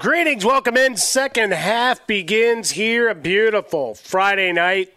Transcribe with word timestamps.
Greetings, 0.00 0.44
welcome 0.44 0.76
in. 0.76 0.96
Second 0.96 1.52
half 1.52 2.04
begins 2.08 2.72
here. 2.72 3.08
A 3.08 3.14
beautiful 3.14 3.94
Friday 3.94 4.50
night, 4.50 4.92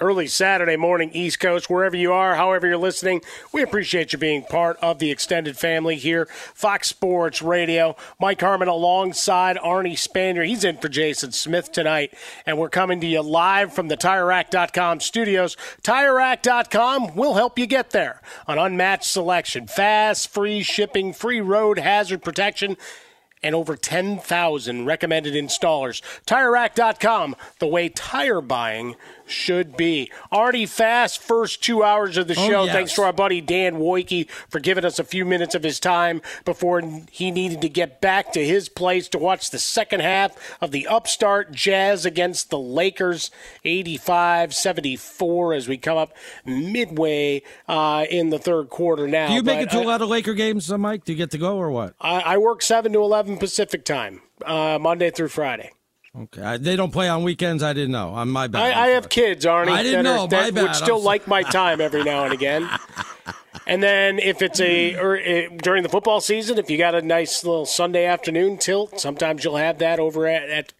early 0.00 0.26
Saturday 0.26 0.74
morning, 0.76 1.10
East 1.12 1.38
Coast, 1.38 1.70
wherever 1.70 1.94
you 1.94 2.12
are, 2.12 2.34
however 2.34 2.66
you're 2.66 2.76
listening. 2.76 3.20
We 3.52 3.62
appreciate 3.62 4.12
you 4.12 4.18
being 4.18 4.42
part 4.42 4.76
of 4.78 4.98
the 4.98 5.12
extended 5.12 5.56
family 5.56 5.94
here. 5.94 6.26
Fox 6.26 6.88
Sports 6.88 7.42
Radio. 7.42 7.94
Mike 8.18 8.40
Harmon 8.40 8.66
alongside 8.66 9.56
Arnie 9.56 9.92
Spanier. 9.92 10.44
He's 10.44 10.64
in 10.64 10.78
for 10.78 10.88
Jason 10.88 11.30
Smith 11.30 11.70
tonight, 11.70 12.12
and 12.44 12.58
we're 12.58 12.68
coming 12.68 13.00
to 13.02 13.06
you 13.06 13.22
live 13.22 13.72
from 13.72 13.86
the 13.86 13.96
TireRack.com 13.96 14.98
studios. 14.98 15.56
TireRack.com 15.82 17.14
will 17.14 17.34
help 17.34 17.56
you 17.56 17.66
get 17.66 17.90
there. 17.90 18.20
An 18.48 18.58
unmatched 18.58 19.04
selection, 19.04 19.68
fast, 19.68 20.28
free 20.28 20.64
shipping, 20.64 21.12
free 21.12 21.40
road 21.40 21.78
hazard 21.78 22.22
protection 22.22 22.76
and 23.44 23.54
over 23.54 23.76
10,000 23.76 24.86
recommended 24.86 25.34
installers. 25.34 26.00
TireRack.com, 26.26 27.36
the 27.60 27.66
way 27.66 27.90
tire 27.90 28.40
buying 28.40 28.96
should 29.26 29.76
be. 29.76 30.10
Already 30.32 30.66
fast 30.66 31.20
first 31.22 31.62
two 31.62 31.82
hours 31.82 32.16
of 32.16 32.28
the 32.28 32.34
show. 32.34 32.62
Oh, 32.62 32.64
yes. 32.64 32.74
Thanks 32.74 32.94
to 32.94 33.02
our 33.02 33.12
buddy 33.12 33.40
Dan 33.40 33.74
Woike 33.76 34.28
for 34.48 34.60
giving 34.60 34.84
us 34.84 34.98
a 34.98 35.04
few 35.04 35.24
minutes 35.24 35.54
of 35.54 35.62
his 35.62 35.80
time 35.80 36.20
before 36.44 36.82
he 37.10 37.30
needed 37.30 37.60
to 37.62 37.68
get 37.68 38.00
back 38.00 38.32
to 38.32 38.44
his 38.44 38.68
place 38.68 39.08
to 39.08 39.18
watch 39.18 39.50
the 39.50 39.58
second 39.58 40.00
half 40.00 40.36
of 40.60 40.70
the 40.70 40.86
upstart 40.86 41.52
Jazz 41.52 42.04
against 42.06 42.50
the 42.50 42.58
Lakers, 42.58 43.30
85-74 43.64 45.56
as 45.56 45.68
we 45.68 45.76
come 45.78 45.96
up 45.96 46.14
midway 46.44 47.42
uh, 47.68 48.04
in 48.10 48.30
the 48.30 48.38
third 48.38 48.68
quarter 48.70 49.06
now. 49.08 49.28
Do 49.28 49.34
you 49.34 49.42
make 49.42 49.58
But 49.58 49.62
it 49.64 49.70
to 49.70 49.78
I- 49.78 49.82
a 49.82 49.86
lot 49.86 50.02
of 50.02 50.08
Laker 50.08 50.34
games, 50.34 50.70
uh, 50.70 50.78
Mike? 50.78 51.04
Do 51.04 51.12
you 51.12 51.18
get 51.18 51.30
to 51.32 51.38
go 51.38 51.56
or 51.56 51.70
what? 51.70 51.94
I, 52.00 52.20
I 52.20 52.38
work 52.38 52.62
7 52.62 52.92
to 52.92 52.98
11 53.00 53.38
Pacific 53.38 53.84
time, 53.84 54.22
uh, 54.44 54.78
Monday 54.80 55.10
through 55.10 55.28
Friday. 55.28 55.72
Okay, 56.16 56.42
I, 56.42 56.56
they 56.58 56.76
don't 56.76 56.92
play 56.92 57.08
on 57.08 57.24
weekends. 57.24 57.62
I 57.62 57.72
didn't 57.72 57.90
know. 57.92 58.10
On 58.10 58.28
my 58.30 58.46
bad. 58.46 58.62
I, 58.72 58.84
I 58.84 58.86
have 58.90 59.08
kids, 59.08 59.44
Arnie, 59.44 59.68
I 59.70 59.82
didn't 59.82 60.04
that, 60.04 60.10
are- 60.10 60.16
know. 60.18 60.26
that 60.28 60.54
My 60.54 60.62
would 60.62 60.74
still 60.76 60.96
I'm 60.96 61.00
so- 61.00 61.06
like 61.06 61.26
my 61.26 61.42
time 61.60 61.80
every 61.80 62.04
now 62.04 62.24
and 62.24 62.32
again. 62.32 62.68
and 63.66 63.82
then 63.82 64.18
if 64.20 64.40
it's 64.40 64.60
a 64.60 64.94
or, 64.94 65.18
uh, 65.18 65.48
during 65.62 65.82
the 65.82 65.88
football 65.88 66.20
season, 66.20 66.56
if 66.58 66.70
you 66.70 66.78
got 66.78 66.94
a 66.94 67.02
nice 67.02 67.42
little 67.44 67.66
Sunday 67.66 68.04
afternoon 68.04 68.58
tilt, 68.58 69.00
sometimes 69.00 69.42
you'll 69.42 69.56
have 69.56 69.78
that 69.78 69.98
over 69.98 70.26
at, 70.28 70.48
at 70.48 70.72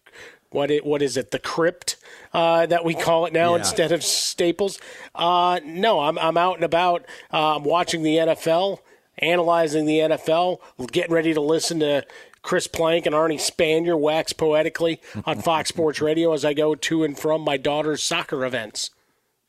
what 0.51 0.71
it 0.71 0.85
what 0.85 1.01
is 1.01 1.17
it 1.17 1.31
the 1.31 1.39
crypt 1.39 1.97
uh, 2.33 2.65
that 2.67 2.85
we 2.85 2.93
call 2.93 3.25
it 3.25 3.33
now 3.33 3.51
Yeah. 3.51 3.59
instead 3.59 3.91
of 3.91 4.03
Staples. 4.03 4.79
Uh, 5.13 5.59
no, 5.65 5.99
I'm 5.99 6.17
I'm 6.17 6.37
out 6.37 6.55
and 6.55 6.63
about. 6.63 7.05
Uh, 7.33 7.57
I'm 7.57 7.63
watching 7.65 8.03
the 8.03 8.15
NFL. 8.15 8.79
analyzing 9.17 9.85
the 9.85 9.99
NFL, 9.99 10.59
getting 10.91 11.13
ready 11.13 11.33
to 11.33 11.41
listen 11.41 11.79
to 11.79 12.05
Chris 12.45 12.67
Plank 12.67 13.07
and 13.07 13.15
Arnie 13.15 13.39
Spanier 13.39 13.99
wax 13.99 14.31
poetically 14.31 15.01
on 15.25 15.41
Fox 15.41 15.69
Sports 15.69 15.99
Radio 15.99 16.31
as 16.31 16.45
I 16.45 16.53
go 16.53 16.75
to 16.75 17.03
and 17.03 17.17
from 17.17 17.41
my 17.41 17.57
daughter's 17.57 18.03
soccer 18.03 18.45
events 18.45 18.91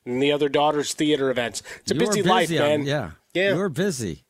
and 0.03 0.21
the 0.21 0.31
other 0.31 0.49
daughter's 0.49 0.95
theater 0.95 1.29
events. 1.29 1.61
It's 1.81 1.91
a 1.91 1.95
busy, 1.95 2.23
busy 2.23 2.29
life, 2.29 2.49
on- 2.49 2.57
man. 2.57 2.83
yeah. 2.85 3.11
yeah. 3.35 3.53
you're 3.53 3.69
busy. 3.69 4.25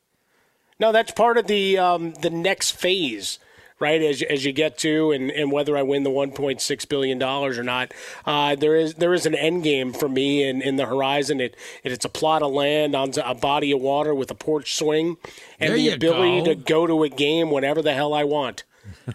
No, 0.78 0.92
that's 0.92 1.12
part 1.12 1.38
of 1.38 1.46
the 1.46 1.78
um, 1.78 2.12
the 2.20 2.28
next 2.28 2.72
phase, 2.72 3.38
right? 3.80 4.00
As 4.02 4.22
as 4.22 4.44
you 4.44 4.52
get 4.52 4.78
to 4.78 5.12
and, 5.12 5.30
and 5.30 5.52
whether 5.52 5.76
I 5.76 5.82
win 5.82 6.02
the 6.02 6.10
one 6.10 6.32
point 6.32 6.60
six 6.60 6.84
billion 6.84 7.18
dollars 7.18 7.58
or 7.58 7.62
not, 7.62 7.92
uh, 8.26 8.54
there 8.54 8.76
is 8.76 8.94
there 8.94 9.14
is 9.14 9.26
an 9.26 9.34
end 9.34 9.62
game 9.64 9.92
for 9.92 10.08
me 10.08 10.42
in, 10.48 10.62
in 10.62 10.76
the 10.76 10.86
horizon. 10.86 11.40
It, 11.40 11.56
it 11.84 11.92
it's 11.92 12.04
a 12.04 12.08
plot 12.08 12.42
of 12.42 12.52
land 12.52 12.94
on 12.94 13.12
a 13.24 13.34
body 13.34 13.72
of 13.72 13.80
water 13.80 14.14
with 14.14 14.30
a 14.30 14.34
porch 14.34 14.74
swing 14.74 15.16
and 15.60 15.70
There 15.70 15.76
the 15.76 15.90
ability 15.90 16.40
go. 16.40 16.44
to 16.44 16.54
go 16.54 16.86
to 16.86 17.02
a 17.02 17.08
game 17.08 17.50
whenever 17.50 17.82
the 17.82 17.94
hell 17.94 18.14
I 18.14 18.24
want. 18.24 18.64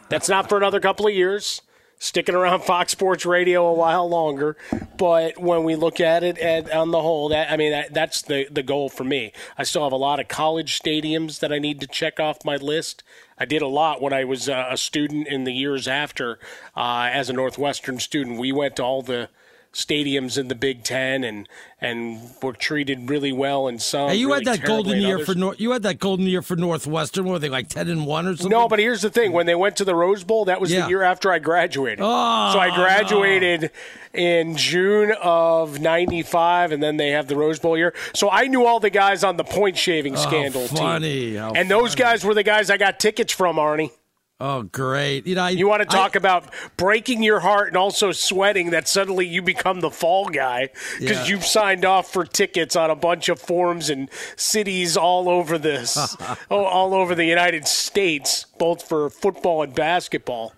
That's 0.10 0.30
not 0.30 0.50
for 0.50 0.58
another 0.58 0.80
couple 0.80 1.08
of 1.08 1.14
years. 1.14 1.62
Sticking 2.04 2.36
around 2.36 2.64
Fox 2.66 2.92
Sports 2.92 3.26
Radio 3.26 3.66
a 3.66 3.74
while 3.74 4.10
longer, 4.10 4.58
but 4.98 5.38
when 5.38 5.64
we 5.64 5.78
look 5.78 6.02
at 6.02 6.22
it 6.22 6.38
at, 6.38 6.70
on 6.70 6.92
the 6.92 7.02
whole, 7.02 7.30
that 7.30 7.50
I 7.50 7.56
mean 7.56 7.72
that, 7.72 7.94
that's 7.94 8.22
the 8.22 8.46
the 8.52 8.62
goal 8.62 8.90
for 8.90 9.06
me. 9.06 9.32
I 9.58 9.64
still 9.64 9.84
have 9.84 9.94
a 9.94 9.96
lot 9.96 10.20
of 10.20 10.28
college 10.28 10.78
stadiums 10.78 11.40
that 11.40 11.54
I 11.54 11.60
need 11.60 11.80
to 11.80 11.88
check 11.88 12.20
off 12.20 12.44
my 12.44 12.58
list. 12.58 13.04
I 13.40 13.46
did 13.46 13.62
a 13.62 13.68
lot 13.68 14.02
when 14.02 14.12
I 14.12 14.26
was 14.26 14.50
uh, 14.50 14.66
a 14.70 14.76
student 14.76 15.30
in 15.30 15.46
the 15.46 15.54
years 15.54 15.88
after. 15.88 16.40
Uh, 16.76 17.10
as 17.10 17.30
a 17.30 17.34
Northwestern 17.34 18.00
student, 18.00 18.38
we 18.38 18.52
went 18.52 18.76
to 18.76 18.84
all 18.84 19.02
the 19.02 19.30
stadiums 19.74 20.38
in 20.38 20.48
the 20.48 20.56
Big 20.56 20.84
Ten 20.84 21.24
and 21.24 21.48
and 21.82 22.30
were 22.42 22.54
treated 22.54 23.10
really 23.10 23.34
well 23.34 23.68
in 23.68 23.78
some. 23.80 24.10
Hey, 24.10 24.16
you 24.16 24.28
really 24.32 24.46
had 24.46 24.60
that 24.62 24.66
golden 24.66 25.02
year 25.02 25.16
others. 25.16 25.26
for 25.28 25.36
Nor- 25.36 25.56
you 25.58 25.72
had 25.72 25.84
that 25.84 26.00
golden 26.00 26.28
year 26.28 26.42
for 26.42 26.56
Northwestern. 26.56 27.26
Were 27.26 27.40
they 27.40 27.50
like 27.50 27.68
ten 27.70 27.90
and 27.90 28.06
one 28.06 28.26
or 28.28 28.36
something? 28.38 28.50
No, 28.52 28.68
but 28.70 28.80
here's 28.80 29.02
the 29.02 29.10
thing: 29.10 29.32
when 29.34 29.46
they 29.48 29.56
went 29.56 29.76
to 29.78 29.86
the 29.86 29.96
Rose 29.96 30.24
Bowl, 30.24 30.46
that 30.46 30.62
was 30.62 30.72
Yeah. 30.72 30.84
the 30.84 30.90
year 30.90 31.02
after 31.04 31.32
I 31.32 31.40
graduated. 31.40 32.00
Oh, 32.02 32.52
so 32.54 32.60
I 32.60 32.74
graduated 32.74 33.72
in 34.14 34.56
June 34.56 35.14
of 35.22 35.80
'95, 35.82 36.72
and 36.72 36.82
then 36.82 36.98
they 36.98 37.10
have 37.10 37.28
the 37.28 37.36
Rose 37.36 37.60
Bowl 37.60 37.78
year. 37.78 37.94
So 38.14 38.30
I 38.30 38.46
knew 38.48 38.66
all 38.66 38.80
the 38.80 38.90
guys 38.92 39.24
on 39.24 39.38
the 39.38 39.44
point 39.44 39.78
shaving 39.78 40.14
Oh, 40.14 40.18
scandal 40.20 40.68
funny. 40.68 41.32
team, 41.34 41.52
and 41.56 41.70
those 41.70 41.96
guys 41.96 42.24
were 42.24 42.34
the 42.34 42.44
guys 42.44 42.70
I 42.70 42.78
got 42.78 43.00
tickets 43.00 43.34
from. 43.34 43.58
Arnie, 43.58 43.92
Oh, 44.40 44.64
great! 44.64 45.26
You 45.28 45.36
know, 45.36 45.44
I, 45.44 45.50
you 45.52 45.68
want 45.68 45.84
to 45.84 45.88
I- 45.96 46.00
talk 46.00 46.16
about 46.16 46.52
breaking 46.76 47.24
your 47.24 47.40
heart 47.40 47.68
and 47.70 47.78
also 47.78 48.12
sweating 48.12 48.72
that 48.72 48.88
suddenly 48.88 49.26
you 49.26 49.42
become 49.42 49.80
the 49.80 49.92
fall 49.92 50.26
guy 50.28 50.70
because 51.00 51.18
Yeah. 51.20 51.26
you've 51.36 51.46
signed 51.46 51.86
off 51.86 52.12
for 52.12 52.26
tickets 52.26 52.76
on 52.76 52.90
a 52.90 52.96
bunch 52.96 53.30
of 53.30 53.40
forums 53.40 53.90
and 53.90 54.10
cities 54.36 54.98
all 54.98 55.30
over 55.30 55.58
this, 55.58 56.18
oh, 56.52 56.66
all 56.66 56.94
over 56.94 57.16
the 57.16 57.26
United 57.26 57.68
States, 57.68 58.46
both 58.58 58.88
for 58.88 59.10
football 59.10 59.62
and 59.64 59.74
basketball. 59.76 60.54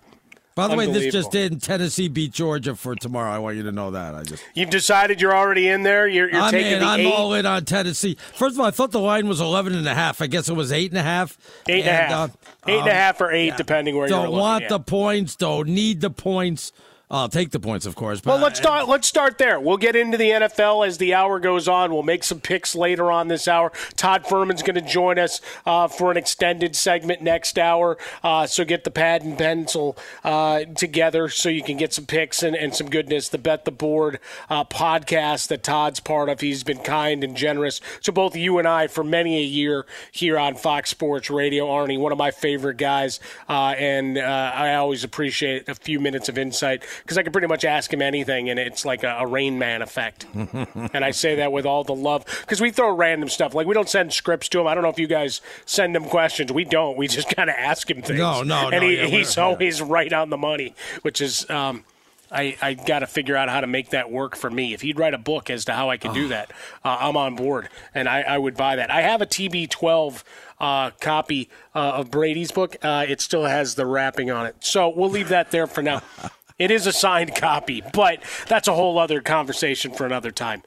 By 0.56 0.68
the 0.68 0.74
way, 0.74 0.86
this 0.86 1.12
just 1.12 1.34
in: 1.34 1.60
Tennessee 1.60 2.08
beat 2.08 2.32
Georgia 2.32 2.74
for 2.74 2.94
tomorrow. 2.96 3.30
I 3.30 3.38
want 3.38 3.56
you 3.58 3.62
to 3.64 3.72
know 3.72 3.90
that. 3.90 4.14
I 4.14 4.22
just. 4.22 4.42
You've 4.54 4.70
decided 4.70 5.20
you're 5.20 5.36
already 5.36 5.68
in 5.68 5.82
there. 5.82 6.08
You're, 6.08 6.30
you're 6.30 6.40
I'm 6.40 6.50
taking 6.50 6.72
in. 6.72 6.78
the 6.80 6.86
I'm 6.86 7.00
eight. 7.00 7.12
all 7.12 7.34
in 7.34 7.44
on 7.44 7.66
Tennessee. 7.66 8.16
First 8.34 8.56
of 8.56 8.60
all, 8.60 8.66
I 8.66 8.70
thought 8.70 8.90
the 8.90 8.98
line 8.98 9.28
was 9.28 9.38
11 9.38 9.74
and 9.74 9.86
a 9.86 9.94
half. 9.94 10.22
I 10.22 10.28
guess 10.28 10.48
it 10.48 10.54
was 10.54 10.72
eight 10.72 10.90
and 10.90 10.98
a 10.98 11.02
half. 11.02 11.36
Eight 11.68 11.84
and 11.84 11.88
a 11.90 11.92
half. 11.92 12.30
Uh, 12.30 12.36
eight 12.68 12.78
and 12.78 12.88
a 12.88 12.90
um, 12.90 12.96
half 12.96 13.20
or 13.20 13.30
eight, 13.30 13.58
depending 13.58 13.98
where 13.98 14.08
don't 14.08 14.22
you're 14.22 14.30
Don't 14.30 14.40
want 14.40 14.62
yeah. 14.62 14.68
the 14.68 14.80
points. 14.80 15.36
Don't 15.36 15.68
need 15.68 16.00
the 16.00 16.08
points. 16.10 16.72
I'll 17.08 17.28
take 17.28 17.50
the 17.50 17.60
points, 17.60 17.86
of 17.86 17.94
course. 17.94 18.20
But 18.20 18.32
Well, 18.32 18.40
let's 18.40 18.58
start. 18.58 18.88
Let's 18.88 19.06
start 19.06 19.38
there. 19.38 19.60
We'll 19.60 19.76
get 19.76 19.94
into 19.94 20.18
the 20.18 20.30
NFL 20.30 20.84
as 20.84 20.98
the 20.98 21.14
hour 21.14 21.38
goes 21.38 21.68
on. 21.68 21.92
We'll 21.92 22.02
make 22.02 22.24
some 22.24 22.40
picks 22.40 22.74
later 22.74 23.12
on 23.12 23.28
this 23.28 23.46
hour. 23.46 23.70
Todd 23.94 24.24
Fuhrman's 24.24 24.64
going 24.64 24.74
to 24.74 24.80
join 24.80 25.16
us 25.16 25.40
uh, 25.64 25.86
for 25.86 26.10
an 26.10 26.16
extended 26.16 26.74
segment 26.74 27.22
next 27.22 27.60
hour. 27.60 27.96
Uh, 28.24 28.48
so 28.48 28.64
get 28.64 28.82
the 28.82 28.90
pad 28.90 29.22
and 29.22 29.38
pencil 29.38 29.96
uh, 30.24 30.64
together 30.64 31.28
so 31.28 31.48
you 31.48 31.62
can 31.62 31.76
get 31.76 31.92
some 31.92 32.06
picks 32.06 32.42
and, 32.42 32.56
and 32.56 32.74
some 32.74 32.90
goodness. 32.90 33.28
The 33.28 33.38
Bet 33.38 33.66
the 33.66 33.70
Board 33.70 34.18
uh, 34.50 34.64
podcast 34.64 35.46
that 35.48 35.62
Todd's 35.62 36.00
part 36.00 36.28
of. 36.28 36.40
He's 36.40 36.64
been 36.64 36.78
kind 36.78 37.22
and 37.22 37.36
generous 37.36 37.80
to 38.02 38.10
both 38.10 38.34
you 38.34 38.58
and 38.58 38.66
I 38.66 38.88
for 38.88 39.04
many 39.04 39.36
a 39.38 39.44
year 39.44 39.86
here 40.10 40.40
on 40.40 40.56
Fox 40.56 40.90
Sports 40.90 41.30
Radio. 41.30 41.66
Arnie, 41.68 42.00
one 42.00 42.10
of 42.10 42.18
my 42.18 42.32
favorite 42.32 42.78
guys, 42.78 43.20
uh, 43.48 43.74
and 43.78 44.18
uh, 44.18 44.52
I 44.54 44.74
always 44.74 45.04
appreciate 45.04 45.68
a 45.68 45.76
few 45.76 46.00
minutes 46.00 46.28
of 46.28 46.36
insight 46.36 46.82
because 47.02 47.18
I 47.18 47.22
can 47.22 47.32
pretty 47.32 47.46
much 47.46 47.64
ask 47.64 47.92
him 47.92 48.02
anything, 48.02 48.50
and 48.50 48.58
it's 48.58 48.84
like 48.84 49.02
a, 49.04 49.16
a 49.20 49.26
Rain 49.26 49.58
Man 49.58 49.82
effect. 49.82 50.26
and 50.34 51.04
I 51.04 51.10
say 51.10 51.36
that 51.36 51.52
with 51.52 51.66
all 51.66 51.84
the 51.84 51.94
love 51.94 52.24
because 52.42 52.60
we 52.60 52.70
throw 52.70 52.94
random 52.94 53.28
stuff. 53.28 53.54
Like 53.54 53.66
we 53.66 53.74
don't 53.74 53.88
send 53.88 54.12
scripts 54.12 54.48
to 54.50 54.60
him. 54.60 54.66
I 54.66 54.74
don't 54.74 54.82
know 54.82 54.90
if 54.90 54.98
you 54.98 55.06
guys 55.06 55.40
send 55.64 55.94
him 55.96 56.04
questions. 56.04 56.52
We 56.52 56.64
don't. 56.64 56.96
We 56.96 57.08
just 57.08 57.34
kind 57.34 57.50
of 57.50 57.56
ask 57.56 57.90
him 57.90 58.02
things. 58.02 58.18
No, 58.18 58.42
no, 58.42 58.68
and 58.68 58.80
no, 58.82 58.88
he, 58.88 58.96
yeah, 58.96 59.04
he's 59.06 59.36
we're- 59.36 59.46
yeah. 59.46 59.52
always 59.52 59.82
right 59.82 60.12
on 60.12 60.30
the 60.30 60.38
money, 60.38 60.74
which 61.02 61.20
is. 61.20 61.48
Um, 61.50 61.84
I, 62.28 62.56
I 62.60 62.74
got 62.74 62.98
to 63.00 63.06
figure 63.06 63.36
out 63.36 63.48
how 63.48 63.60
to 63.60 63.68
make 63.68 63.90
that 63.90 64.10
work 64.10 64.34
for 64.34 64.50
me. 64.50 64.74
If 64.74 64.80
he'd 64.80 64.98
write 64.98 65.14
a 65.14 65.18
book 65.18 65.48
as 65.48 65.64
to 65.66 65.72
how 65.72 65.90
I 65.90 65.96
can 65.96 66.12
do 66.12 66.26
that, 66.28 66.50
uh, 66.84 66.96
I'm 66.98 67.16
on 67.16 67.36
board, 67.36 67.68
and 67.94 68.08
I, 68.08 68.22
I 68.22 68.36
would 68.36 68.56
buy 68.56 68.74
that. 68.76 68.90
I 68.90 69.02
have 69.02 69.22
a 69.22 69.26
TB12 69.26 70.24
uh, 70.58 70.90
copy 71.00 71.48
uh, 71.72 71.78
of 71.78 72.10
Brady's 72.10 72.50
book. 72.50 72.76
Uh, 72.82 73.04
it 73.06 73.20
still 73.20 73.44
has 73.44 73.76
the 73.76 73.86
wrapping 73.86 74.32
on 74.32 74.44
it, 74.46 74.56
so 74.58 74.88
we'll 74.88 75.08
leave 75.10 75.28
that 75.28 75.52
there 75.52 75.68
for 75.68 75.82
now. 75.82 76.02
It 76.58 76.70
is 76.70 76.86
a 76.86 76.92
signed 76.92 77.34
copy, 77.34 77.82
but 77.92 78.22
that's 78.48 78.66
a 78.68 78.74
whole 78.74 78.98
other 78.98 79.20
conversation 79.20 79.92
for 79.92 80.06
another 80.06 80.30
time. 80.30 80.62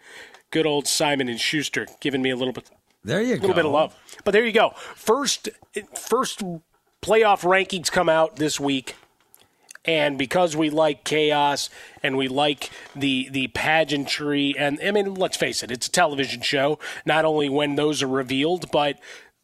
Good 0.52 0.66
old 0.66 0.88
Simon 0.88 1.30
and 1.30 1.40
Schuster 1.40 1.88
giving 2.00 2.22
me 2.22 2.30
a 2.30 2.36
little 2.36 2.54
bit 2.54 2.70
there 3.04 3.22
you 3.22 3.34
a 3.34 3.36
little 3.36 3.50
go. 3.50 3.56
bit 3.56 3.66
of 3.66 3.72
love. 3.72 3.96
But 4.24 4.32
there 4.32 4.46
you 4.46 4.52
go. 4.52 4.72
First, 4.96 5.50
first 5.96 6.44
playoff 7.02 7.42
rankings 7.42 7.92
come 7.92 8.10
out 8.10 8.36
this 8.36 8.60
week, 8.60 8.96
and 9.86 10.18
because 10.18 10.56
we 10.56 10.70
like 10.70 11.04
chaos 11.06 11.70
and 12.04 12.18
we 12.18 12.28
like 12.28 12.70
the 12.96 13.30
the 13.32 13.48
pageantry, 13.48 14.56
and 14.58 14.80
I 14.84 14.92
mean, 14.92 15.16
let's 15.16 15.38
face 15.38 15.64
it, 15.64 15.72
it's 15.72 15.88
a 15.88 15.92
television 15.92 16.42
show. 16.42 16.78
Not 17.06 17.26
only 17.26 17.50
when 17.50 17.76
those 17.76 18.04
are 18.04 18.08
revealed, 18.08 18.70
but 18.72 19.00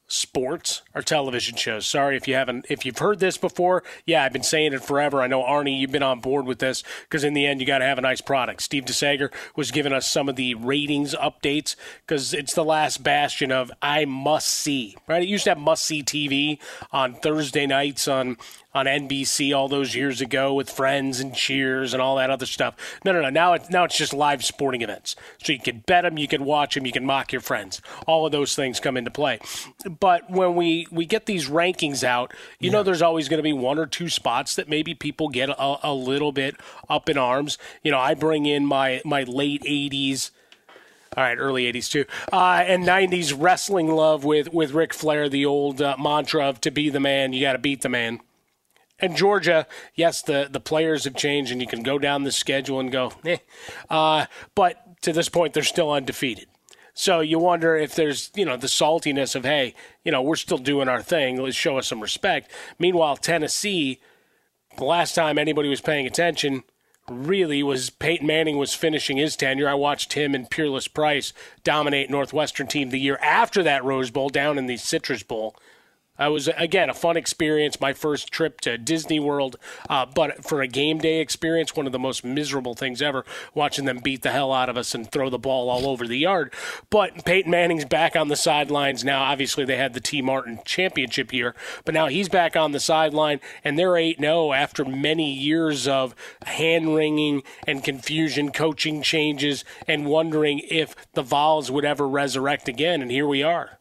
sports 0.07 0.81
are 0.93 1.01
television 1.01 1.55
shows. 1.55 1.87
Sorry 1.87 2.15
if 2.15 2.27
you 2.27 2.35
haven't 2.35 2.65
if 2.69 2.85
you've 2.85 2.99
heard 2.99 3.19
this 3.19 3.37
before. 3.37 3.83
Yeah, 4.05 4.23
I've 4.23 4.33
been 4.33 4.43
saying 4.43 4.73
it 4.73 4.83
forever. 4.83 5.21
I 5.21 5.27
know 5.27 5.41
Arnie, 5.41 5.79
you've 5.79 5.91
been 5.91 6.03
on 6.03 6.19
board 6.19 6.45
with 6.45 6.59
this 6.59 6.83
because 7.03 7.23
in 7.23 7.33
the 7.33 7.45
end 7.45 7.59
you 7.59 7.67
got 7.67 7.79
to 7.79 7.85
have 7.85 7.97
a 7.97 8.01
nice 8.01 8.21
product. 8.21 8.61
Steve 8.61 8.85
DeSager 8.85 9.31
was 9.55 9.71
giving 9.71 9.93
us 9.93 10.09
some 10.09 10.29
of 10.29 10.35
the 10.35 10.55
ratings 10.55 11.15
updates 11.15 11.75
because 12.05 12.33
it's 12.33 12.53
the 12.53 12.63
last 12.63 13.03
bastion 13.03 13.51
of 13.51 13.71
I 13.81 14.05
must 14.05 14.47
see. 14.47 14.95
Right? 15.07 15.23
It 15.23 15.29
used 15.29 15.45
to 15.45 15.51
have 15.51 15.57
must 15.57 15.83
see 15.83 16.03
TV 16.03 16.59
on 16.91 17.15
Thursday 17.15 17.65
nights 17.65 18.07
on 18.07 18.37
on 18.75 18.87
NBC 18.87 19.55
all 19.55 19.69
those 19.69 19.95
years 19.95 20.19
ago 20.19 20.53
with 20.53 20.69
Friends 20.69 21.21
and 21.21 21.33
Cheers 21.33 21.93
and 21.93 22.01
all 22.01 22.17
that 22.17 22.29
other 22.29 22.45
stuff. 22.45 22.75
No, 23.05 23.13
no, 23.13 23.21
no. 23.21 23.29
Now 23.29 23.53
it's 23.53 23.69
now 23.69 23.85
it's 23.85 23.97
just 23.97 24.13
live 24.13 24.43
sporting 24.43 24.81
events. 24.81 25.15
So 25.41 25.53
you 25.53 25.59
can 25.59 25.79
bet 25.87 26.03
them, 26.03 26.17
you 26.17 26.27
can 26.27 26.43
watch 26.43 26.75
them, 26.75 26.85
you 26.85 26.91
can 26.91 27.05
mock 27.05 27.31
your 27.31 27.41
friends. 27.41 27.81
All 28.05 28.25
of 28.25 28.33
those 28.33 28.53
things 28.53 28.81
come 28.81 28.97
into 28.97 29.11
play. 29.11 29.39
But 29.99 30.29
when 30.29 30.55
we 30.55 30.87
we 30.91 31.05
get 31.05 31.25
these 31.25 31.47
rankings 31.49 32.03
out, 32.03 32.33
you 32.59 32.69
know, 32.69 32.83
there's 32.83 33.01
always 33.01 33.29
going 33.29 33.39
to 33.39 33.43
be 33.43 33.53
one 33.53 33.79
or 33.79 33.85
two 33.85 34.09
spots 34.09 34.55
that 34.55 34.67
maybe 34.67 34.93
people 34.93 35.29
get 35.29 35.49
a, 35.49 35.77
a 35.81 35.93
little 35.93 36.33
bit 36.33 36.55
up 36.89 37.07
in 37.07 37.17
arms. 37.17 37.57
You 37.81 37.91
know, 37.91 37.99
I 37.99 38.13
bring 38.13 38.45
in 38.45 38.65
my 38.65 39.01
my 39.05 39.23
late 39.23 39.63
'80s. 39.63 40.31
All 41.15 41.23
right, 41.23 41.37
early 41.37 41.71
'80s 41.71 41.89
too, 41.89 42.03
uh, 42.33 42.65
and 42.67 42.83
'90s 42.83 43.33
wrestling 43.37 43.87
love 43.87 44.25
with 44.25 44.51
with 44.51 44.73
Ric 44.73 44.93
Flair, 44.93 45.29
the 45.29 45.45
old 45.45 45.81
uh, 45.81 45.95
mantra 45.97 46.49
of 46.49 46.59
"to 46.59 46.71
be 46.71 46.89
the 46.89 46.99
man, 46.99 47.31
you 47.31 47.39
got 47.39 47.53
to 47.53 47.59
beat 47.59 47.81
the 47.81 47.87
man." 47.87 48.19
And 48.99 49.15
Georgia, 49.15 49.67
yes, 49.93 50.21
the, 50.21 50.47
the 50.49 50.59
players 50.59 51.03
have 51.03 51.15
changed, 51.15 51.51
and 51.51 51.61
you 51.61 51.67
can 51.67 51.83
go 51.83 51.99
down 51.99 52.23
the 52.23 52.31
schedule 52.31 52.79
and 52.79 52.91
go, 52.91 53.11
eh. 53.25 53.37
Uh, 53.89 54.25
but 54.55 55.01
to 55.01 55.11
this 55.11 55.29
point, 55.29 55.53
they're 55.53 55.63
still 55.63 55.91
undefeated. 55.91 56.47
So 56.93 57.19
you 57.19 57.37
wonder 57.39 57.75
if 57.75 57.93
there's, 57.93 58.31
you 58.35 58.45
know, 58.45 58.55
the 58.55 58.67
saltiness 58.67 59.35
of, 59.35 59.43
hey, 59.43 59.75
you 60.05 60.13
know, 60.13 60.21
we're 60.21 60.37
still 60.37 60.57
doing 60.57 60.87
our 60.87 61.01
thing. 61.01 61.41
Let's 61.41 61.57
show 61.57 61.77
us 61.77 61.87
some 61.87 61.99
respect. 61.99 62.49
Meanwhile, 62.79 63.17
Tennessee, 63.17 63.99
the 64.77 64.85
last 64.85 65.13
time 65.13 65.37
anybody 65.37 65.67
was 65.67 65.81
paying 65.81 66.07
attention, 66.07 66.63
really 67.09 67.61
was 67.61 67.89
Peyton 67.89 68.25
Manning 68.25 68.57
was 68.57 68.73
finishing 68.73 69.17
his 69.17 69.35
tenure. 69.35 69.67
I 69.67 69.73
watched 69.73 70.13
him 70.13 70.33
and 70.33 70.49
Peerless 70.49 70.87
Price 70.87 71.33
dominate 71.65 72.09
Northwestern 72.09 72.67
team 72.67 72.89
the 72.89 72.99
year 72.99 73.19
after 73.21 73.61
that 73.63 73.83
Rose 73.83 74.09
Bowl 74.09 74.29
down 74.29 74.57
in 74.57 74.65
the 74.65 74.77
Citrus 74.77 75.21
Bowl. 75.21 75.55
I 76.17 76.29
was 76.29 76.47
again 76.47 76.89
a 76.89 76.93
fun 76.93 77.17
experience. 77.17 77.79
My 77.81 77.93
first 77.93 78.31
trip 78.31 78.61
to 78.61 78.77
Disney 78.77 79.19
World, 79.19 79.57
uh, 79.89 80.05
but 80.05 80.45
for 80.45 80.61
a 80.61 80.67
game 80.67 80.97
day 80.97 81.19
experience, 81.19 81.75
one 81.75 81.85
of 81.85 81.91
the 81.91 81.99
most 81.99 82.23
miserable 82.23 82.73
things 82.73 83.01
ever. 83.01 83.25
Watching 83.53 83.85
them 83.85 83.99
beat 84.03 84.21
the 84.21 84.31
hell 84.31 84.53
out 84.53 84.69
of 84.69 84.77
us 84.77 84.95
and 84.95 85.11
throw 85.11 85.29
the 85.29 85.39
ball 85.39 85.69
all 85.69 85.87
over 85.87 86.07
the 86.07 86.17
yard. 86.17 86.53
But 86.89 87.25
Peyton 87.25 87.51
Manning's 87.51 87.85
back 87.85 88.15
on 88.15 88.29
the 88.29 88.35
sidelines 88.35 89.03
now. 89.03 89.23
Obviously, 89.23 89.65
they 89.65 89.77
had 89.77 89.93
the 89.93 89.99
Tee 89.99 90.21
Martin 90.21 90.59
championship 90.65 91.33
year, 91.33 91.55
but 91.83 91.93
now 91.93 92.07
he's 92.07 92.29
back 92.29 92.55
on 92.55 92.71
the 92.71 92.79
sideline, 92.79 93.39
and 93.63 93.77
they're 93.77 93.97
eight 93.97 94.19
zero 94.19 94.53
after 94.53 94.85
many 94.85 95.33
years 95.33 95.87
of 95.87 96.15
hand 96.45 96.95
wringing 96.95 97.43
and 97.67 97.83
confusion, 97.83 98.51
coaching 98.51 99.01
changes, 99.01 99.65
and 99.87 100.05
wondering 100.05 100.59
if 100.69 100.95
the 101.13 101.23
Vols 101.23 101.69
would 101.69 101.85
ever 101.85 102.07
resurrect 102.07 102.67
again. 102.67 103.01
And 103.01 103.11
here 103.11 103.27
we 103.27 103.43
are. 103.43 103.79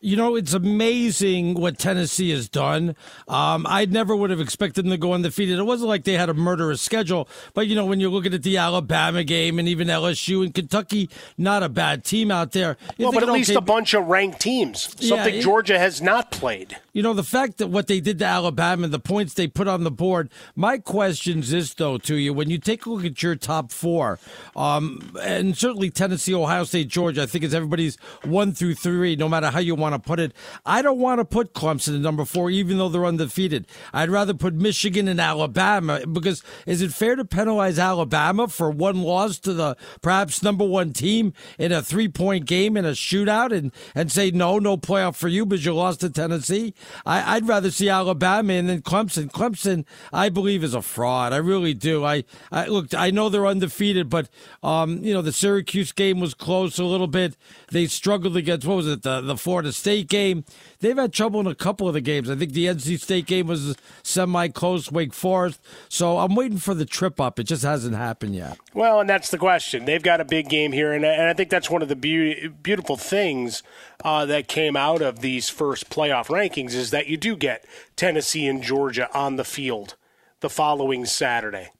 You 0.00 0.16
know, 0.16 0.36
it's 0.36 0.54
amazing 0.54 1.54
what 1.54 1.76
Tennessee 1.76 2.30
has 2.30 2.48
done. 2.48 2.94
Um, 3.26 3.66
I 3.68 3.84
never 3.86 4.14
would 4.14 4.30
have 4.30 4.40
expected 4.40 4.84
them 4.84 4.92
to 4.92 4.96
go 4.96 5.12
undefeated. 5.12 5.58
It 5.58 5.64
wasn't 5.64 5.88
like 5.88 6.04
they 6.04 6.12
had 6.12 6.28
a 6.28 6.34
murderous 6.34 6.80
schedule, 6.80 7.28
but 7.52 7.66
you 7.66 7.74
know, 7.74 7.84
when 7.84 7.98
you're 7.98 8.10
looking 8.10 8.32
at 8.32 8.44
the 8.44 8.58
Alabama 8.58 9.24
game 9.24 9.58
and 9.58 9.66
even 9.66 9.88
LSU 9.88 10.44
and 10.44 10.54
Kentucky, 10.54 11.10
not 11.36 11.64
a 11.64 11.68
bad 11.68 12.04
team 12.04 12.30
out 12.30 12.52
there. 12.52 12.76
You 12.96 13.06
well, 13.06 13.12
but 13.12 13.24
at 13.24 13.32
least 13.32 13.50
okay, 13.50 13.56
a 13.56 13.60
bunch 13.60 13.92
of 13.92 14.06
ranked 14.06 14.40
teams, 14.40 14.82
something 14.82 15.34
Yeah, 15.34 15.40
it- 15.40 15.42
Georgia 15.42 15.80
has 15.80 16.00
not 16.00 16.30
played. 16.30 16.76
You 16.92 17.02
know, 17.02 17.12
the 17.14 17.24
fact 17.24 17.58
that 17.58 17.66
what 17.68 17.86
they 17.88 18.00
did 18.00 18.18
to 18.20 18.24
Alabama 18.24 18.84
and 18.84 18.92
the 18.92 18.98
points 18.98 19.34
they 19.34 19.46
put 19.46 19.66
on 19.68 19.82
the 19.84 19.90
board, 19.90 20.30
my 20.56 20.78
question 20.78 21.40
is 21.40 21.50
this, 21.50 21.74
though, 21.74 21.98
to 21.98 22.16
you. 22.16 22.32
When 22.32 22.50
you 22.50 22.58
take 22.58 22.86
a 22.86 22.90
look 22.90 23.04
at 23.04 23.22
your 23.22 23.36
top 23.36 23.70
four, 23.72 24.18
um, 24.56 25.12
and 25.22 25.56
certainly 25.56 25.90
Tennessee, 25.90 26.34
Ohio 26.34 26.64
State, 26.64 26.88
Georgia, 26.88 27.22
I 27.22 27.26
think 27.26 27.44
it's 27.44 27.54
everybody's 27.54 27.96
one 28.24 28.52
through 28.52 28.74
three, 28.74 29.14
no 29.16 29.28
matter 29.28 29.50
how 29.50 29.58
you 29.60 29.74
want 29.76 29.87
to 29.94 29.98
put 29.98 30.20
it. 30.20 30.32
I 30.64 30.82
don't 30.82 30.98
want 30.98 31.20
to 31.20 31.24
put 31.24 31.54
Clemson 31.54 31.94
at 31.94 32.00
number 32.00 32.24
four, 32.24 32.50
even 32.50 32.78
though 32.78 32.88
they're 32.88 33.04
undefeated. 33.04 33.66
I'd 33.92 34.10
rather 34.10 34.34
put 34.34 34.54
Michigan 34.54 35.08
and 35.08 35.20
Alabama 35.20 36.06
because 36.06 36.42
is 36.66 36.82
it 36.82 36.92
fair 36.92 37.16
to 37.16 37.24
penalize 37.24 37.78
Alabama 37.78 38.48
for 38.48 38.70
one 38.70 39.02
loss 39.02 39.38
to 39.40 39.52
the 39.52 39.76
perhaps 40.02 40.42
number 40.42 40.64
one 40.64 40.92
team 40.92 41.32
in 41.58 41.72
a 41.72 41.82
three 41.82 42.08
point 42.08 42.46
game 42.46 42.76
in 42.76 42.84
a 42.84 42.92
shootout 42.92 43.56
and, 43.56 43.72
and 43.94 44.10
say, 44.10 44.30
no, 44.30 44.58
no 44.58 44.76
playoff 44.76 45.16
for 45.16 45.28
you 45.28 45.46
because 45.46 45.64
you 45.64 45.74
lost 45.74 46.00
to 46.00 46.10
Tennessee? 46.10 46.74
I, 47.06 47.36
I'd 47.36 47.48
rather 47.48 47.70
see 47.70 47.88
Alabama 47.88 48.52
and 48.54 48.68
then 48.68 48.82
Clemson. 48.82 49.30
Clemson, 49.30 49.84
I 50.12 50.28
believe, 50.28 50.64
is 50.64 50.74
a 50.74 50.82
fraud. 50.82 51.32
I 51.32 51.38
really 51.38 51.74
do. 51.74 52.04
I, 52.04 52.24
I 52.50 52.66
look. 52.66 52.94
I 52.94 53.10
know 53.10 53.28
they're 53.28 53.46
undefeated, 53.46 54.08
but 54.08 54.28
um, 54.62 55.02
you 55.02 55.12
know 55.12 55.22
the 55.22 55.32
Syracuse 55.32 55.92
game 55.92 56.20
was 56.20 56.34
close 56.34 56.78
a 56.78 56.84
little 56.84 57.06
bit. 57.06 57.36
They 57.70 57.86
struggled 57.86 58.36
against 58.36 58.66
what 58.66 58.76
was 58.76 58.86
it 58.86 59.02
the 59.02 59.20
the 59.20 59.36
Florida 59.36 59.72
State 59.78 60.08
game. 60.08 60.44
They've 60.80 60.96
had 60.96 61.12
trouble 61.12 61.40
in 61.40 61.46
a 61.46 61.54
couple 61.54 61.88
of 61.88 61.94
the 61.94 62.00
games. 62.00 62.28
I 62.28 62.36
think 62.36 62.52
the 62.52 62.66
NC 62.66 63.00
State 63.00 63.26
game 63.26 63.46
was 63.46 63.76
semi 64.02 64.48
close. 64.48 64.92
Wake 64.92 65.14
Forest. 65.14 65.60
So 65.88 66.18
I'm 66.18 66.34
waiting 66.34 66.58
for 66.58 66.74
the 66.74 66.84
trip 66.84 67.20
up. 67.20 67.38
It 67.38 67.44
just 67.44 67.62
hasn't 67.62 67.96
happened 67.96 68.34
yet. 68.34 68.58
Well, 68.74 69.00
and 69.00 69.08
that's 69.08 69.30
the 69.30 69.38
question. 69.38 69.84
They've 69.84 70.02
got 70.02 70.20
a 70.20 70.24
big 70.24 70.48
game 70.48 70.72
here, 70.72 70.92
and, 70.92 71.04
and 71.04 71.22
I 71.28 71.32
think 71.32 71.50
that's 71.50 71.70
one 71.70 71.82
of 71.82 71.88
the 71.88 71.96
beau- 71.96 72.50
beautiful 72.62 72.96
things 72.96 73.62
uh, 74.04 74.26
that 74.26 74.48
came 74.48 74.76
out 74.76 75.02
of 75.02 75.20
these 75.20 75.48
first 75.48 75.88
playoff 75.90 76.26
rankings 76.26 76.74
is 76.74 76.90
that 76.90 77.06
you 77.06 77.16
do 77.16 77.36
get 77.36 77.64
Tennessee 77.96 78.46
and 78.46 78.62
Georgia 78.62 79.08
on 79.16 79.36
the 79.36 79.44
field 79.44 79.94
the 80.40 80.50
following 80.50 81.04
Saturday, 81.04 81.70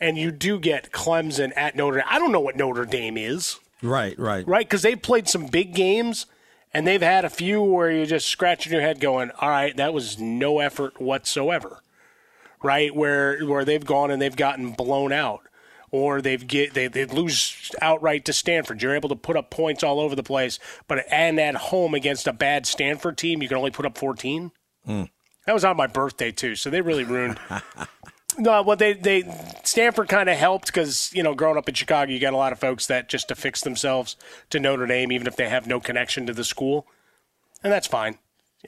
and 0.00 0.16
you 0.16 0.30
do 0.30 0.58
get 0.58 0.90
Clemson 0.92 1.52
at 1.56 1.76
Notre 1.76 1.98
Dame. 1.98 2.06
I 2.08 2.18
don't 2.18 2.32
know 2.32 2.40
what 2.40 2.56
Notre 2.56 2.86
Dame 2.86 3.18
is, 3.18 3.58
Right. 3.82 4.18
Right. 4.18 4.46
right? 4.48 4.66
Because 4.66 4.82
they've 4.82 5.00
played 5.00 5.28
some 5.28 5.46
big 5.46 5.74
games, 5.74 6.26
and 6.72 6.86
they've 6.86 7.02
had 7.02 7.24
a 7.24 7.30
few 7.30 7.62
where 7.62 7.90
you're 7.90 8.06
just 8.06 8.28
scratching 8.28 8.72
your 8.72 8.82
head, 8.82 9.00
going, 9.00 9.30
"All 9.40 9.48
right, 9.48 9.76
that 9.76 9.94
was 9.94 10.18
no 10.18 10.60
effort 10.60 11.00
whatsoever." 11.00 11.82
right? 12.62 12.94
Where 12.94 13.44
where 13.44 13.64
they've 13.64 13.84
gone 13.84 14.10
and 14.10 14.20
they've 14.20 14.34
gotten 14.34 14.72
blown 14.72 15.12
out, 15.12 15.42
or 15.90 16.20
they've 16.20 16.44
get 16.44 16.74
they 16.74 16.88
they 16.88 17.04
lose 17.04 17.70
outright 17.80 18.24
to 18.26 18.32
Stanford. 18.32 18.82
You're 18.82 18.94
able 18.94 19.08
to 19.08 19.16
put 19.16 19.36
up 19.36 19.50
points 19.50 19.82
all 19.82 20.00
over 20.00 20.14
the 20.14 20.22
place, 20.22 20.58
but 20.86 21.04
and 21.10 21.38
at 21.40 21.54
home 21.54 21.94
against 21.94 22.26
a 22.26 22.32
bad 22.32 22.66
Stanford 22.66 23.16
team, 23.18 23.42
you 23.42 23.48
can 23.48 23.56
only 23.56 23.70
put 23.70 23.86
up 23.86 23.96
14. 23.96 24.50
Hmm. 24.84 25.04
That 25.46 25.54
was 25.54 25.64
on 25.64 25.76
my 25.76 25.86
birthday 25.86 26.30
too, 26.30 26.56
so 26.56 26.70
they 26.70 26.80
really 26.80 27.04
ruined. 27.04 27.38
No, 28.38 28.62
well, 28.62 28.76
they 28.76 28.92
they 28.92 29.24
Stanford 29.64 30.08
kind 30.08 30.28
of 30.28 30.36
helped 30.36 30.66
because 30.66 31.10
you 31.12 31.22
know 31.22 31.34
growing 31.34 31.58
up 31.58 31.68
in 31.68 31.74
Chicago, 31.74 32.12
you 32.12 32.20
got 32.20 32.32
a 32.32 32.36
lot 32.36 32.52
of 32.52 32.60
folks 32.60 32.86
that 32.86 33.08
just 33.08 33.30
affix 33.30 33.60
themselves 33.62 34.16
to 34.50 34.60
Notre 34.60 34.86
Dame, 34.86 35.10
even 35.10 35.26
if 35.26 35.36
they 35.36 35.48
have 35.48 35.66
no 35.66 35.80
connection 35.80 36.26
to 36.26 36.32
the 36.32 36.44
school, 36.44 36.86
and 37.62 37.72
that's 37.72 37.88
fine. 37.88 38.18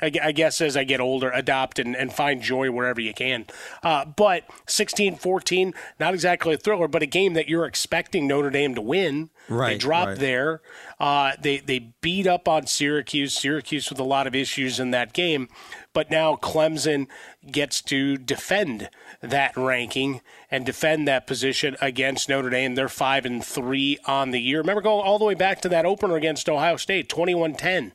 I, 0.01 0.13
I 0.23 0.33
guess 0.33 0.61
as 0.61 0.77
I 0.77 0.85
get 0.85 1.01
older, 1.01 1.31
adopt 1.31 1.79
and, 1.79 1.97
and 1.97 2.13
find 2.13 2.41
joy 2.41 2.71
wherever 2.71 3.01
you 3.01 3.13
can. 3.13 3.47
Uh, 3.83 4.05
but 4.05 4.45
16 4.67 5.17
14, 5.17 5.75
not 5.99 6.15
exactly 6.15 6.55
a 6.55 6.59
thriller, 6.59 6.87
but 6.87 7.03
a 7.03 7.07
game 7.07 7.35
that 7.35 7.49
you're 7.49 7.67
expecting 7.67 8.27
Notre 8.27 8.51
Dame 8.51 8.75
to 8.77 8.81
win. 8.81 9.31
Right. 9.49 9.73
They 9.73 9.79
dropped 9.79 10.09
right. 10.09 10.19
there. 10.19 10.63
Uh, 11.01 11.33
they, 11.41 11.59
they 11.59 11.93
beat 12.03 12.27
up 12.27 12.47
on 12.47 12.67
Syracuse. 12.67 13.33
Syracuse 13.33 13.89
with 13.89 13.99
a 13.99 14.05
lot 14.05 14.27
of 14.27 14.35
issues 14.35 14.79
in 14.79 14.91
that 14.91 15.15
game. 15.15 15.49
But 15.95 16.11
now 16.11 16.37
Clemson 16.37 17.07
gets 17.51 17.81
to 17.83 18.19
defend 18.19 18.91
that 19.23 19.57
ranking 19.57 20.21
and 20.51 20.67
defend 20.67 21.09
that 21.09 21.27
position 21.27 21.77
against 21.81 22.29
Notre 22.29 22.51
Dame. 22.51 22.75
They're 22.75 22.89
5 22.89 23.25
and 23.25 23.45
3 23.45 23.99
on 24.07 24.31
the 24.31 24.41
year. 24.41 24.59
Remember 24.59 24.83
going 24.83 25.05
all 25.05 25.19
the 25.19 25.25
way 25.25 25.35
back 25.35 25.63
to 25.63 25.69
that 25.71 25.87
opener 25.87 26.17
against 26.17 26.49
Ohio 26.49 26.77
State, 26.77 27.09
21 27.09 27.55
10 27.55 27.93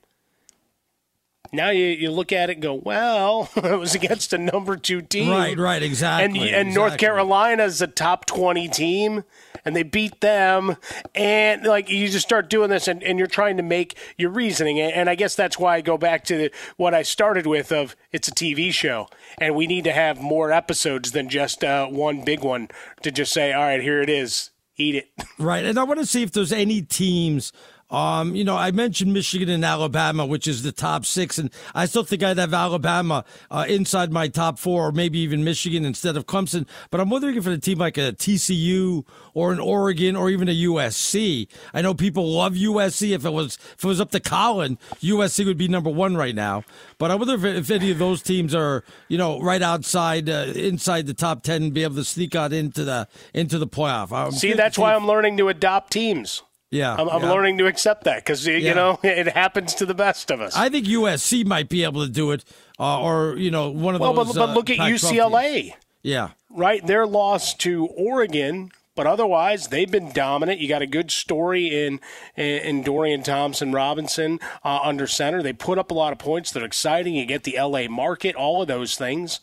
now 1.56 1.70
you, 1.70 1.86
you 1.86 2.12
look 2.12 2.32
at 2.32 2.50
it 2.50 2.54
and 2.54 2.62
go, 2.62 2.74
well, 2.74 3.50
it 3.56 3.80
was 3.80 3.96
against 3.96 4.34
a 4.34 4.38
number 4.38 4.76
two 4.76 5.02
team. 5.02 5.30
Right, 5.30 5.58
right, 5.58 5.82
exactly, 5.82 6.40
And, 6.40 6.56
and 6.56 6.74
North 6.74 6.94
exactly. 6.94 7.08
Carolina's 7.08 7.82
a 7.82 7.88
top 7.88 8.26
20 8.26 8.68
team, 8.70 9.24
and 9.64 9.76
they 9.76 9.84
beat 9.84 10.22
them. 10.22 10.78
And, 11.14 11.64
like, 11.64 11.90
you 11.90 12.08
just 12.08 12.26
start 12.26 12.50
doing 12.50 12.70
this, 12.70 12.88
and, 12.88 13.04
and 13.04 13.18
you're 13.18 13.28
trying 13.28 13.58
to 13.58 13.64
make 13.64 13.98
your 14.18 14.30
reasoning. 14.30 14.80
And, 14.80 14.94
and 14.94 15.10
I 15.10 15.16
guess 15.16 15.36
that's 15.36 15.58
why 15.58 15.76
I 15.76 15.82
go 15.82 15.98
back 15.98 16.24
to 16.26 16.38
the, 16.38 16.52
what 16.78 16.94
I 16.94 17.02
started 17.02 17.48
with 17.48 17.72
of 17.72 17.96
it's 18.12 18.28
a 18.28 18.32
TV 18.32 18.72
show, 18.72 19.08
and 19.38 19.56
we 19.56 19.68
need 19.68 19.84
to 19.86 19.94
have 19.94 20.20
more 20.20 20.52
episodes 20.52 21.12
than 21.12 21.30
just 21.30 21.64
uh, 21.64 21.88
one 21.88 22.24
big 22.24 22.44
one 22.44 22.70
to 23.02 23.12
just 23.12 23.32
say, 23.32 23.54
all 23.54 23.64
right, 23.64 23.82
here 23.82 24.02
it 24.02 24.10
is. 24.10 24.52
Eat 24.78 24.96
it. 24.96 25.10
Right. 25.38 25.66
And 25.66 25.78
I 25.78 25.84
want 25.84 26.00
to 26.00 26.06
see 26.06 26.24
if 26.24 26.32
there's 26.32 26.54
any 26.54 26.82
teams. 26.82 27.52
Um, 27.92 28.36
you 28.36 28.44
know, 28.44 28.58
I 28.58 28.72
mentioned 28.72 29.14
Michigan 29.14 29.48
and 29.48 29.64
Alabama, 29.64 30.26
which 30.26 30.48
is 30.48 30.64
the 30.64 30.72
top 30.72 31.06
six, 31.06 31.38
and 31.38 31.52
I 31.76 31.86
still 31.86 32.04
think 32.04 32.24
I'd 32.24 32.40
have 32.40 32.54
Alabama 32.54 33.24
uh, 33.52 33.66
inside 33.70 34.12
my 34.12 34.28
top 34.28 34.58
four, 34.58 34.88
or 34.88 34.92
maybe 34.92 35.20
even 35.20 35.44
Michigan 35.44 35.86
instead 35.86 36.18
of 36.18 36.26
Clemson. 36.26 36.68
But 36.90 37.00
I'm 37.00 37.12
wondering 37.12 37.36
if 37.36 37.46
a 37.46 37.58
team 37.60 37.78
like 37.78 37.98
a 38.00 38.14
TCU 38.14 39.06
or 39.36 39.54
an 39.54 39.60
Oregon 39.60 40.16
or 40.16 40.32
even 40.32 40.50
a 40.50 40.64
USC. 40.64 41.48
I 41.76 41.82
know 41.84 41.94
people 41.94 42.28
love 42.28 42.54
USC. 42.54 43.12
If 43.12 43.24
it 43.24 43.30
was 43.30 43.60
if 43.78 43.84
it 43.84 43.88
was 43.88 44.02
up 44.02 44.10
to 44.12 44.20
Colin, 44.20 44.80
USC 45.02 45.46
would 45.46 45.58
be 45.58 45.68
number 45.68 45.92
one 45.92 46.18
right 46.18 46.36
now. 46.36 46.64
But 46.98 47.12
I 47.12 47.16
wonder 47.16 47.36
if, 47.36 47.44
if 47.44 47.70
any 47.70 47.92
of 47.92 48.00
those 48.00 48.24
teams 48.24 48.56
are, 48.56 48.84
you 49.10 49.20
know, 49.20 49.40
right 49.40 49.62
outside, 49.62 50.28
uh, 50.28 50.54
inside 50.56 51.06
the 51.06 51.14
top 51.14 51.44
ten, 51.44 51.62
and 51.62 51.74
be 51.74 51.84
able 51.84 51.96
to 51.96 52.04
sneak 52.04 52.34
out 52.34 52.52
into 52.52 52.84
the 52.84 53.08
into 53.36 53.60
the 53.60 53.68
playoff. 53.68 54.12
I'm 54.12 54.32
See, 54.32 54.54
that's 54.54 54.78
why 54.78 54.96
I'm 54.96 55.06
learning 55.06 55.38
to 55.38 55.50
adopt 55.50 55.94
teams. 55.94 56.42
Yeah, 56.72 56.94
I'm, 56.96 57.08
I'm 57.10 57.22
yeah. 57.22 57.32
learning 57.32 57.58
to 57.60 57.68
accept 57.68 58.04
that 58.06 58.18
because 58.26 58.46
you 58.46 58.54
Yeah. 58.58 58.74
know 58.74 59.00
it 59.04 59.28
happens 59.30 59.74
to 59.76 59.86
the 59.86 59.94
best 59.94 60.32
of 60.32 60.42
us. 60.42 60.56
I 60.56 60.70
think 60.70 60.88
USC 60.88 61.46
might 61.46 61.70
be 61.70 61.84
able 61.84 62.04
to 62.06 62.12
do 62.12 62.32
it, 62.32 62.44
uh, 62.80 63.02
or 63.02 63.36
you 63.38 63.52
know, 63.52 63.70
one 63.70 63.96
of 63.96 64.02
well, 64.02 64.14
those. 64.14 64.28
but, 64.28 64.36
but 64.36 64.50
uh, 64.50 64.54
look 64.54 64.70
at 64.70 64.78
Pac-12 64.78 65.12
UCLA. 65.12 65.74
Yeah, 66.02 66.30
right? 66.50 66.86
Their 66.86 67.06
loss 67.08 67.54
to 67.56 67.86
Oregon, 67.88 68.72
but 68.96 69.08
otherwise 69.08 69.68
they've 69.70 69.90
been 69.90 70.12
dominant. 70.12 70.60
You 70.60 70.68
got 70.68 70.82
a 70.82 70.88
good 70.88 71.12
story 71.12 71.68
in 71.86 72.00
in, 72.36 72.60
in 72.62 72.84
Dorian 72.84 73.24
Thompson 73.24 73.72
Robinson 73.72 74.40
uh, 74.64 74.80
under 74.84 75.08
center. 75.08 75.42
They 75.42 75.54
put 75.54 75.78
up 75.78 75.92
a 75.92 75.94
lot 75.94 76.14
of 76.14 76.20
points. 76.20 76.52
They're 76.52 76.66
exciting. 76.66 77.16
You 77.16 77.26
get 77.26 77.44
the 77.44 77.58
LA 77.60 77.88
market, 77.88 78.36
all 78.36 78.62
of 78.62 78.68
those 78.68 78.98
things, 78.98 79.40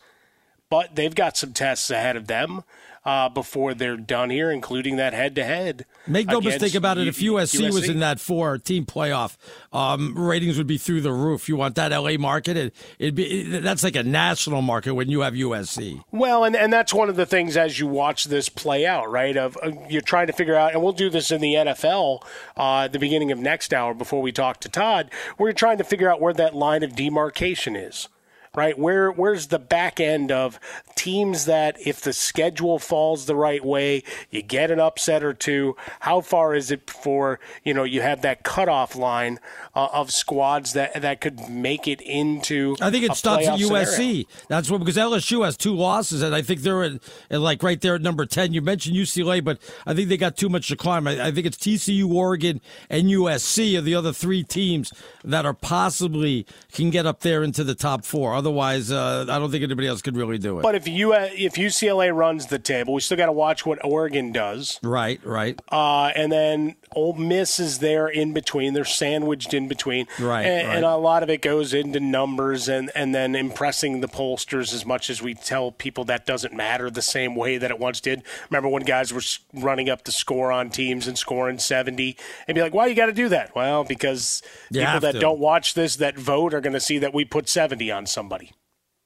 but 0.69 0.95
they've 0.95 1.15
got 1.15 1.37
some 1.37 1.53
tests 1.53 1.89
ahead 1.89 2.15
of 2.15 2.27
them. 2.27 2.63
Uh, 3.05 3.27
before 3.27 3.73
they're 3.73 3.97
done 3.97 4.29
here, 4.29 4.49
including 4.49 4.95
that 4.95 5.13
head-to-head. 5.13 5.85
make 6.07 6.25
no 6.25 6.39
mistake 6.39 6.73
about 6.73 6.97
it. 6.97 7.05
If 7.05 7.21
U- 7.21 7.33
USC, 7.33 7.69
was 7.73 7.89
in 7.89 7.99
that 7.99 8.17
four-team 8.17 8.85
playoff, 8.85 9.35
um, 9.73 10.17
ratings 10.17 10.57
would 10.57 10.67
be 10.67 10.77
through 10.77 11.01
the 11.01 11.11
roof. 11.11 11.49
You 11.49 11.57
want 11.57 11.75
that 11.75 11.91
LA 11.91 12.13
market? 12.17 12.55
It, 12.55 12.73
it'd 12.99 13.15
be 13.15 13.55
it, 13.55 13.61
that's 13.61 13.83
like 13.83 13.97
a 13.97 14.03
national 14.03 14.61
market 14.61 14.93
when 14.93 15.09
you 15.09 15.19
have 15.19 15.33
USC. 15.33 16.01
Well, 16.11 16.45
and, 16.45 16.55
and 16.55 16.71
that's 16.71 16.93
one 16.93 17.09
of 17.09 17.17
the 17.17 17.25
things 17.25 17.57
as 17.57 17.77
you 17.77 17.87
watch 17.87 18.23
this 18.25 18.47
play 18.47 18.85
out, 18.85 19.11
right? 19.11 19.35
Of 19.35 19.57
uh, 19.61 19.71
you're 19.89 20.01
trying 20.01 20.27
to 20.27 20.33
figure 20.33 20.55
out, 20.55 20.71
and 20.73 20.81
we'll 20.81 20.93
do 20.93 21.09
this 21.09 21.29
in 21.29 21.41
the 21.41 21.55
NFL 21.55 22.23
uh, 22.55 22.83
at 22.83 22.93
the 22.93 22.99
beginning 22.99 23.31
of 23.33 23.39
next 23.39 23.73
hour 23.73 23.93
before 23.93 24.21
we 24.21 24.31
talk 24.31 24.59
to 24.61 24.69
Todd. 24.69 25.11
You're 25.37 25.51
trying 25.51 25.77
to 25.79 25.83
figure 25.83 26.09
out 26.09 26.21
where 26.21 26.33
that 26.33 26.55
line 26.55 26.83
of 26.83 26.95
demarcation 26.95 27.75
is, 27.75 28.07
right? 28.55 28.77
Where 28.77 29.11
where's 29.11 29.47
the 29.47 29.57
back 29.57 29.99
end 29.99 30.31
of 30.31 30.59
teams 30.95 31.45
that 31.45 31.75
if 31.85 32.01
the 32.01 32.13
schedule 32.13 32.77
falls 32.77 33.25
the 33.25 33.35
right 33.35 33.65
way, 33.65 34.03
you 34.29 34.43
get 34.43 34.69
an 34.69 34.79
upset 34.79 35.23
or 35.23 35.33
two. 35.33 35.75
How 36.01 36.21
far 36.21 36.53
is 36.53 36.69
it 36.69 36.85
before 36.85 37.39
you 37.63 37.73
know 37.73 37.83
you 37.83 38.01
have 38.01 38.21
that 38.21 38.43
cutoff 38.43 38.95
line 38.95 39.39
uh, 39.75 39.87
of 39.91 40.11
squads 40.11 40.73
that 40.73 41.01
that 41.01 41.19
could 41.19 41.49
make 41.49 41.87
it 41.87 41.99
into? 42.01 42.75
I 42.79 42.91
think 42.91 43.05
it 43.05 43.15
stops 43.15 43.47
at 43.47 43.57
USC. 43.59 43.85
scenario? 43.87 44.23
That's 44.49 44.69
what 44.69 44.79
because 44.79 44.97
LSU 44.97 45.43
has 45.43 45.57
two 45.57 45.75
losses, 45.75 46.21
and 46.21 46.35
I 46.35 46.43
think 46.43 46.61
they're 46.61 46.83
at, 46.83 46.93
at 47.31 47.41
like 47.41 47.63
right 47.63 47.81
there 47.81 47.95
at 47.95 48.01
number 48.01 48.25
ten. 48.27 48.53
You 48.53 48.61
mentioned 48.61 48.95
UCLA, 48.95 49.43
but 49.43 49.59
I 49.87 49.95
think 49.95 50.09
they 50.09 50.17
got 50.17 50.37
too 50.37 50.49
much 50.49 50.67
to 50.67 50.75
climb. 50.75 51.07
I, 51.07 51.27
I 51.27 51.31
think 51.31 51.47
it's 51.47 51.57
TCU, 51.57 52.07
Oregon, 52.13 52.61
and 52.87 53.07
USC 53.07 53.77
are 53.77 53.81
the 53.81 53.95
other 53.95 54.13
three 54.13 54.43
teams 54.43 54.93
that 55.23 55.43
are 55.43 55.55
possibly 55.55 56.45
can 56.71 56.91
get 56.91 57.07
up 57.07 57.21
there 57.21 57.41
into 57.41 57.63
the 57.63 57.73
top 57.73 58.05
four. 58.05 58.42
Otherwise, 58.43 58.91
uh, 58.91 59.25
I 59.29 59.39
don't 59.39 59.51
think 59.51 59.63
anybody 59.63 59.87
else 59.87 60.01
could 60.01 60.17
really 60.17 60.37
do 60.37 60.59
it. 60.59 60.63
But 60.63 60.75
if 60.75 60.85
you 60.85 61.13
if 61.13 61.53
UCLA 61.53 62.13
runs 62.13 62.47
the 62.47 62.59
table, 62.59 62.93
we 62.93 62.99
still 62.99 63.15
got 63.15 63.27
to 63.27 63.31
watch 63.31 63.65
what 63.65 63.79
Oregon 63.85 64.33
does. 64.33 64.81
right, 64.83 65.21
right. 65.23 65.57
Uh, 65.71 66.11
and 66.13 66.29
then 66.29 66.75
Ole 66.95 67.13
Miss 67.13 67.59
is 67.59 67.79
there 67.79 68.07
in 68.07 68.33
between. 68.33 68.73
They're 68.73 68.85
sandwiched 68.85 69.53
in 69.53 69.67
between. 69.67 70.07
Right, 70.19 70.45
And, 70.45 70.67
right. 70.67 70.75
and 70.77 70.85
a 70.85 70.95
lot 70.95 71.23
of 71.23 71.29
it 71.29 71.41
goes 71.41 71.73
into 71.73 71.99
numbers 71.99 72.67
and, 72.67 72.91
and 72.95 73.13
then 73.13 73.35
impressing 73.35 74.01
the 74.01 74.07
pollsters 74.07 74.73
as 74.73 74.85
much 74.85 75.09
as 75.09 75.21
we 75.21 75.33
tell 75.33 75.71
people 75.71 76.03
that 76.05 76.25
doesn't 76.25 76.53
matter 76.53 76.89
the 76.89 77.01
same 77.01 77.35
way 77.35 77.57
that 77.57 77.71
it 77.71 77.79
once 77.79 77.99
did. 78.01 78.23
Remember 78.49 78.69
when 78.69 78.83
guys 78.83 79.13
were 79.13 79.21
running 79.53 79.89
up 79.89 80.03
the 80.03 80.11
score 80.11 80.51
on 80.51 80.69
teams 80.69 81.07
and 81.07 81.17
scoring 81.17 81.59
70 81.59 82.17
and 82.47 82.55
be 82.55 82.61
like, 82.61 82.73
why 82.73 82.87
you 82.87 82.95
got 82.95 83.07
to 83.07 83.13
do 83.13 83.29
that? 83.29 83.55
Well, 83.55 83.83
because 83.83 84.41
You 84.71 84.81
people 84.85 84.99
that 85.01 85.11
to. 85.13 85.19
don't 85.19 85.39
watch 85.39 85.73
this, 85.73 85.95
that 85.97 86.17
vote, 86.17 86.53
are 86.53 86.61
going 86.61 86.73
to 86.73 86.79
see 86.79 86.97
that 86.99 87.13
we 87.13 87.25
put 87.25 87.49
70 87.49 87.91
on 87.91 88.05
somebody. 88.05 88.51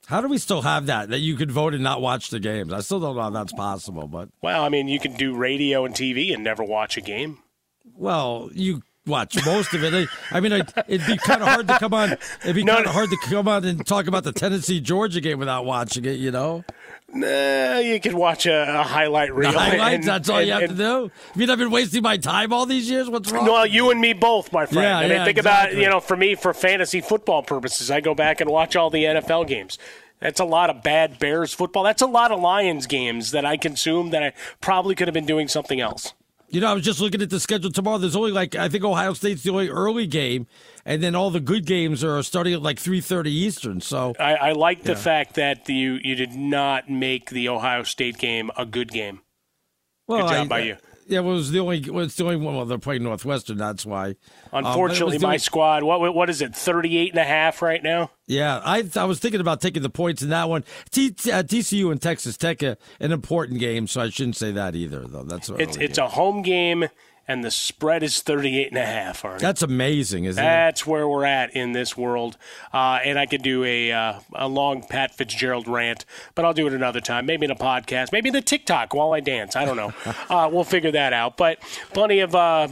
How 0.08 0.22
do 0.22 0.29
we 0.29 0.38
still 0.38 0.62
have 0.62 0.86
that? 0.86 1.10
That 1.10 1.20
you 1.20 1.36
could 1.36 1.51
vote 1.51 1.74
and 1.74 1.84
not 1.84 2.00
watch 2.00 2.29
the 2.29 2.39
games? 2.39 2.72
I 2.72 2.79
still 2.79 3.01
don't 3.01 3.17
know 3.17 3.24
how 3.24 3.29
that's 3.29 3.51
possible. 3.51 4.08
But 4.08 4.29
Well, 4.41 4.63
I 4.63 4.70
mean, 4.70 4.88
you 4.88 5.01
can 5.01 5.15
do 5.17 5.36
radio 5.36 5.84
and 5.84 5.94
TV 5.94 6.34
and 6.34 6.46
never 6.46 6.63
watch 6.63 6.96
a 6.96 7.01
game. 7.01 7.39
Well, 7.96 8.50
you 8.53 8.84
watch 9.06 9.44
most 9.46 9.74
of 9.74 9.84
it. 9.84 9.94
I, 9.94 10.38
I 10.38 10.39
mean, 10.41 10.51
it, 10.51 10.74
it'd 10.88 11.08
be 11.08 11.17
kind 11.17 11.41
of 11.41 11.48
hard 11.48 11.67
to 11.70 11.79
come 11.79 11.94
on. 11.94 12.13
It'd 12.44 12.56
be 12.56 12.65
kind 12.65 12.86
of 12.86 12.91
hard 12.91 13.10
to 13.10 13.17
come 13.24 13.48
on 13.48 13.63
and 13.63 13.86
talk 13.86 14.08
about 14.08 14.24
the 14.25 14.34
Tennessee 14.34 14.79
Georgia 14.82 15.22
game 15.22 15.39
without 15.39 15.65
watching 15.65 16.03
it. 16.06 16.17
You 16.17 16.32
know, 16.32 16.63
Nah, 17.13 17.77
you 17.77 18.01
could 18.01 18.13
watch 18.13 18.46
a, 18.46 18.79
a 18.79 18.84
highlight 18.84 19.34
reel. 19.34 19.53
the 19.53 19.58
highlights. 19.60 19.96
and- 19.96 20.03
that's 20.03 20.27
all 20.29 20.41
you 20.41 20.51
have 20.51 20.63
and- 20.63 20.72
to 20.72 20.75
do. 20.77 21.12
I 21.34 21.38
mean, 21.38 21.50
I've 21.50 21.58
been 21.58 21.72
wasting 21.72 22.01
my 22.03 22.17
time 22.17 22.51
all 22.51 22.65
these 22.65 22.89
years. 22.89 23.10
What's 23.10 23.32
wrong? 23.32 23.46
Well, 23.46 23.65
you 23.65 23.91
and 23.91 24.01
me 24.01 24.12
both, 24.12 24.51
my 24.51 24.65
friend. 24.65 24.84
Yeah, 24.84 24.98
I 24.98 25.01
mean, 25.03 25.12
yeah, 25.12 25.25
think 25.25 25.38
exactly. 25.38 25.77
about 25.77 25.82
you 25.84 25.89
know, 25.89 26.00
for 26.01 26.17
me, 26.17 26.36
for 26.36 26.53
fantasy 26.53 27.00
football 27.00 27.44
purposes, 27.44 27.89
I 27.89 28.01
go 28.01 28.13
back 28.13 28.41
and 28.41 28.50
watch 28.50 28.75
all 28.75 28.89
the 28.89 29.06
NFL 29.06 29.48
games. 29.48 29.77
That's 30.20 30.39
a 30.39 30.46
lot 30.46 30.70
of 30.70 30.84
bad 30.84 31.17
Bears 31.20 31.53
football. 31.53 31.84
That's 31.84 32.01
a 32.01 32.08
lot 32.08 32.32
of 32.32 32.39
Lions 32.41 32.88
games 32.88 33.32
that 33.32 33.46
I 33.46 33.56
consume 33.56 34.10
that 34.10 34.24
I 34.24 34.34
probably 34.60 34.94
could 34.96 35.08
have 35.08 35.13
been 35.13 35.27
doing 35.27 35.48
something 35.48 35.79
else. 35.79 36.13
You 36.49 36.61
know, 36.61 36.67
I 36.71 36.73
was 36.73 36.83
just 36.83 37.01
looking 37.01 37.21
at 37.21 37.29
the 37.29 37.41
schedule 37.41 37.71
tomorrow. 37.71 37.97
There's 37.97 38.15
only 38.15 38.31
like 38.31 38.55
I 38.55 38.69
think 38.69 38.83
Ohio 38.85 39.13
State's 39.13 39.43
the 39.43 39.51
only 39.51 39.67
early 39.69 40.07
game, 40.07 40.47
and 40.85 41.03
then 41.03 41.13
all 41.13 41.29
the 41.29 41.41
good 41.41 41.65
games 41.65 42.03
are 42.05 42.23
starting 42.23 42.53
at 42.53 42.61
like 42.61 42.79
three 42.79 43.01
thirty 43.01 43.31
Eastern. 43.31 43.81
So 43.81 44.13
I, 44.17 44.35
I 44.35 44.51
like 44.53 44.83
the 44.83 44.95
fact 44.95 45.35
that 45.35 45.67
you 45.67 45.99
you 46.01 46.15
did 46.15 46.33
not 46.35 46.89
make 46.89 47.31
the 47.31 47.49
Ohio 47.49 47.83
State 47.83 48.17
game 48.17 48.49
a 48.57 48.65
good 48.65 48.89
game. 48.91 49.19
well, 50.07 50.21
good 50.21 50.33
job 50.33 50.45
I- 50.45 50.47
by 50.47 50.59
you. 50.59 50.77
Yeah, 51.09 51.21
well, 51.21 51.33
it 51.33 51.37
was 51.37 51.51
the 51.51 51.59
only. 51.59 51.89
Well, 51.89 52.05
it's 52.05 52.15
the 52.15 52.23
only 52.25 52.35
one. 52.35 52.55
Well, 52.55 52.65
they're 52.65 52.77
playing 52.77 53.03
Northwestern. 53.03 53.57
That's 53.57 53.85
why. 53.85 54.15
Um, 54.51 54.65
Unfortunately, 54.65 55.17
the 55.17 55.23
my 55.23 55.29
only- 55.29 55.37
squad. 55.39 55.83
What 55.83 56.13
what 56.13 56.29
is 56.29 56.41
it? 56.41 56.55
38 56.55 57.11
and 57.11 57.19
a 57.19 57.23
half 57.23 57.61
right 57.61 57.81
now. 57.81 58.11
Yeah, 58.27 58.61
I 58.63 58.83
I 58.95 59.05
was 59.05 59.19
thinking 59.19 59.39
about 59.41 59.61
taking 59.61 59.83
the 59.83 59.89
points 59.89 60.21
in 60.21 60.29
that 60.29 60.49
one. 60.49 60.63
T, 60.91 61.07
uh, 61.31 61.43
TCU 61.43 61.91
and 61.91 62.01
Texas 62.01 62.35
Tech, 62.37 62.61
uh, 62.61 62.75
an 62.99 63.11
important 63.11 63.59
game, 63.59 63.87
so 63.87 64.01
I 64.01 64.09
shouldn't 64.09 64.35
say 64.35 64.51
that 64.51 64.75
either. 64.75 65.01
Though 65.07 65.23
that's 65.23 65.49
It's 65.49 65.77
it's 65.77 65.97
game. 65.97 66.05
a 66.05 66.09
home 66.09 66.41
game, 66.41 66.87
and 67.27 67.43
the 67.43 67.51
spread 67.51 68.03
is 68.03 68.22
38 68.22 68.69
and 68.69 68.77
a 68.77 68.86
half. 68.86 69.22
Arnie. 69.24 69.39
that's 69.39 69.62
amazing, 69.62 70.25
isn't 70.25 70.41
it? 70.41 70.46
That's 70.46 70.86
where 70.88 71.07
we're 71.07 71.25
at 71.25 71.55
in 71.55 71.74
this 71.74 71.98
world. 71.98 72.38
Uh, 72.74 73.00
and 73.03 73.19
I 73.19 73.25
could 73.25 73.41
do 73.41 73.63
a 73.63 73.91
uh, 73.91 74.19
a 74.34 74.48
long 74.48 74.84
Pat 74.84 75.15
Fitzgerald 75.15 75.67
rant, 75.67 76.05
but 76.36 76.46
I'll 76.46 76.53
do 76.53 76.67
it 76.67 76.74
another 76.74 77.01
time. 77.01 77.25
Maybe 77.25 77.46
in 77.46 77.51
a 77.51 77.55
podcast, 77.55 78.12
maybe 78.12 78.29
in 78.29 78.34
the 78.34 78.41
TikTok 78.41 78.93
while 78.93 79.13
I 79.13 79.19
dance. 79.19 79.55
I 79.55 79.65
don't 79.65 79.77
know. 79.77 79.93
uh, 80.29 80.50
we'll 80.51 80.63
figure 80.63 80.91
that 80.91 81.13
out. 81.13 81.38
But 81.38 81.60
plenty 81.93 82.19
of 82.19 82.34
uh, 82.36 82.67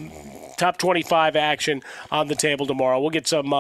top 0.58 0.78
25 0.78 1.36
action 1.36 1.82
on 2.12 2.28
the 2.28 2.36
table 2.36 2.66
tomorrow. 2.66 3.00
We'll 3.00 3.10
get 3.10 3.28
some. 3.28 3.54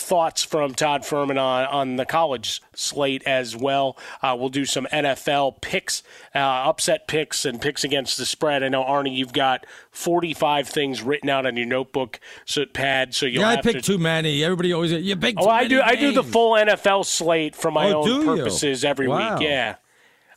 Thoughts 0.00 0.44
from 0.44 0.74
Todd 0.74 1.02
Fuhrman 1.02 1.40
on, 1.42 1.66
on 1.66 1.96
the 1.96 2.06
college 2.06 2.62
slate 2.72 3.22
as 3.26 3.56
well. 3.56 3.98
Uh, 4.22 4.36
we'll 4.38 4.48
do 4.48 4.64
some 4.64 4.86
NFL 4.92 5.60
picks, 5.60 6.04
uh, 6.36 6.38
upset 6.38 7.08
picks, 7.08 7.44
and 7.44 7.60
picks 7.60 7.82
against 7.82 8.16
the 8.16 8.24
spread. 8.24 8.62
I 8.62 8.68
know 8.68 8.84
Arnie, 8.84 9.16
you've 9.16 9.32
got 9.32 9.66
45 9.90 10.68
things 10.68 11.02
written 11.02 11.28
out 11.28 11.46
on 11.46 11.56
your 11.56 11.66
notebook 11.66 12.20
so 12.44 12.64
pad, 12.64 13.12
so 13.12 13.26
you'll 13.26 13.42
yeah, 13.42 13.48
I 13.48 13.60
picked 13.60 13.84
to 13.84 13.92
too 13.94 13.98
many. 13.98 14.44
Everybody 14.44 14.72
always 14.72 14.92
you 14.92 15.16
picked. 15.16 15.40
Oh, 15.40 15.48
I 15.48 15.66
do. 15.66 15.80
I 15.82 15.96
do 15.96 16.12
the 16.12 16.22
full 16.22 16.52
NFL 16.52 17.04
slate 17.04 17.56
for 17.56 17.72
my 17.72 17.90
Oh, 17.90 18.02
own 18.02 18.06
you? 18.06 18.24
purposes 18.24 18.84
every 18.84 19.08
Wow. 19.08 19.34
week. 19.38 19.48
Yeah, 19.48 19.74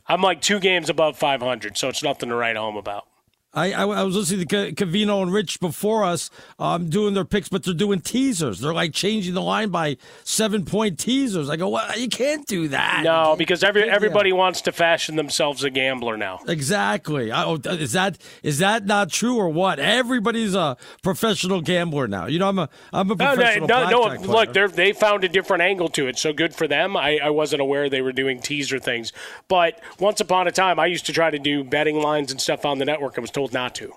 I'm 0.08 0.22
like 0.22 0.40
two 0.42 0.58
games 0.58 0.90
above 0.90 1.16
500, 1.16 1.78
so 1.78 1.88
it's 1.88 2.02
nothing 2.02 2.30
to 2.30 2.34
write 2.34 2.56
home 2.56 2.76
about. 2.76 3.06
I, 3.54 3.72
I, 3.72 3.82
I 3.84 4.02
was 4.02 4.16
listening 4.16 4.46
to 4.46 4.72
Covino 4.72 5.22
and 5.22 5.32
Rich 5.32 5.60
before 5.60 6.04
us 6.04 6.30
um, 6.58 6.88
doing 6.88 7.12
their 7.12 7.24
picks, 7.26 7.48
but 7.50 7.62
they're 7.62 7.74
doing 7.74 8.00
teasers. 8.00 8.60
They're 8.60 8.72
like 8.72 8.94
changing 8.94 9.34
the 9.34 9.42
line 9.42 9.68
by 9.68 9.98
seven 10.24 10.64
point 10.64 10.98
teasers. 10.98 11.50
I 11.50 11.56
go, 11.56 11.68
well, 11.68 11.98
you 11.98 12.08
can't 12.08 12.46
do 12.46 12.68
that. 12.68 13.02
No, 13.04 13.36
because 13.36 13.62
every 13.62 13.86
Yeah. 13.86 13.94
everybody 13.94 14.32
wants 14.32 14.62
to 14.62 14.72
fashion 14.72 15.16
themselves 15.16 15.64
a 15.64 15.70
gambler 15.70 16.16
now. 16.16 16.40
Exactly. 16.48 17.30
I, 17.30 17.44
oh, 17.44 17.56
is 17.66 17.92
that 17.92 18.16
is 18.42 18.58
that 18.60 18.86
not 18.86 19.10
true 19.10 19.36
or 19.36 19.48
what? 19.50 19.78
Everybody's 19.78 20.54
a 20.54 20.76
professional 21.02 21.60
gambler 21.60 22.08
now. 22.08 22.26
You 22.26 22.38
know, 22.38 22.48
I'm 22.48 22.58
a 22.58 22.68
I'm 22.92 23.10
a 23.10 23.14
No, 23.14 23.24
no, 23.26 23.34
professional. 23.34 23.68
no, 23.68 23.90
no, 23.90 24.14
look, 24.22 24.52
they're, 24.54 24.68
they 24.68 24.92
found 24.92 25.24
a 25.24 25.28
different 25.28 25.62
angle 25.62 25.88
to 25.90 26.06
it, 26.06 26.16
so 26.18 26.32
good 26.32 26.54
for 26.54 26.66
them. 26.66 26.96
I, 26.96 27.18
I 27.22 27.30
wasn't 27.30 27.60
aware 27.60 27.90
they 27.90 28.00
were 28.02 28.12
doing 28.12 28.40
teaser 28.40 28.78
things, 28.78 29.12
but 29.48 29.78
once 29.98 30.20
upon 30.20 30.46
a 30.48 30.52
time, 30.52 30.78
I 30.78 30.86
used 30.86 31.04
to 31.06 31.12
try 31.12 31.30
to 31.30 31.38
do 31.38 31.64
betting 31.64 32.00
lines 32.00 32.30
and 32.32 32.40
stuff 32.40 32.64
on 32.64 32.78
the 32.78 32.84
network. 32.86 33.18
I 33.18 33.20
was 33.20 33.30
told 33.30 33.41
not 33.50 33.74
to. 33.76 33.92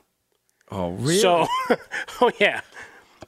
Oh, 0.71 0.91
really? 0.91 1.19
So, 1.19 1.45
oh 2.21 2.31
yeah, 2.39 2.62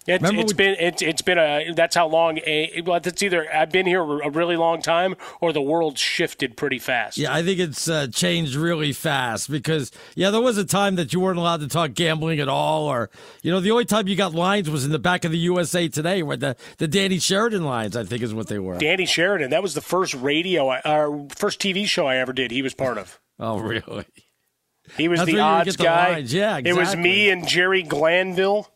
it's, 0.07 0.23
Remember 0.23 0.41
it's 0.41 0.53
we- 0.53 0.57
been 0.57 0.75
it's 0.79 1.01
it's 1.01 1.21
been 1.21 1.37
a 1.37 1.73
that's 1.75 1.95
how 1.95 2.07
long 2.07 2.37
a 2.45 2.81
well 2.85 2.99
it's 3.03 3.21
either 3.21 3.53
I've 3.53 3.71
been 3.71 3.85
here 3.85 4.01
a 4.01 4.29
really 4.29 4.55
long 4.55 4.81
time 4.81 5.15
or 5.41 5.51
the 5.51 5.61
world 5.61 5.97
shifted 5.99 6.55
pretty 6.55 6.79
fast. 6.79 7.17
Yeah, 7.17 7.33
I 7.33 7.43
think 7.43 7.59
it's 7.59 7.89
uh, 7.89 8.07
changed 8.07 8.55
really 8.55 8.93
fast 8.93 9.51
because 9.51 9.91
yeah, 10.15 10.29
there 10.31 10.39
was 10.39 10.57
a 10.57 10.63
time 10.63 10.95
that 10.95 11.11
you 11.11 11.19
weren't 11.19 11.37
allowed 11.37 11.59
to 11.59 11.67
talk 11.67 11.93
gambling 11.93 12.39
at 12.39 12.47
all, 12.47 12.85
or 12.87 13.09
you 13.43 13.51
know, 13.51 13.59
the 13.59 13.71
only 13.71 13.85
time 13.85 14.07
you 14.07 14.15
got 14.15 14.33
lines 14.33 14.69
was 14.69 14.85
in 14.85 14.91
the 14.91 14.99
back 14.99 15.25
of 15.25 15.31
the 15.31 15.37
USA 15.39 15.89
Today, 15.89 16.23
where 16.23 16.37
the 16.37 16.55
the 16.77 16.87
Danny 16.87 17.19
Sheridan 17.19 17.65
lines, 17.65 17.97
I 17.97 18.05
think, 18.05 18.23
is 18.23 18.33
what 18.33 18.47
they 18.47 18.59
were. 18.59 18.77
Danny 18.77 19.05
Sheridan, 19.05 19.49
that 19.49 19.61
was 19.61 19.73
the 19.73 19.81
first 19.81 20.13
radio, 20.13 20.71
or 20.85 21.27
first 21.35 21.59
TV 21.59 21.85
show 21.85 22.07
I 22.07 22.15
ever 22.15 22.31
did. 22.31 22.51
He 22.51 22.61
was 22.61 22.73
part 22.73 22.97
of. 22.97 23.19
Oh, 23.39 23.59
really? 23.59 24.05
He 24.95 25.07
was 25.07 25.19
That's 25.19 25.31
the 25.31 25.37
where 25.37 25.43
you 25.43 25.57
would 25.57 25.67
odds 25.67 25.75
the 25.75 25.83
guy. 25.83 26.17
Yeah, 26.19 26.61
It 26.63 26.75
was 26.75 26.95
me 26.95 27.29
and 27.29 27.47
Jerry 27.47 27.83
Glanville, 27.83 28.71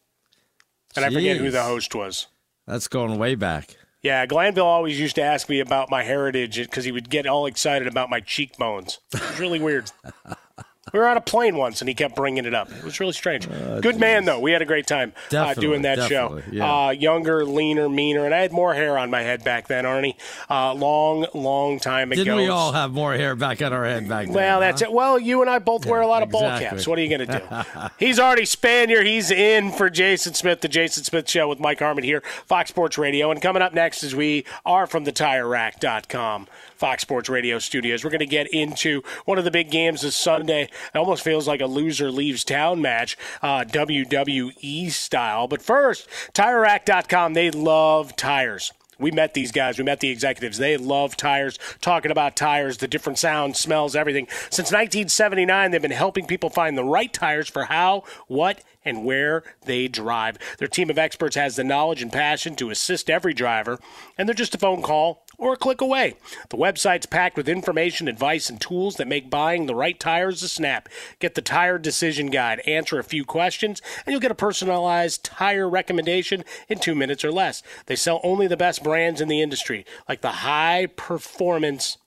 and 0.95 1.06
I 1.06 1.10
forget 1.10 1.38
who 1.38 1.52
the 1.52 1.63
host 1.63 1.95
was. 1.95 2.28
That's 2.67 2.88
going 2.88 3.17
way 3.17 3.36
back. 3.36 3.76
Yeah, 4.02 4.26
Glanville 4.26 4.65
always 4.65 5.00
used 5.00 5.15
to 5.15 5.21
ask 5.21 5.47
me 5.47 5.60
about 5.60 5.91
my 5.91 6.04
heritage 6.04 6.58
because 6.58 6.86
he 6.86 6.91
would 6.91 7.10
get 7.10 7.28
all 7.28 7.45
excited 7.45 7.88
about 7.88 8.10
my 8.10 8.19
cheekbones. 8.19 9.00
It 9.13 9.21
was 9.21 9.39
really 9.39 9.60
weird. 9.60 9.91
We 10.94 11.00
were 11.00 11.08
on 11.08 11.15
a 11.15 11.22
plane 11.22 11.58
once, 11.58 11.80
and 11.82 11.88
he 11.88 11.94
kept 11.94 12.15
bringing 12.15 12.46
it 12.46 12.56
up. 12.56 12.72
It 12.72 12.84
was 12.84 13.00
really 13.00 13.13
strange. 13.13 13.48
Good 13.48 14.00
man, 14.00 14.26
though. 14.26 14.39
We 14.39 14.52
had 14.52 14.63
a 14.63 14.65
great 14.65 14.88
time 14.88 15.13
uh, 15.32 15.54
doing 15.54 15.84
that 15.84 16.10
show. 16.10 16.41
yeah. 16.52 16.88
Uh, 16.88 16.89
younger, 16.89 17.46
leaner, 17.46 17.88
meaner, 17.88 18.26
and 18.26 18.34
I 18.34 18.39
had 18.39 18.52
more 18.52 18.74
hair 18.74 18.98
on 18.98 19.12
my 19.12 19.22
head 19.22 19.44
back 19.44 19.67
then, 19.67 19.86
Arnie. 19.86 20.15
Uh, 20.50 20.74
long, 20.74 21.28
long 21.36 21.80
time 21.80 22.12
ago. 22.12 22.24
Didn't 22.24 22.36
we 22.36 22.48
all 22.48 22.72
have 22.72 22.91
more 22.91 23.13
hair 23.13 23.36
back 23.36 23.62
on 23.62 23.74
our 23.74 23.86
head 23.86 24.10
back 24.10 24.26
then? 24.26 24.34
Well, 24.34 24.60
that's 24.60 24.82
huh? 24.82 24.88
it. 24.88 24.94
Well, 24.94 25.20
you 25.20 25.41
and 25.41 25.52
I 25.52 25.60
both 25.60 25.86
wear 25.86 26.02
a 26.02 26.08
lot 26.08 26.24
of 26.24 26.32
ball 26.32 26.46
exactly. 26.46 26.70
caps. 26.70 26.88
What 26.88 26.98
are 26.98 27.04
you 27.04 27.15
going 27.15 27.28
to 27.28 27.39
do? 27.39 27.88
He's 28.04 28.17
Arnie 28.17 28.39
Spanier. 28.41 29.06
He's 29.06 29.30
in 29.30 29.72
for 29.72 29.88
Jason 29.91 30.34
Smith, 30.34 30.62
the 30.62 30.67
Jason 30.67 31.04
Smith 31.04 31.30
Show 31.30 31.48
with 31.48 31.60
Mike 31.60 31.78
Harmon 31.78 32.04
here, 32.04 32.24
Fox 32.48 32.72
Sports 32.72 32.98
Radio. 32.98 33.30
And 33.30 33.39
coming 33.39 33.62
up 33.62 33.76
next 33.76 34.04
is 34.04 34.15
we 34.15 34.46
are 34.65 34.88
from 34.88 35.04
the 35.04 35.13
TireRack.com, 35.13 36.48
Fox 36.82 37.04
Sports 37.04 37.30
Radio 37.30 37.60
studios. 37.60 38.04
We're 38.04 38.10
going 38.10 38.22
to 38.22 38.26
get 38.26 38.48
into 38.48 39.04
one 39.26 39.38
of 39.38 39.44
the 39.44 39.52
big 39.52 39.70
games 39.70 40.02
this 40.02 40.15
Sunday. 40.15 40.63
It 40.63 40.98
almost 40.98 41.24
feels 41.24 41.48
like 41.48 41.62
a 41.62 41.67
loser 41.67 42.10
leaves 42.10 42.44
town 42.44 42.82
match, 42.82 43.20
uh, 43.44 43.65
WWE 43.65 44.89
style. 44.89 45.48
But 45.48 45.62
first, 45.62 46.10
TireRack.com, 46.34 47.36
they 47.36 47.52
love 47.52 48.15
tires. 48.15 48.74
We 48.98 49.12
met 49.12 49.36
these 49.36 49.52
guys. 49.52 49.78
We 49.78 49.84
met 49.84 50.00
the 50.00 50.10
executives. 50.10 50.58
They 50.58 50.76
love 50.76 51.15
tires, 51.15 51.60
talking 51.82 52.10
about 52.10 52.36
tires, 52.36 52.78
the 52.78 52.88
different 52.88 53.20
sounds, 53.20 53.60
smells, 53.60 53.96
everything. 53.96 54.28
Since 54.50 54.72
1979, 54.72 55.70
they've 55.70 55.82
been 55.82 55.91
helping 55.91 56.26
people 56.26 56.50
find 56.50 56.76
the 56.76 56.84
right 56.84 57.13
tires 57.13 57.48
for 57.48 57.65
how, 57.65 58.06
what, 58.28 58.63
and 58.84 59.06
where 59.06 59.44
they 59.65 59.88
drive. 59.88 60.38
Their 60.58 60.67
team 60.67 60.89
of 60.89 60.98
experts 60.98 61.36
has 61.36 61.56
the 61.56 61.63
knowledge 61.63 62.02
and 62.02 62.12
passion 62.12 62.56
to 62.56 62.70
assist 62.70 63.10
every 63.10 63.34
driver, 63.34 63.80
and 64.17 64.28
they're 64.28 64.34
just 64.34 64.56
a 64.56 64.60
phone 64.60 64.82
call 64.82 65.24
or 65.41 65.56
click 65.56 65.82
away. 65.82 66.13
The 66.49 66.58
website's 66.58 67.08
packed 67.08 67.36
with 67.36 67.49
information, 67.49 68.08
advice, 68.08 68.47
and 68.47 68.62
tools 68.62 68.95
that 68.95 69.08
make 69.08 69.30
buying 69.30 69.65
the 69.65 69.75
right 69.75 69.99
tires 69.99 70.43
a 70.43 70.47
snap. 70.47 70.88
Get 71.19 71.34
the 71.34 71.41
Tire 71.41 71.80
Decision 71.80 72.27
Guide, 72.27 72.60
answer 72.60 72.99
a 72.99 73.04
few 73.04 73.25
questions, 73.25 73.82
and 74.06 74.13
you'll 74.13 74.21
get 74.21 74.32
a 74.32 74.36
personalized 74.36 75.25
tire 75.25 75.67
recommendation 75.67 76.45
in 76.69 76.77
two 76.77 76.93
minutes 76.93 77.25
or 77.25 77.32
less. 77.32 77.63
They 77.88 77.95
sell 77.95 78.21
only 78.23 78.45
the 78.45 78.56
best 78.56 78.84
brands 78.84 79.19
in 79.19 79.27
the 79.27 79.41
industry, 79.41 79.84
like 80.08 80.21
the 80.21 80.30
high 80.30 80.86
performance 80.95 81.97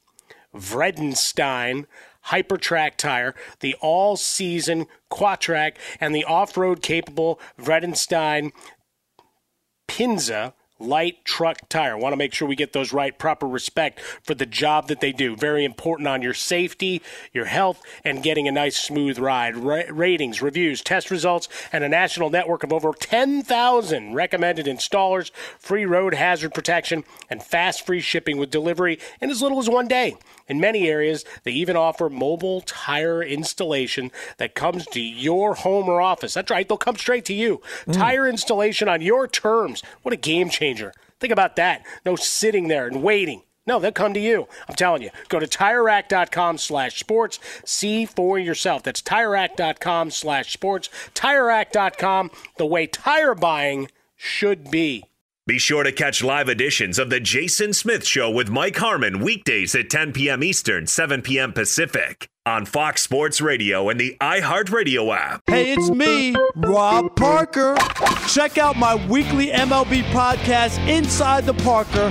Vredestein 0.55 1.87
Hypertrac 2.29 2.97
tire, 2.97 3.35
the 3.59 3.75
all 3.81 4.17
season 4.17 4.87
Quatrac, 5.11 5.75
and 6.01 6.15
the 6.15 6.25
off 6.25 6.57
road 6.57 6.83
capable 6.83 7.41
Vredestein 7.61 8.53
Pinza 9.89 10.55
Light 10.85 11.25
Truck 11.25 11.69
Tire. 11.69 11.97
Want 11.97 12.13
to 12.13 12.17
make 12.17 12.35
sure 12.35 12.47
we 12.47 12.57
get 12.57 12.73
those 12.73 12.93
right, 12.93 13.17
proper 13.19 13.47
respect 13.47 14.01
for 14.01 14.35
the 14.35 14.47
job 14.47 14.89
that 14.89 15.01
they 15.01 15.13
do. 15.13 15.37
Very 15.37 15.65
important 15.65 16.09
on 16.09 16.23
your 16.23 16.35
safety, 16.35 17.03
your 17.33 17.47
health, 17.47 17.83
and 18.05 18.23
getting 18.23 18.47
a 18.47 18.53
nice 18.53 18.77
smooth 18.77 19.19
ride. 19.19 19.57
Ra- 19.57 19.83
ratings, 19.91 20.43
reviews, 20.43 20.83
test 20.83 21.11
results, 21.11 21.49
and 21.73 21.85
a 21.85 21.89
national 21.89 22.31
network 22.31 22.63
of 22.63 22.73
over 22.73 22.93
10,000 22.93 24.15
recommended 24.15 24.67
installers, 24.67 25.31
free 25.59 25.85
road 25.85 26.15
hazard 26.15 26.55
protection, 26.55 27.05
and 27.31 27.43
fast 27.43 27.87
free 27.87 28.01
shipping 28.01 28.39
with 28.39 28.51
delivery 28.51 28.99
in 29.21 29.31
as 29.31 29.43
little 29.43 29.59
as 29.59 29.69
one 29.69 29.89
day. 29.89 30.17
In 30.49 30.61
many 30.61 30.89
areas, 30.89 31.25
they 31.45 31.53
even 31.53 31.77
offer 31.77 32.09
mobile 32.11 32.61
tire 32.61 33.23
installation 33.23 34.11
that 34.39 34.55
comes 34.55 34.87
to 34.87 35.01
your 35.01 35.55
home 35.55 35.89
or 35.89 36.01
office. 36.01 36.35
That's 36.35 36.51
right, 36.51 36.69
they'll 36.69 36.79
come 36.79 36.97
straight 36.97 37.25
to 37.27 37.35
you. 37.35 37.61
Mm. 37.87 37.95
Tire 37.95 38.29
installation 38.29 38.89
on 38.89 39.01
your 39.01 39.27
terms. 39.27 39.83
What 40.03 40.15
a 40.15 40.19
game 40.19 40.51
changer. 40.51 40.93
Think 41.21 41.33
about 41.33 41.57
that. 41.57 41.85
No 42.05 42.17
sitting 42.17 42.69
there 42.69 42.87
and 42.87 43.03
waiting. 43.03 43.43
No, 43.67 43.79
they'll 43.79 43.93
come 43.93 44.13
to 44.13 44.21
you. 44.21 44.47
I'm 44.69 44.75
telling 44.75 45.03
you. 45.03 45.11
Go 45.29 45.41
to 45.41 45.47
TireRack.com 45.47 46.59
slash 46.59 47.01
sports. 47.01 47.39
See 47.65 48.05
for 48.05 48.39
yourself. 48.39 48.83
That's 48.83 49.01
TireRack.com 49.01 50.11
slash 50.11 50.53
sports. 50.53 50.91
TireRack.com, 51.15 52.31
the 52.59 52.67
way 52.67 52.87
tire 52.87 53.35
buying 53.35 53.89
should 54.17 54.71
be. 54.71 55.05
Be 55.47 55.59
sure 55.59 55.83
to 55.83 55.93
catch 55.93 56.25
live 56.25 56.49
editions 56.49 56.99
of 56.99 57.11
The 57.11 57.21
Jason 57.21 57.75
Smith 57.75 58.07
Show 58.07 58.31
with 58.31 58.49
Mike 58.49 58.77
Harmon 58.77 59.21
weekdays 59.21 59.75
at 59.75 59.91
10 59.91 60.15
p.m. 60.15 60.43
Eastern, 60.43 60.87
7 60.87 61.21
p.m. 61.21 61.53
Pacific 61.53 62.31
on 62.47 62.65
Fox 62.65 63.03
Sports 63.03 63.43
Radio 63.43 63.91
and 63.91 64.01
the 64.01 64.17
iHeartRadio 64.23 65.15
app. 65.15 65.43
Hey, 65.47 65.75
it's 65.75 65.91
me, 65.91 66.35
Rob 66.57 67.15
Parker. 67.17 67.77
Check 68.27 68.57
out 68.57 68.77
my 68.77 68.95
weekly 69.07 69.49
MLB 69.49 70.05
podcast, 70.05 70.79
Inside 70.89 71.45
the 71.45 71.53
Parker, 71.53 72.11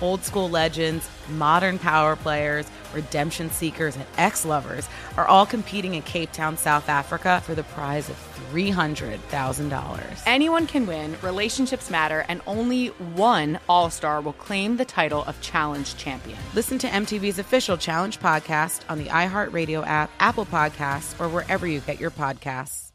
Old 0.00 0.24
school 0.24 0.48
legends, 0.48 1.08
modern 1.28 1.78
power 1.78 2.16
players, 2.16 2.66
redemption 2.94 3.50
seekers, 3.50 3.96
and 3.96 4.04
ex 4.16 4.44
lovers 4.44 4.88
are 5.16 5.26
all 5.26 5.46
competing 5.46 5.94
in 5.94 6.02
Cape 6.02 6.32
Town, 6.32 6.56
South 6.56 6.88
Africa 6.88 7.42
for 7.44 7.54
the 7.54 7.62
prize 7.62 8.08
of 8.08 8.16
$300,000. 8.52 10.22
Anyone 10.26 10.66
can 10.66 10.86
win, 10.86 11.16
relationships 11.22 11.90
matter, 11.90 12.24
and 12.28 12.40
only 12.46 12.88
one 12.88 13.58
All 13.68 13.90
Star 13.90 14.20
will 14.20 14.32
claim 14.32 14.76
the 14.76 14.84
title 14.84 15.24
of 15.24 15.40
Challenge 15.40 15.96
Champion. 15.96 16.38
Listen 16.54 16.78
to 16.78 16.88
MTV's 16.88 17.38
official 17.38 17.76
Challenge 17.76 18.18
podcast 18.18 18.80
on 18.88 18.98
the 18.98 19.06
iHeartRadio 19.06 19.86
app, 19.86 20.10
Apple 20.18 20.46
Podcasts, 20.46 21.18
or 21.20 21.28
wherever 21.28 21.66
you 21.66 21.80
get 21.80 22.00
your 22.00 22.10
podcasts. 22.10 22.90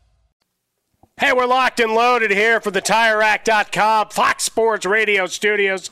Hey, 1.17 1.31
we're 1.31 1.45
locked 1.45 1.79
and 1.79 1.93
loaded 1.93 2.31
here 2.31 2.59
for 2.59 2.71
the 2.71 2.81
TireRack.com 2.81 4.09
Fox 4.09 4.43
Sports 4.43 4.85
Radio 4.85 5.27
studios. 5.27 5.89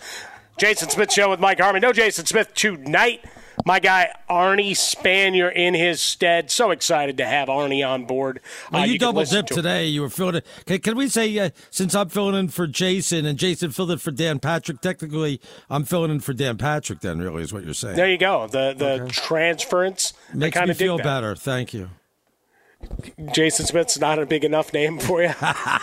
Jason 0.58 0.90
Smith 0.90 1.12
Show 1.12 1.30
with 1.30 1.40
Mike 1.40 1.60
Harmon. 1.60 1.82
No 1.82 1.92
Jason 1.94 2.26
Smith 2.26 2.54
tonight. 2.54 3.24
My 3.66 3.80
guy 3.80 4.10
Arnie 4.30 4.72
Spanier 4.72 5.54
in 5.54 5.74
his 5.74 6.02
stead. 6.02 6.50
So 6.52 6.72
excited 6.72 7.18
to 7.18 7.26
have 7.26 7.48
Arnie 7.50 7.88
on 7.88 8.06
board. 8.06 8.40
Well, 8.72 8.82
Uh, 8.82 8.86
you, 8.86 8.94
can 8.94 9.08
double 9.08 9.24
dipped 9.24 9.50
to- 9.50 9.56
today. 9.56 9.86
You 9.86 10.02
were 10.02 10.10
filling 10.10 10.36
it. 10.36 10.46
Can, 10.66 10.80
can 10.80 10.98
we 10.98 11.08
say 11.08 11.38
uh, 11.38 11.50
since 11.70 11.94
I'm 11.96 12.10
filling 12.10 12.36
in 12.36 12.48
for 12.50 12.66
Jason 12.68 13.26
and 13.26 13.38
Jason 13.38 13.72
filled 13.72 13.92
in 13.92 14.00
for 14.00 14.12
Dan 14.12 14.40
Patrick? 14.40 14.82
Technically, 14.82 15.40
I'm 15.70 15.84
filling 15.86 16.12
in 16.12 16.20
for 16.20 16.34
Dan 16.34 16.58
Patrick. 16.58 17.00
Then, 17.02 17.20
really, 17.20 17.44
is 17.44 17.54
what 17.54 17.64
you're 17.64 17.74
saying. 17.76 17.96
There 17.96 18.10
you 18.10 18.18
go. 18.18 18.48
The 18.48 18.74
the 18.76 19.08
transference. 19.12 20.14
Makes 20.34 20.60
me 20.60 20.74
feel 20.74 20.98
better. 20.98 21.36
Thank 21.36 21.74
you. 21.74 21.90
Jason 23.34 23.66
Smith's 23.66 24.00
not 24.00 24.20
a 24.20 24.26
big 24.26 24.44
enough 24.44 24.74
name 24.74 25.00
for 25.00 25.22
you. 25.22 25.34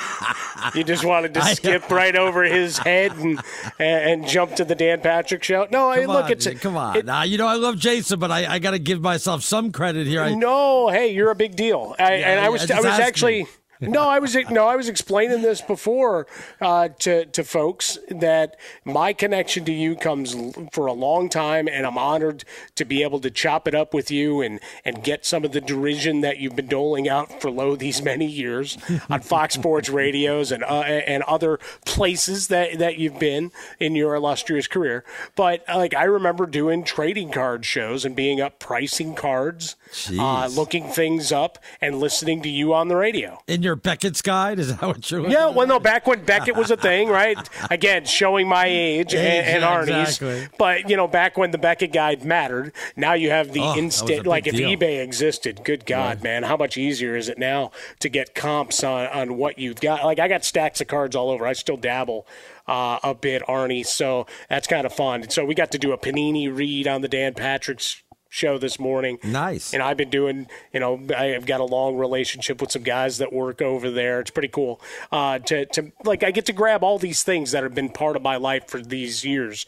you 0.75 0.85
just 0.85 1.05
wanted 1.05 1.35
to 1.35 1.43
skip 1.43 1.91
right 1.91 2.17
over 2.17 2.45
his 2.45 2.79
head 2.79 3.13
and 3.17 3.41
and, 3.79 4.27
jump 4.27 4.55
to 4.57 4.65
the 4.65 4.75
Dan 4.75 5.01
Patrick 5.01 5.43
show. 5.43 5.67
No, 5.71 5.91
I, 5.91 6.05
Come 6.05 6.07
look, 6.07 6.25
on, 6.27 6.33
it's 6.33 6.61
come 6.61 6.77
on. 6.77 7.05
now, 7.05 7.23
you 7.23 7.39
know 7.39 7.47
I 7.47 7.55
love 7.55 7.77
Jason, 7.77 8.19
but 8.19 8.31
I, 8.31 8.55
I 8.55 8.59
got 8.59 8.73
to 8.73 8.79
give 8.79 9.01
myself 9.01 9.43
some 9.43 9.73
credit 9.73 10.07
here. 10.07 10.23
I, 10.23 10.35
no, 10.35 10.89
hey, 10.89 11.13
you're 11.13 11.31
a 11.31 11.37
big 11.37 11.57
deal. 11.57 11.95
I, 11.99 12.17
Yeah, 12.17 12.31
and 12.31 12.41
I 12.41 12.49
was 12.49 12.63
just 12.63 12.73
I 12.73 12.77
was 12.77 12.87
ask 12.87 13.01
actually. 13.01 13.47
No, 13.81 14.09
I 14.09 14.19
was 14.19 14.37
no, 14.51 14.67
I 14.67 14.77
was 14.77 14.89
explaining 14.89 15.43
this 15.43 15.61
before 15.61 16.27
uh, 16.61 16.89
to 17.01 17.25
to 17.27 17.45
folks 17.45 17.99
that 18.11 18.57
my 18.85 19.13
connection 19.13 19.65
to 19.65 19.73
you 19.73 19.97
comes 19.97 20.37
for 20.73 20.87
a 20.87 20.93
long 20.93 21.29
time, 21.29 21.67
and 21.67 21.87
I'm 21.87 21.97
honored 21.97 22.45
to 22.75 22.85
be 22.85 23.03
able 23.03 23.21
to 23.21 23.31
chop 23.31 23.67
it 23.67 23.75
up 23.75 23.95
with 23.95 24.11
you 24.11 24.43
and 24.43 24.61
and 24.85 25.03
get 25.03 25.25
some 25.25 25.45
of 25.45 25.53
the 25.53 25.61
derision 25.61 26.21
that 26.21 26.39
you've 26.39 26.57
been 26.57 26.67
doling 26.67 27.09
out 27.09 27.41
for 27.41 27.51
lo 27.51 27.75
these 27.75 28.03
many 28.03 28.27
years 28.27 28.77
on 29.11 29.21
Fox 29.21 29.55
Sports 29.55 29.89
radios 29.89 30.53
and 30.53 30.63
uh, 30.65 30.83
and 30.83 31.23
other 31.23 31.59
places 31.87 32.49
that 32.49 32.79
that 32.79 32.99
you've 32.99 33.19
been 33.19 33.51
in 33.79 33.95
your 33.95 34.15
illustrious 34.15 34.67
career. 34.67 35.05
But 35.37 35.65
uh, 35.69 35.77
like 35.77 35.95
I 35.95 36.05
remember 36.05 36.47
doing 36.47 36.85
trading 36.85 37.31
card 37.31 37.65
shows 37.65 38.05
and 38.05 38.15
being 38.15 38.41
up 38.41 38.59
pricing 38.59 39.15
cards, 39.15 39.77
uh, 40.19 40.49
looking 40.49 40.89
things 40.89 41.33
up, 41.33 41.59
and 41.81 41.99
listening 41.99 42.43
to 42.43 42.49
you 42.51 42.75
on 42.75 42.89
the 42.89 42.97
radio. 42.97 43.41
your 43.70 43.70
Beckett's 43.77 44.23
guide, 44.23 44.59
is 44.59 44.69
that 44.77 44.83
what 44.83 45.11
you're? 45.11 45.29
Yeah, 45.29 45.49
well, 45.51 45.67
no, 45.67 45.79
back 45.81 46.07
when 46.07 46.25
Beckett 46.25 46.57
was 46.57 46.71
a 46.71 46.77
thing, 46.77 47.09
right? 47.09 47.37
Again, 47.71 48.05
showing 48.05 48.49
my 48.49 48.67
age, 48.67 49.15
and, 49.15 49.27
and 49.27 49.63
yeah, 49.63 49.77
Arnie's. 49.83 50.21
exactly. 50.21 50.49
But, 50.59 50.89
you 50.91 50.97
know, 50.97 51.07
back 51.09 51.37
when 51.37 51.51
the 51.51 51.59
Beckett 51.59 51.93
guide 51.93 52.25
mattered, 52.25 52.73
now 52.97 53.13
you 53.15 53.31
have 53.31 53.53
the 53.53 53.61
Oh, 53.61 53.63
that 53.63 53.69
was 53.71 53.77
a 53.77 53.79
instant, 53.83 54.27
like 54.27 54.47
if 54.47 54.55
deal. 54.55 54.71
eBay 54.71 55.03
existed, 55.03 55.63
good 55.65 55.87
God, 55.87 56.17
Right. 56.17 56.23
man, 56.23 56.43
how 56.45 56.57
much 56.57 56.77
easier 56.77 57.17
is 57.17 57.29
it 57.29 57.39
now 57.39 57.71
to 58.01 58.09
get 58.09 58.35
comps 58.35 58.83
on, 58.83 59.07
on 59.09 59.37
what 59.37 59.59
you've 59.59 59.81
got? 59.81 60.05
Like, 60.05 60.19
I 60.19 60.29
got 60.29 60.45
stacks 60.45 60.81
of 60.81 60.87
cards 60.89 61.15
all 61.17 61.31
over. 61.31 61.47
I 61.47 61.53
still 61.53 61.77
dabble. 61.77 62.27
Uh, 62.69 62.99
a 63.03 63.15
bit, 63.15 63.43
Arnie. 63.49 63.85
So 63.85 64.27
that's 64.49 64.69
kind 64.69 64.87
of 64.87 64.93
fun. 64.93 65.29
So 65.29 65.45
we 65.45 65.55
got 65.57 65.73
to 65.73 65.79
do 65.79 65.91
a 65.93 65.99
Panini 65.99 66.55
read 66.55 66.87
on 66.87 67.01
the 67.01 67.09
Dan 67.09 67.35
Patrick's 67.35 68.01
show 68.31 68.57
this 68.57 68.79
morning. 68.79 69.19
Nice. 69.23 69.75
And 69.75 69.83
I've 69.83 69.99
been 69.99 70.09
doing, 70.09 70.47
you 70.73 70.81
know, 70.81 70.99
I've 71.15 71.45
got 71.45 71.61
a 71.61 71.65
long 71.65 71.97
relationship 71.97 72.61
with 72.61 72.71
some 72.71 72.85
guys 72.85 73.19
that 73.19 73.33
work 73.33 73.61
over 73.61 73.91
there. 73.91 74.21
It's 74.21 74.31
pretty 74.31 74.49
cool. 74.49 74.81
Uh, 75.13 75.41
to, 75.41 75.67
to 75.67 75.93
like, 76.05 76.23
I 76.23 76.31
get 76.31 76.47
to 76.47 76.53
grab 76.55 76.83
all 76.83 76.99
these 76.99 77.23
things 77.23 77.51
that 77.51 77.65
have 77.65 77.75
been 77.75 77.91
part 77.91 78.17
of 78.17 78.23
my 78.23 78.37
life 78.37 78.69
for 78.69 78.81
these 78.81 79.25
years. 79.25 79.67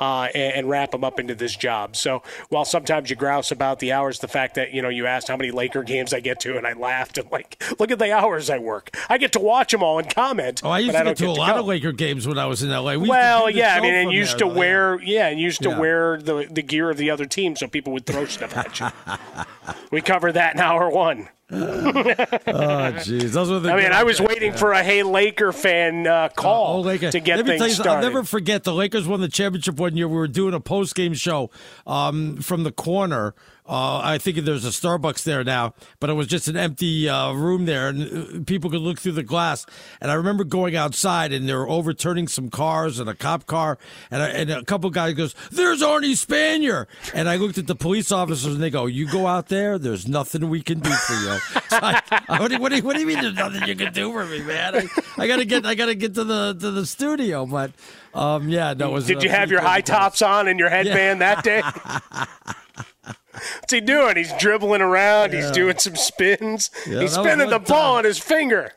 Uh, 0.00 0.28
and, 0.34 0.54
and 0.54 0.68
wrap 0.70 0.92
them 0.92 1.04
up 1.04 1.20
into 1.20 1.34
this 1.34 1.54
job. 1.54 1.94
So 1.94 2.22
while 2.48 2.64
sometimes 2.64 3.10
you 3.10 3.16
grouse 3.16 3.52
about 3.52 3.80
the 3.80 3.92
hours, 3.92 4.18
the 4.20 4.28
fact 4.28 4.54
that 4.54 4.72
you 4.72 4.80
know 4.80 4.88
you 4.88 5.04
asked 5.04 5.28
how 5.28 5.36
many 5.36 5.50
Laker 5.50 5.82
games 5.82 6.14
I 6.14 6.20
get 6.20 6.40
to, 6.40 6.56
and 6.56 6.66
I 6.66 6.72
laughed 6.72 7.18
and 7.18 7.30
like, 7.30 7.62
look 7.78 7.90
at 7.90 7.98
the 7.98 8.10
hours 8.10 8.48
I 8.48 8.56
work. 8.56 8.96
I 9.10 9.18
get 9.18 9.32
to 9.32 9.40
watch 9.40 9.72
them 9.72 9.82
all 9.82 9.98
and 9.98 10.08
comment. 10.08 10.62
Oh, 10.64 10.70
I 10.70 10.78
used 10.78 10.92
to 10.92 11.00
I 11.00 11.04
get 11.04 11.18
to 11.18 11.24
a 11.24 11.34
get 11.34 11.38
lot 11.38 11.54
go. 11.54 11.60
of 11.60 11.66
Laker 11.66 11.92
games 11.92 12.26
when 12.26 12.38
I 12.38 12.46
was 12.46 12.62
in 12.62 12.70
LA. 12.70 12.94
We 12.96 13.10
well, 13.10 13.50
yeah, 13.50 13.74
I 13.74 13.80
mean, 13.82 13.92
and 13.92 14.10
used 14.10 14.38
there, 14.38 14.48
to 14.48 14.54
wear, 14.54 15.02
yeah, 15.02 15.28
and 15.28 15.38
used 15.38 15.60
to 15.64 15.68
Yeah. 15.68 15.78
wear 15.78 16.16
the 16.18 16.48
the 16.50 16.62
gear 16.62 16.88
of 16.88 16.96
the 16.96 17.10
other 17.10 17.26
team, 17.26 17.54
so 17.54 17.66
people 17.66 17.92
would 17.92 18.06
throw 18.06 18.24
stuff 18.24 18.56
at 18.56 18.80
you. 18.80 18.88
we 19.90 20.00
covered 20.00 20.32
that 20.32 20.54
in 20.54 20.60
hour 20.62 20.88
one. 20.88 21.28
Oh, 22.46 22.92
jeez, 22.92 23.30
those 23.32 23.50
were 23.50 23.58
the. 23.58 23.72
I 23.72 23.76
mean, 23.76 23.92
I 23.92 24.04
was 24.04 24.20
waiting 24.20 24.52
yeah. 24.52 24.58
for 24.58 24.72
a 24.72 24.82
hey 24.82 25.02
Laker 25.02 25.52
fan 25.52 26.06
uh, 26.06 26.28
call 26.28 26.78
Oh, 26.78 26.80
Laker. 26.80 27.10
to 27.10 27.20
get 27.20 27.36
Let 27.38 27.46
me 27.46 27.52
tell 27.52 27.66
things 27.66 27.78
you 27.78 27.82
started. 27.82 28.04
I'll 28.06 28.12
never 28.12 28.24
forget 28.24 28.64
the 28.64 28.72
Lakers 28.72 29.08
won 29.08 29.20
the 29.20 29.28
championship 29.28 29.76
one 29.76 29.96
year. 29.96 30.06
We 30.06 30.16
were 30.16 30.28
doing 30.28 30.54
a 30.54 30.60
post 30.60 30.94
game 30.94 31.14
show 31.14 31.50
um, 31.86 32.36
from 32.36 32.62
the 32.62 32.72
corner. 32.72 33.34
Uh, 33.70 34.00
I 34.02 34.18
think 34.18 34.38
there's 34.38 34.64
a 34.64 34.70
Starbucks 34.70 35.22
there 35.22 35.44
now, 35.44 35.74
but 36.00 36.10
it 36.10 36.14
was 36.14 36.26
just 36.26 36.48
an 36.48 36.56
empty 36.56 37.08
uh, 37.08 37.32
room 37.32 37.66
there, 37.66 37.86
and 37.88 38.02
uh, 38.02 38.44
people 38.44 38.68
could 38.68 38.80
look 38.80 38.98
through 38.98 39.12
the 39.12 39.22
glass. 39.22 39.64
And 40.00 40.10
I 40.10 40.14
remember 40.14 40.42
going 40.42 40.74
outside, 40.74 41.32
and 41.32 41.48
they 41.48 41.54
were 41.54 41.68
overturning 41.68 42.26
some 42.26 42.50
cars 42.50 42.98
and 42.98 43.08
a 43.08 43.14
cop 43.14 43.46
car, 43.46 43.78
and, 44.10 44.22
I, 44.24 44.28
and 44.30 44.50
a 44.50 44.64
couple 44.64 44.90
guys 44.90 45.14
goes, 45.14 45.36
"There's 45.52 45.82
Arnie 45.82 46.16
Spanier," 46.18 46.86
and 47.14 47.28
I 47.28 47.36
looked 47.36 47.58
at 47.58 47.68
the 47.68 47.76
police 47.76 48.10
officers, 48.10 48.54
and 48.54 48.60
they 48.60 48.70
go, 48.70 48.86
"You 48.86 49.06
go 49.08 49.28
out 49.28 49.46
there. 49.46 49.78
There's 49.78 50.08
nothing 50.08 50.48
we 50.50 50.62
can 50.62 50.80
do 50.80 50.90
for 50.90 51.12
you." 51.14 51.38
So 51.68 51.78
I, 51.80 52.02
I- 52.28 52.40
what, 52.40 52.48
do 52.48 52.54
you, 52.56 52.60
what, 52.60 52.72
do 52.72 52.82
what 52.82 52.94
do 52.94 53.00
you 53.00 53.06
mean? 53.06 53.20
There's 53.20 53.34
nothing 53.34 53.68
you 53.68 53.76
can 53.76 53.92
do 53.92 54.10
for 54.10 54.26
me, 54.26 54.42
man? 54.42 54.74
I, 54.74 54.88
I 55.16 55.28
gotta 55.28 55.44
get, 55.44 55.64
I 55.64 55.76
gotta 55.76 55.94
get 55.94 56.14
to 56.14 56.24
the 56.24 56.54
to 56.58 56.70
the 56.72 56.84
studio, 56.86 57.46
but 57.46 57.70
um, 58.14 58.48
yeah, 58.48 58.74
no. 58.74 58.88
It 58.88 58.92
was, 58.94 59.06
Did 59.06 59.22
you 59.22 59.30
have 59.30 59.48
your 59.48 59.60
high 59.60 59.80
tops 59.80 60.22
on 60.22 60.48
and 60.48 60.58
your 60.58 60.70
headband 60.70 61.20
that 61.20 61.44
day? 61.44 61.62
What's 63.32 63.72
he 63.72 63.80
doing? 63.80 64.16
He's 64.16 64.32
dribbling 64.38 64.80
around. 64.80 65.32
He's 65.32 65.50
doing 65.50 65.78
some 65.78 65.96
spins. 65.96 66.70
Yeah, 66.86 67.00
He's 67.00 67.12
spinning 67.12 67.48
the 67.50 67.58
ball 67.58 67.92
time. 67.92 67.98
on 67.98 68.04
his 68.04 68.18
finger. 68.18 68.72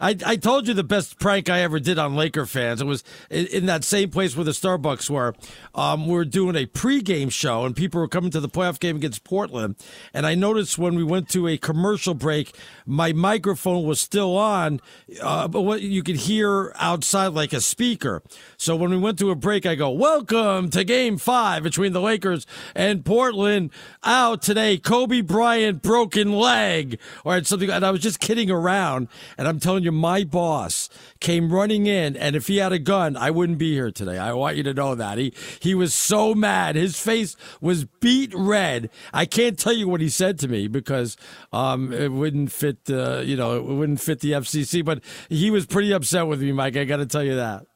I, 0.00 0.16
I 0.24 0.36
told 0.36 0.68
you 0.68 0.74
the 0.74 0.84
best 0.84 1.18
prank 1.18 1.48
I 1.48 1.60
ever 1.60 1.78
did 1.80 1.98
on 1.98 2.16
Laker 2.16 2.46
fans. 2.46 2.80
It 2.80 2.86
was 2.86 3.02
in, 3.30 3.46
in 3.46 3.66
that 3.66 3.84
same 3.84 4.10
place 4.10 4.36
where 4.36 4.44
the 4.44 4.50
Starbucks 4.50 5.08
were. 5.08 5.34
Um, 5.74 6.06
we 6.06 6.14
were 6.14 6.24
doing 6.24 6.56
a 6.56 6.66
pregame 6.66 7.30
show, 7.30 7.64
and 7.64 7.74
people 7.74 8.00
were 8.00 8.08
coming 8.08 8.30
to 8.30 8.40
the 8.40 8.48
playoff 8.48 8.78
game 8.78 8.96
against 8.96 9.24
Portland. 9.24 9.76
And 10.12 10.26
I 10.26 10.34
noticed 10.34 10.78
when 10.78 10.94
we 10.94 11.04
went 11.04 11.28
to 11.30 11.48
a 11.48 11.56
commercial 11.56 12.14
break, 12.14 12.54
my 12.84 13.12
microphone 13.12 13.84
was 13.84 14.00
still 14.00 14.36
on, 14.36 14.80
uh, 15.22 15.48
but 15.48 15.62
what 15.62 15.82
you 15.82 16.02
could 16.02 16.16
hear 16.16 16.72
outside 16.76 17.28
like 17.28 17.52
a 17.52 17.60
speaker. 17.60 18.22
So 18.56 18.76
when 18.76 18.90
we 18.90 18.98
went 18.98 19.18
to 19.20 19.30
a 19.30 19.34
break, 19.34 19.66
I 19.66 19.74
go, 19.74 19.90
"Welcome 19.90 20.70
to 20.70 20.84
Game 20.84 21.18
Five 21.18 21.62
between 21.62 21.92
the 21.92 22.00
Lakers 22.00 22.46
and 22.74 23.04
Portland. 23.04 23.70
Out 24.04 24.42
today, 24.42 24.78
Kobe 24.78 25.20
Bryant 25.20 25.82
broken 25.82 26.32
leg, 26.32 26.98
or 27.24 27.42
something." 27.44 27.70
And 27.70 27.84
I 27.84 27.90
was 27.90 28.00
just 28.00 28.20
kidding 28.20 28.50
around, 28.50 29.08
and 29.38 29.48
I'm 29.48 29.58
telling 29.58 29.84
you, 29.84 29.85
my 29.94 30.24
boss 30.24 30.88
came 31.20 31.52
running 31.52 31.86
in, 31.86 32.16
and 32.16 32.36
if 32.36 32.46
he 32.46 32.58
had 32.58 32.72
a 32.72 32.78
gun, 32.78 33.16
I 33.16 33.30
wouldn't 33.30 33.58
be 33.58 33.72
here 33.72 33.90
today. 33.90 34.18
I 34.18 34.32
want 34.32 34.56
you 34.56 34.62
to 34.64 34.74
know 34.74 34.94
that 34.94 35.18
he 35.18 35.32
he 35.60 35.74
was 35.74 35.94
so 35.94 36.34
mad. 36.34 36.76
His 36.76 36.98
face 36.98 37.36
was 37.60 37.84
beat 37.84 38.32
red. 38.34 38.90
I 39.12 39.26
can't 39.26 39.58
tell 39.58 39.72
you 39.72 39.88
what 39.88 40.00
he 40.00 40.08
said 40.08 40.38
to 40.40 40.48
me 40.48 40.68
because 40.68 41.16
um, 41.52 41.92
it 41.92 42.12
wouldn't 42.12 42.52
fit. 42.52 42.78
Uh, 42.88 43.18
you 43.18 43.36
know, 43.36 43.56
it 43.56 43.64
wouldn't 43.64 44.00
fit 44.00 44.20
the 44.20 44.32
FCC. 44.32 44.84
But 44.84 45.02
he 45.28 45.50
was 45.50 45.66
pretty 45.66 45.92
upset 45.92 46.26
with 46.26 46.40
me, 46.42 46.52
Mike. 46.52 46.76
I 46.76 46.84
got 46.84 46.98
to 46.98 47.06
tell 47.06 47.24
you 47.24 47.36
that. 47.36 47.66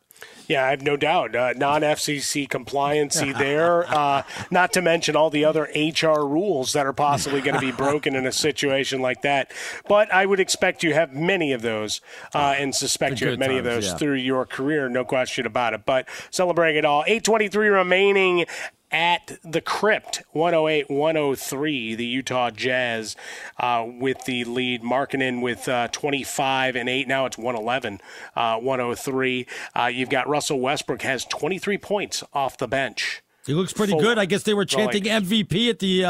Yeah, 0.51 0.65
I 0.65 0.71
have 0.71 0.83
no 0.83 0.97
doubt. 0.97 1.37
Uh, 1.37 1.53
non 1.57 1.83
FCC 1.83 2.49
compliancy 2.49 3.39
there, 3.39 3.89
uh, 3.89 4.25
not 4.51 4.73
to 4.73 4.83
mention 4.83 5.15
all 5.15 5.31
the 5.31 5.45
other 5.45 5.69
HR 5.77 6.27
rules 6.27 6.73
that 6.73 6.87
are 6.87 6.93
possibly 6.93 7.41
going 7.41 7.55
to 7.55 7.61
be 7.61 7.71
broken 7.71 8.17
in 8.17 8.27
a 8.27 8.33
situation 8.33 9.01
like 9.01 9.23
that. 9.23 9.53
But 9.87 10.13
I 10.13 10.27
would 10.27 10.41
expect 10.41 10.83
you 10.83 10.93
have 10.93 11.15
many 11.15 11.53
of 11.53 11.63
those 11.63 12.01
uh, 12.35 12.57
and 12.59 12.75
suspect 12.75 13.21
you 13.21 13.29
have 13.29 13.39
many 13.39 13.59
of 13.59 13.65
those 13.65 13.87
yeah. 13.87 13.97
through 13.97 14.17
your 14.17 14.45
career, 14.45 14.89
no 14.89 15.05
question 15.05 15.47
about 15.47 15.73
it. 15.73 15.87
But 15.87 16.09
celebrating 16.33 16.79
it 16.79 16.85
all. 16.85 17.05
823 17.07 17.69
remaining 17.69 18.47
at 18.91 19.39
the 19.45 19.61
Crypt, 19.61 20.23
108 20.33 20.91
103, 20.91 21.95
the 21.95 22.05
Utah 22.05 22.51
Jazz 22.51 23.17
uh, 23.59 23.87
with 23.87 24.25
the 24.25 24.45
lead. 24.45 24.83
Markkanen 24.83 25.43
with 25.43 25.69
uh, 25.69 25.89
25 25.89 26.77
and 26.77 26.89
8. 26.89 27.09
Now 27.09 27.27
it's 27.27 27.39
111, 27.39 28.01
uh, 28.37 28.57
103. 28.59 29.47
Uh, 29.75 29.87
you've 29.87 30.11
got 30.11 30.29
Russell 30.29 30.61
Westbrook 30.61 31.03
has 31.03 31.25
23 31.25 31.79
points 31.79 32.25
off 32.33 32.59
the 32.59 32.69
bench. 32.69 33.23
He 33.47 33.55
looks 33.55 33.73
pretty 33.73 33.93
Full- 33.93 34.01
good. 34.01 34.19
I 34.19 34.27
guess 34.27 34.43
they 34.43 34.55
were 34.55 34.67
chanting 34.67 35.05
MVP 35.05 35.71
at 35.71 35.79
the 35.79 36.05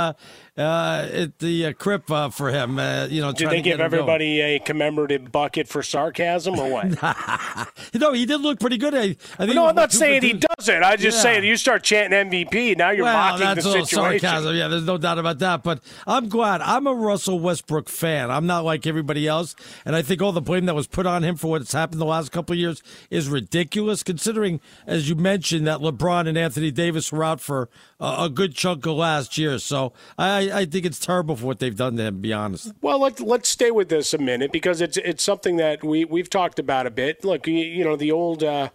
uh, 0.60 1.08
at 1.12 1.38
the 1.38 1.66
uh, 1.66 1.72
crib 1.72 2.10
uh, 2.10 2.28
for 2.28 2.50
him. 2.50 2.78
Uh, 2.78 3.06
you 3.10 3.20
know, 3.20 3.32
Did 3.32 3.48
they 3.50 3.56
to 3.56 3.62
give 3.62 3.72
him 3.74 3.78
going. 3.78 4.00
everybody 4.00 4.40
a 4.40 4.58
commemorative 4.58 5.32
bucket 5.32 5.66
for 5.68 5.82
sarcasm 5.82 6.58
or 6.58 6.70
what? 6.70 7.02
no, 7.94 8.12
he 8.12 8.26
did 8.26 8.40
look 8.40 8.60
pretty 8.60 8.76
good. 8.76 8.94
I, 8.94 9.16
I 9.38 9.46
think 9.46 9.54
no, 9.54 9.66
I'm 9.66 9.74
not 9.74 9.92
saying 9.92 10.22
he 10.22 10.34
doesn't. 10.34 10.82
I 10.84 10.96
just 10.96 11.18
Yeah. 11.18 11.22
saying 11.22 11.44
you 11.44 11.56
start 11.56 11.82
chanting 11.82 12.30
MVP, 12.30 12.76
now 12.76 12.90
you're 12.90 13.04
well, 13.04 13.14
mocking 13.16 13.40
that's 13.46 13.64
the 13.64 13.72
situation. 13.84 14.20
sarcasm. 14.20 14.54
Yeah, 14.54 14.68
there's 14.68 14.84
no 14.84 14.98
doubt 14.98 15.18
about 15.18 15.38
that. 15.38 15.62
But 15.62 15.80
I'm 16.06 16.28
glad. 16.28 16.60
I'm 16.60 16.86
a 16.86 16.94
Russell 16.94 17.40
Westbrook 17.40 17.88
fan. 17.88 18.30
I'm 18.30 18.46
not 18.46 18.64
like 18.64 18.86
everybody 18.86 19.26
else, 19.26 19.56
and 19.84 19.96
I 19.96 20.02
think 20.02 20.20
all 20.20 20.32
the 20.32 20.40
blame 20.40 20.66
that 20.66 20.74
was 20.74 20.86
put 20.86 21.06
on 21.06 21.24
him 21.24 21.36
for 21.36 21.48
what's 21.48 21.72
happened 21.72 22.00
the 22.00 22.04
last 22.06 22.32
couple 22.32 22.52
of 22.52 22.58
years 22.58 22.82
is 23.08 23.28
ridiculous. 23.28 24.02
Considering, 24.02 24.60
as 24.86 25.08
you 25.08 25.14
mentioned, 25.14 25.66
that 25.66 25.78
LeBron 25.80 26.28
and 26.28 26.36
Anthony 26.36 26.70
Davis 26.70 27.10
were 27.10 27.24
out 27.24 27.40
for 27.40 27.68
a, 28.00 28.24
a 28.24 28.28
good 28.28 28.54
chunk 28.54 28.86
of 28.86 28.96
last 28.96 29.38
year. 29.38 29.58
So 29.58 29.92
I, 30.18 30.50
I 30.52 30.64
think 30.64 30.86
it's 30.86 30.98
terrible 30.98 31.36
for 31.36 31.46
what 31.46 31.58
they've 31.58 31.76
done 31.76 31.96
to 31.96 32.04
him. 32.04 32.14
To 32.16 32.20
be 32.20 32.32
honest. 32.32 32.72
Well, 32.80 33.00
let's 33.00 33.20
let's 33.20 33.48
stay 33.48 33.70
with 33.70 33.88
this 33.88 34.14
a 34.14 34.18
minute 34.18 34.52
because 34.52 34.80
it's 34.80 34.96
it's 34.96 35.22
something 35.22 35.56
that 35.56 35.84
we 35.84 36.04
we've 36.04 36.30
talked 36.30 36.58
about 36.58 36.86
a 36.86 36.90
bit. 36.90 37.24
Look, 37.24 37.46
you, 37.46 37.54
you 37.54 37.84
know 37.84 37.96
the 37.96 38.12
old. 38.12 38.42
Uh, 38.42 38.70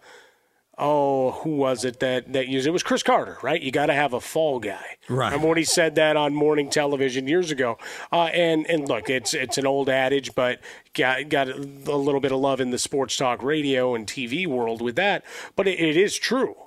Oh, 0.77 1.31
who 1.31 1.55
was 1.55 1.85
it 1.85 2.01
that 2.01 2.33
that 2.33 2.49
used 2.49 2.67
it? 2.67 2.71
was 2.71 2.83
Cris 2.83 3.01
Carter, 3.01 3.37
right? 3.41 3.61
You 3.61 3.71
got 3.71 3.85
to 3.85 3.93
have 3.93 4.11
a 4.11 4.19
fall 4.19 4.59
guy. 4.59 4.97
Right. 5.07 5.27
Remember 5.27 5.47
when 5.47 5.57
he 5.57 5.63
said 5.63 5.95
that 5.95 6.17
on 6.17 6.33
morning 6.33 6.69
television 6.69 7.29
years 7.29 7.49
ago? 7.49 7.77
Uh, 8.11 8.25
and 8.25 8.69
and 8.69 8.87
look, 8.87 9.09
it's 9.09 9.33
it's 9.33 9.57
an 9.57 9.65
old 9.65 9.87
adage, 9.87 10.35
but 10.35 10.59
got 10.93 11.29
got 11.29 11.47
a 11.47 11.55
little 11.55 12.19
bit 12.19 12.33
of 12.33 12.39
love 12.39 12.59
in 12.59 12.71
the 12.71 12.77
sports 12.77 13.15
talk 13.15 13.41
radio 13.41 13.95
and 13.95 14.05
TV 14.05 14.45
world 14.45 14.81
with 14.81 14.97
that. 14.97 15.23
But 15.55 15.69
it, 15.69 15.79
it 15.79 15.95
is 15.95 16.17
true, 16.17 16.64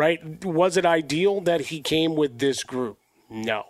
right? 0.00 0.44
Was 0.44 0.76
it 0.76 0.86
ideal 0.86 1.40
that 1.42 1.60
he 1.62 1.80
came 1.80 2.16
with 2.16 2.38
this 2.38 2.64
group? 2.64 2.98
No 3.28 3.66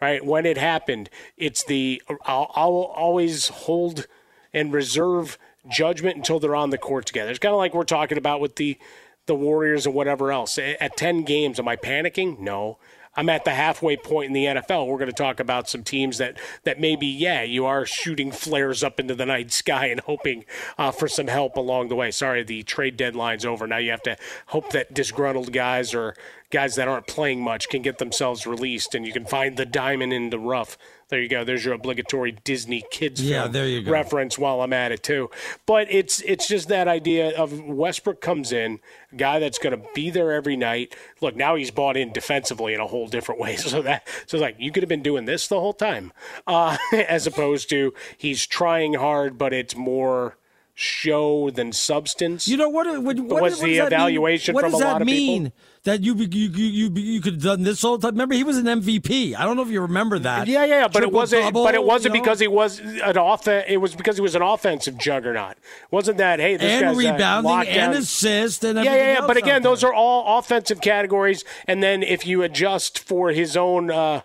right? 0.00 0.24
When 0.24 0.46
it 0.46 0.56
happened, 0.58 1.10
it's 1.36 1.64
the 1.64 2.02
I'll, 2.24 2.50
I'll 2.54 2.92
always 2.94 3.48
hold 3.48 4.06
and 4.52 4.72
reserve 4.72 5.38
judgment 5.68 6.16
until 6.16 6.38
they're 6.38 6.56
on 6.56 6.70
the 6.70 6.78
court 6.78 7.06
together. 7.06 7.30
It's 7.30 7.38
kind 7.38 7.52
of 7.52 7.58
like 7.58 7.74
we're 7.74 7.84
talking 7.84 8.18
about 8.18 8.40
with 8.40 8.56
the 8.56 8.78
the 9.26 9.34
Warriors 9.34 9.84
and 9.86 9.94
whatever 9.94 10.32
else. 10.32 10.58
At 10.58 10.96
ten 10.96 11.22
games, 11.22 11.58
am 11.58 11.68
I 11.68 11.76
panicking? 11.76 12.38
No. 12.38 12.78
I'm 13.18 13.28
at 13.30 13.44
the 13.44 13.50
halfway 13.50 13.96
point 13.96 14.28
in 14.28 14.32
the 14.32 14.44
NFL. 14.44 14.86
We're 14.86 14.96
going 14.96 15.10
to 15.10 15.12
talk 15.12 15.40
about 15.40 15.68
some 15.68 15.82
teams 15.82 16.18
that, 16.18 16.38
that 16.62 16.78
maybe, 16.78 17.08
yeah, 17.08 17.42
you 17.42 17.66
are 17.66 17.84
shooting 17.84 18.30
flares 18.30 18.84
up 18.84 19.00
into 19.00 19.16
the 19.16 19.26
night 19.26 19.50
sky 19.50 19.86
and 19.86 19.98
hoping 19.98 20.44
uh, 20.78 20.92
for 20.92 21.08
some 21.08 21.26
help 21.26 21.56
along 21.56 21.88
the 21.88 21.96
way. 21.96 22.12
Sorry, 22.12 22.44
the 22.44 22.62
trade 22.62 22.96
deadline's 22.96 23.44
over. 23.44 23.66
Now 23.66 23.78
you 23.78 23.90
have 23.90 24.04
to 24.04 24.16
hope 24.46 24.70
that 24.70 24.94
disgruntled 24.94 25.52
guys 25.52 25.94
or 25.94 26.14
guys 26.50 26.76
that 26.76 26.86
aren't 26.86 27.08
playing 27.08 27.42
much 27.42 27.68
can 27.68 27.82
get 27.82 27.98
themselves 27.98 28.46
released 28.46 28.94
and 28.94 29.04
you 29.04 29.12
can 29.12 29.24
find 29.24 29.56
the 29.56 29.66
diamond 29.66 30.12
in 30.12 30.30
the 30.30 30.38
rough. 30.38 30.78
There 31.08 31.22
you 31.22 31.28
go. 31.28 31.42
There's 31.42 31.64
your 31.64 31.72
obligatory 31.72 32.32
Disney 32.44 32.84
kids 32.90 33.22
Yeah, 33.22 33.46
there 33.46 33.66
you 33.66 33.82
go. 33.82 33.90
reference 33.90 34.36
while 34.38 34.60
I'm 34.60 34.74
at 34.74 34.92
it 34.92 35.02
too. 35.02 35.30
But 35.64 35.86
it's 35.90 36.20
it's 36.20 36.46
just 36.46 36.68
that 36.68 36.86
idea 36.86 37.34
of 37.36 37.58
Westbrook 37.60 38.20
comes 38.20 38.52
in, 38.52 38.80
guy 39.16 39.38
that's 39.38 39.58
going 39.58 39.78
to 39.78 39.88
be 39.94 40.10
there 40.10 40.32
every 40.32 40.56
night. 40.56 40.94
Look, 41.22 41.34
now 41.34 41.54
he's 41.54 41.70
bought 41.70 41.96
in 41.96 42.12
defensively 42.12 42.74
in 42.74 42.80
a 42.80 42.86
whole 42.86 43.08
different 43.08 43.40
way. 43.40 43.56
So 43.68 43.82
that 43.82 44.06
so 44.26 44.36
it's 44.36 44.42
like 44.42 44.56
you 44.58 44.70
could 44.72 44.82
have 44.82 44.88
been 44.88 45.02
doing 45.02 45.24
this 45.26 45.48
the 45.48 45.60
whole 45.60 45.74
time, 45.74 46.12
uh, 46.46 46.76
as 46.92 47.26
opposed 47.26 47.68
to 47.70 47.92
he's 48.16 48.46
trying 48.46 48.94
hard, 48.94 49.36
but 49.36 49.52
it's 49.52 49.76
more 49.76 50.36
show 50.74 51.50
than 51.50 51.72
substance. 51.72 52.46
You 52.46 52.56
know 52.56 52.68
what? 52.68 52.86
What, 53.02 53.16
what, 53.16 53.16
was 53.16 53.30
what 53.30 53.48
does 53.50 53.60
the 53.60 53.78
that 53.78 53.86
evaluation 53.88 54.52
mean? 54.52 54.54
What 54.54 54.62
from 54.62 54.70
does 54.72 54.80
a 54.80 54.84
that 54.84 54.92
lot 54.92 55.02
of 55.02 55.06
mean? 55.06 55.44
people? 55.44 55.58
That 55.84 56.02
you 56.02 56.14
you 56.14 56.26
you 56.26 56.48
you, 56.48 56.90
you 56.90 57.20
could 57.20 57.34
have 57.34 57.42
done 57.42 57.62
this 57.62 57.84
all 57.84 57.96
the 57.96 58.08
time. 58.08 58.14
Remember, 58.14 58.34
he 58.34 58.44
was 58.44 58.58
an 58.58 58.66
MVP. 58.66 59.34
I 59.36 59.44
don't 59.44 59.56
know 59.56 59.62
if 59.62 59.70
you 59.70 59.80
remember 59.80 60.18
that. 60.18 60.48
Yeah, 60.48 60.64
yeah, 60.64 60.88
but 60.88 61.02
it 61.02 61.12
wasn't. 61.12 61.44
double, 61.44 61.64
but 61.64 61.74
it 61.74 61.84
wasn't 61.84 62.14
you 62.14 62.18
know? 62.18 62.24
because 62.24 62.40
he 62.40 62.48
was 62.48 62.80
an 62.80 63.16
off. 63.16 63.46
It 63.46 63.80
was 63.80 63.94
because 63.94 64.16
he 64.16 64.22
was 64.22 64.34
an 64.34 64.42
offensive 64.42 64.98
juggernaut. 64.98 65.56
Wasn't 65.90 66.18
that? 66.18 66.40
Hey, 66.40 66.56
this 66.56 66.82
and 66.82 66.96
guy's 66.96 66.96
rebounding 66.96 67.68
and 67.68 67.94
assist 67.94 68.64
and 68.64 68.78
Yeah, 68.84 68.94
yeah, 68.94 69.12
yeah. 69.14 69.26
But 69.26 69.36
again, 69.36 69.62
those 69.62 69.84
are 69.84 69.94
all 69.94 70.38
offensive 70.38 70.80
categories. 70.80 71.44
And 71.66 71.82
then 71.82 72.02
if 72.02 72.26
you 72.26 72.42
adjust 72.42 72.98
for 72.98 73.30
his 73.30 73.56
own 73.56 73.90
uh, 73.90 74.22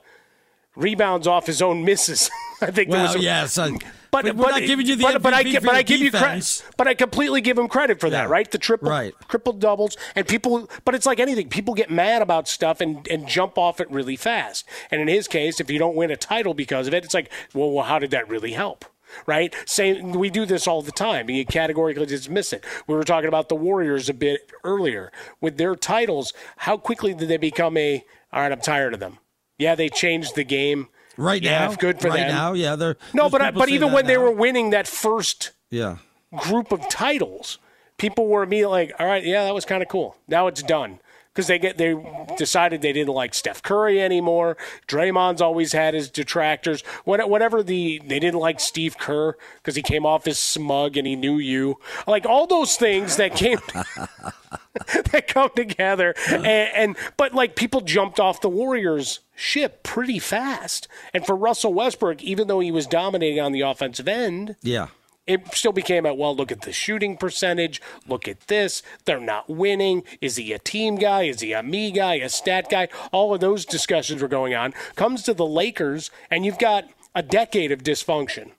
rebounds 0.75 1.27
off 1.27 1.45
his 1.45 1.61
own 1.61 1.85
misses, 1.85 2.29
I 2.63 2.71
think 2.71 2.89
there 2.89 3.03
Well, 3.03 3.13
was. 3.15 3.23
yes, 3.23 3.57
I- 3.57 3.71
but, 4.11 4.25
but 4.25 4.35
we're 4.35 4.51
not 4.51 4.61
giving 4.61 4.85
you 4.85 4.95
the 4.95 5.03
but, 5.03 5.21
but 5.23 5.33
I, 5.33 5.43
for 5.55 5.61
but 5.61 5.73
I 5.75 5.81
give 5.81 5.99
you 5.99 6.11
credit. 6.11 6.63
But 6.77 6.87
I 6.87 6.93
completely 6.93 7.41
give 7.41 7.57
him 7.57 7.67
credit 7.67 7.99
for 7.99 8.11
that, 8.11 8.25
Yeah. 8.25 8.31
right? 8.31 8.49
The 8.49 8.59
triple, 8.59 8.89
Right. 8.89 9.13
triple 9.27 9.53
doubles, 9.53 9.97
and 10.15 10.27
people. 10.27 10.69
But 10.85 10.93
it's 10.93 11.07
like 11.07 11.19
anything. 11.19 11.49
People 11.49 11.73
get 11.73 11.89
mad 11.89 12.21
about 12.21 12.47
stuff 12.47 12.79
and, 12.79 13.07
and 13.07 13.27
jump 13.27 13.57
off 13.57 13.79
it 13.81 13.89
really 13.89 14.15
fast. 14.15 14.65
And 14.91 15.01
in 15.01 15.07
his 15.07 15.27
case, 15.27 15.59
if 15.59 15.71
you 15.71 15.79
don't 15.79 15.95
win 15.95 16.11
a 16.11 16.15
title 16.15 16.53
because 16.53 16.87
of 16.87 16.93
it, 16.93 17.03
it's 17.03 17.15
like, 17.15 17.31
well, 17.55 17.71
well 17.71 17.85
how 17.85 17.97
did 17.97 18.11
that 18.11 18.29
really 18.29 18.51
help? 18.53 18.85
Right? 19.25 19.53
Same. 19.65 20.11
We 20.11 20.29
do 20.29 20.45
this 20.45 20.67
all 20.67 20.81
the 20.83 20.91
time. 20.91 21.29
You 21.29 21.43
categorically 21.45 22.05
dismiss 22.05 22.53
it. 22.53 22.63
We 22.87 22.93
were 22.95 23.03
talking 23.03 23.27
about 23.27 23.49
the 23.49 23.55
Warriors 23.55 24.09
a 24.09 24.13
bit 24.13 24.51
earlier 24.63 25.11
with 25.41 25.57
their 25.57 25.75
titles. 25.75 26.33
How 26.57 26.77
quickly 26.77 27.13
did 27.15 27.29
they 27.29 27.37
become 27.37 27.77
a? 27.77 28.03
All 28.31 28.41
right, 28.41 28.51
I'm 28.51 28.61
tired 28.61 28.93
of 28.93 28.99
them. 28.99 29.17
Yeah, 29.57 29.73
they 29.75 29.89
changed 29.89 30.35
the 30.35 30.43
game. 30.43 30.89
Right 31.17 31.41
yeah, 31.41 31.67
now. 31.67 31.75
good 31.75 31.99
for 31.99 32.09
right 32.09 32.17
them. 32.17 32.29
now, 32.29 32.53
yeah. 32.53 32.75
They're, 32.75 32.97
No, 33.13 33.29
but 33.29 33.41
I, 33.41 33.51
but 33.51 33.69
even 33.69 33.91
when 33.91 34.05
they 34.05 34.17
were 34.17 34.31
winning 34.31 34.71
that 34.71 34.87
first 34.87 35.51
yeah. 35.69 35.97
group 36.35 36.71
of 36.71 36.87
titles, 36.89 37.59
people 37.97 38.27
were 38.27 38.43
immediately 38.43 38.87
like, 38.87 38.95
"All 38.99 39.05
right, 39.07 39.23
yeah, 39.23 39.43
that 39.45 39.53
was 39.53 39.65
kind 39.65 39.81
of 39.83 39.89
cool. 39.89 40.17
Now 40.27 40.47
it's 40.47 40.63
done." 40.63 40.99
Because 41.33 41.47
they 41.47 41.57
get 41.57 41.77
they 41.79 41.95
decided 42.37 42.81
they 42.83 42.93
didn't 42.93 43.13
like 43.13 43.33
Steph 43.33 43.63
Curry 43.63 43.99
anymore. 43.99 44.55
Draymond's 44.87 45.41
always 45.41 45.71
had 45.73 45.93
his 45.95 46.09
detractors. 46.11 46.81
What- 47.05 47.27
Whatever 47.27 47.63
the 47.63 47.99
they 48.05 48.19
didn't 48.19 48.39
like 48.39 48.59
Steve 48.59 48.97
Kerr 48.99 49.35
because 49.57 49.75
he 49.75 49.81
came 49.81 50.05
off 50.05 50.27
as 50.27 50.37
smug 50.37 50.95
and 50.95 51.07
he 51.07 51.15
knew 51.15 51.37
you. 51.37 51.79
Like 52.05 52.25
all 52.27 52.45
those 52.45 52.75
things 52.75 53.17
that 53.17 53.35
came 53.35 53.57
that 55.11 55.25
come 55.27 55.49
together 55.55 56.13
and, 56.29 56.45
and 56.45 56.97
but 57.17 57.33
like 57.33 57.55
people 57.55 57.81
jumped 57.81 58.19
off 58.19 58.41
the 58.41 58.49
Warriors 58.49 59.19
ship 59.35 59.81
pretty 59.83 60.19
fast. 60.19 60.87
And 61.13 61.25
for 61.25 61.35
Russell 61.35 61.73
Westbrook, 61.73 62.21
even 62.23 62.47
though 62.47 62.59
he 62.59 62.71
was 62.71 62.85
dominating 62.87 63.39
on 63.39 63.51
the 63.51 63.61
offensive 63.61 64.07
end, 64.07 64.55
Yeah. 64.61 64.87
It 65.25 65.53
still 65.53 65.71
became 65.71 66.05
at 66.05 66.17
well 66.17 66.35
look 66.35 66.51
at 66.51 66.61
the 66.61 66.73
shooting 66.73 67.15
percentage 67.17 67.81
look 68.07 68.27
at 68.27 68.47
this 68.47 68.83
they're 69.05 69.19
not 69.19 69.49
winning 69.49 70.03
is 70.21 70.35
he 70.35 70.51
a 70.53 70.59
team 70.59 70.95
guy 70.95 71.23
is 71.23 71.39
he 71.39 71.53
a 71.53 71.63
me 71.63 71.91
guy 71.91 72.15
a 72.15 72.29
stat 72.29 72.69
guy? 72.69 72.87
All 73.11 73.33
of 73.33 73.39
those 73.39 73.65
discussions 73.65 74.21
were 74.21 74.27
going 74.27 74.53
on. 74.53 74.73
Comes 74.95 75.23
to 75.23 75.33
the 75.33 75.45
lakers 75.45 76.11
and 76.29 76.45
you've 76.45 76.59
got 76.59 76.85
a 77.15 77.23
decade 77.23 77.71
of 77.71 77.83
dysfunction 77.83 78.51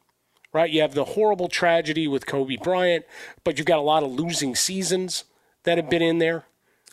right? 0.53 0.71
You 0.71 0.83
have 0.83 0.95
the 0.95 1.05
horrible 1.05 1.49
tragedy 1.49 2.09
with 2.09 2.27
kobe 2.27 2.57
bryant 2.57 3.05
but 3.43 3.59
you've 3.59 3.67
got 3.67 3.79
a 3.79 3.83
lot 3.83 4.03
of 4.03 4.13
losing 4.13 4.55
seasons 4.55 5.25
that 5.65 5.79
have 5.79 5.91
been 5.91 6.03
in 6.03 6.19
there 6.19 6.45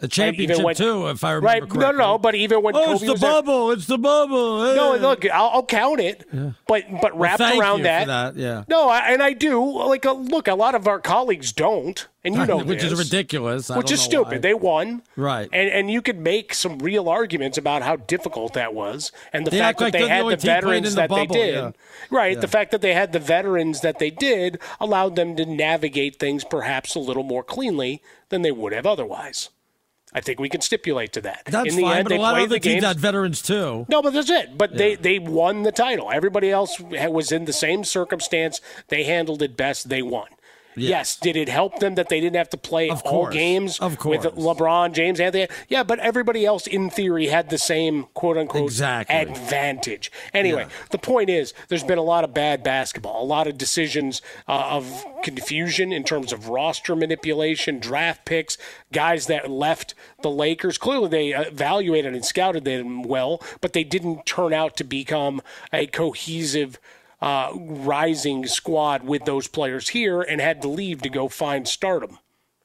A 0.02 0.06
Right, 0.06 0.12
championship 0.12 0.64
when- 0.66 0.74
too, 0.76 1.08
if 1.10 1.24
I 1.24 1.34
remember 1.34 1.46
right 1.46 1.62
correctly. 1.62 1.80
no 1.80 1.92
no 1.92 2.18
but 2.18 2.34
even 2.34 2.64
when 2.64 2.76
oh, 2.76 2.80
kobe 2.86 2.92
it's 2.94 3.02
the 3.06 3.12
was 3.12 3.22
there- 3.22 3.32
bubble. 3.32 3.72
It's 3.72 3.86
the 3.86 3.98
bubble. 4.00 4.74
no 4.76 4.94
Eh. 4.94 4.98
look 5.00 5.26
I'll, 5.30 5.50
I'll 5.54 5.66
count 5.66 6.00
it 6.00 6.28
but 6.68 6.86
but 6.90 7.14
Well, 7.14 7.16
wrapped 7.16 7.38
thank 7.38 7.62
around 7.62 7.84
that, 7.84 8.08
that, 8.08 8.36
yeah. 8.36 8.64
no 8.68 8.90
I, 8.90 9.12
and 9.12 9.22
i 9.22 9.34
do 9.34 9.62
like 9.86 10.06
uh, 10.08 10.14
look 10.14 10.48
a 10.48 10.56
lot 10.56 10.74
of 10.74 10.88
our 10.88 11.00
colleagues 11.00 11.52
don't 11.52 12.08
and 12.24 12.36
you 12.36 12.46
know 12.48 12.58
which 12.64 12.84
is 12.84 12.96
ridiculous. 12.98 13.70
I 13.70 13.78
which 13.78 13.92
is 13.92 14.02
stupid 14.02 14.32
why. 14.32 14.38
they 14.40 14.54
won 14.56 15.04
Right. 15.16 15.48
and 15.54 15.70
and 15.70 15.92
you 15.92 16.02
could 16.02 16.18
make 16.18 16.56
some 16.56 16.80
real 16.80 17.08
arguments 17.08 17.60
about 17.60 17.84
how 17.84 17.96
difficult 17.98 18.54
that 18.54 18.74
was 18.74 19.12
and 19.32 19.46
the 19.46 19.52
They 19.52 19.60
fact 19.60 19.70
act 19.70 19.82
like 19.82 19.94
that 19.94 20.00
they 20.00 20.08
had 20.08 20.26
the 20.26 20.36
veterans 20.38 20.90
the 20.96 21.02
that 21.02 21.10
bubble, 21.10 21.28
they 21.34 21.40
did 21.46 21.54
yeah. 21.56 21.72
right 22.10 22.34
Yeah. 22.34 22.40
the 22.42 22.48
fact 22.48 22.72
that 22.72 22.82
they 22.82 22.96
had 22.96 23.14
the 23.14 23.20
veterans 23.20 23.82
that 23.82 24.00
they 24.00 24.10
did 24.10 24.58
allowed 24.80 25.16
them 25.16 25.36
to 25.36 25.46
navigate 25.46 26.16
things 26.18 26.44
perhaps 26.44 26.96
a 26.96 27.00
little 27.00 27.24
more 27.24 27.44
cleanly 27.44 28.02
than 28.30 28.42
they 28.42 28.52
would 28.52 28.74
have 28.74 28.88
otherwise 28.88 29.50
I 30.14 30.20
think 30.20 30.40
we 30.40 30.50
can 30.50 30.62
stipulate 30.62 31.14
to 31.14 31.22
that. 31.22 31.44
That's 31.46 31.70
In 31.70 31.78
the 31.78 31.84
fine, 31.84 31.98
end, 32.00 32.06
but 32.06 32.10
they 32.10 32.18
a 32.18 32.22
lot 32.22 32.38
of 32.38 32.44
other 32.44 32.56
the 32.56 32.60
teams 32.60 32.84
had 32.84 33.00
veterans 33.00 33.42
too. 33.42 33.86
No, 33.88 34.02
but 34.02 34.12
that's 34.12 34.30
it. 34.30 34.58
But 34.58 34.76
they 34.76 34.96
they 34.96 35.20
won 35.20 35.64
the 35.64 35.72
title. 35.72 36.12
Everybody 36.12 36.52
else 36.52 36.80
was 36.80 37.32
in 37.32 37.46
the 37.46 37.54
same 37.54 37.84
circumstance. 37.84 38.60
They 38.90 39.04
handled 39.04 39.42
it 39.42 39.56
best. 39.56 39.90
They 39.90 40.02
won. 40.02 40.28
Yes. 40.76 40.90
yes. 40.90 41.16
Did 41.18 41.36
it 41.36 41.50
help 41.50 41.80
them 41.80 41.96
that 41.96 42.10
they 42.10 42.20
didn't 42.20 42.36
have 42.36 42.50
to 42.50 42.58
play 42.58 42.90
of 42.90 43.02
all 43.04 43.30
games 43.30 43.80
of 43.80 43.98
course. 43.98 44.24
with 44.24 44.36
LeBron, 44.36 44.94
James, 44.94 45.20
Anthony? 45.20 45.48
Yeah, 45.68 45.84
but 45.84 46.00
everybody 46.00 46.46
else, 46.46 46.68
in 46.68 46.90
theory, 46.90 47.28
had 47.28 47.50
the 47.50 47.58
same 47.58 48.08
quote 48.14 48.38
unquote 48.38 48.64
exactly. 48.64 49.16
advantage. 49.16 50.12
Anyway, 50.34 50.64
yeah. 50.64 50.86
the 50.92 50.98
point 50.98 51.30
is, 51.30 51.54
there's 51.68 51.84
been 51.84 51.98
a 51.98 52.04
lot 52.04 52.24
of 52.24 52.34
bad 52.34 52.64
basketball, 52.64 53.24
a 53.24 53.26
lot 53.26 53.48
of 53.48 53.58
decisions 53.58 54.22
uh, 54.48 54.70
of 54.72 55.06
confusion 55.24 55.92
in 55.92 56.04
terms 56.04 56.34
of 56.34 56.50
roster 56.50 56.96
manipulation, 56.96 57.80
draft 57.80 58.26
picks, 58.26 58.58
guys 58.92 59.28
that 59.28 59.50
left 59.50 59.94
the 60.22 60.32
Lakers. 60.32 60.78
Clearly, 60.78 61.10
they 61.10 61.30
evaluated 61.30 62.14
and 62.14 62.26
scouted 62.26 62.66
them 62.66 63.04
well, 63.04 63.42
but 63.60 63.74
they 63.74 63.84
didn't 63.84 64.26
turn 64.26 64.54
out 64.54 64.78
to 64.78 64.84
become 64.84 65.42
a 65.74 65.88
cohesive 65.88 66.80
uh, 67.22 67.52
rising 67.56 68.46
squad 68.48 69.04
with 69.04 69.26
those 69.26 69.48
players 69.48 69.90
here 69.90 70.22
and 70.22 70.42
had 70.42 70.62
to 70.62 70.68
leave 70.68 71.02
to 71.02 71.10
go 71.10 71.28
find 71.28 71.68
stardom. 71.68 72.18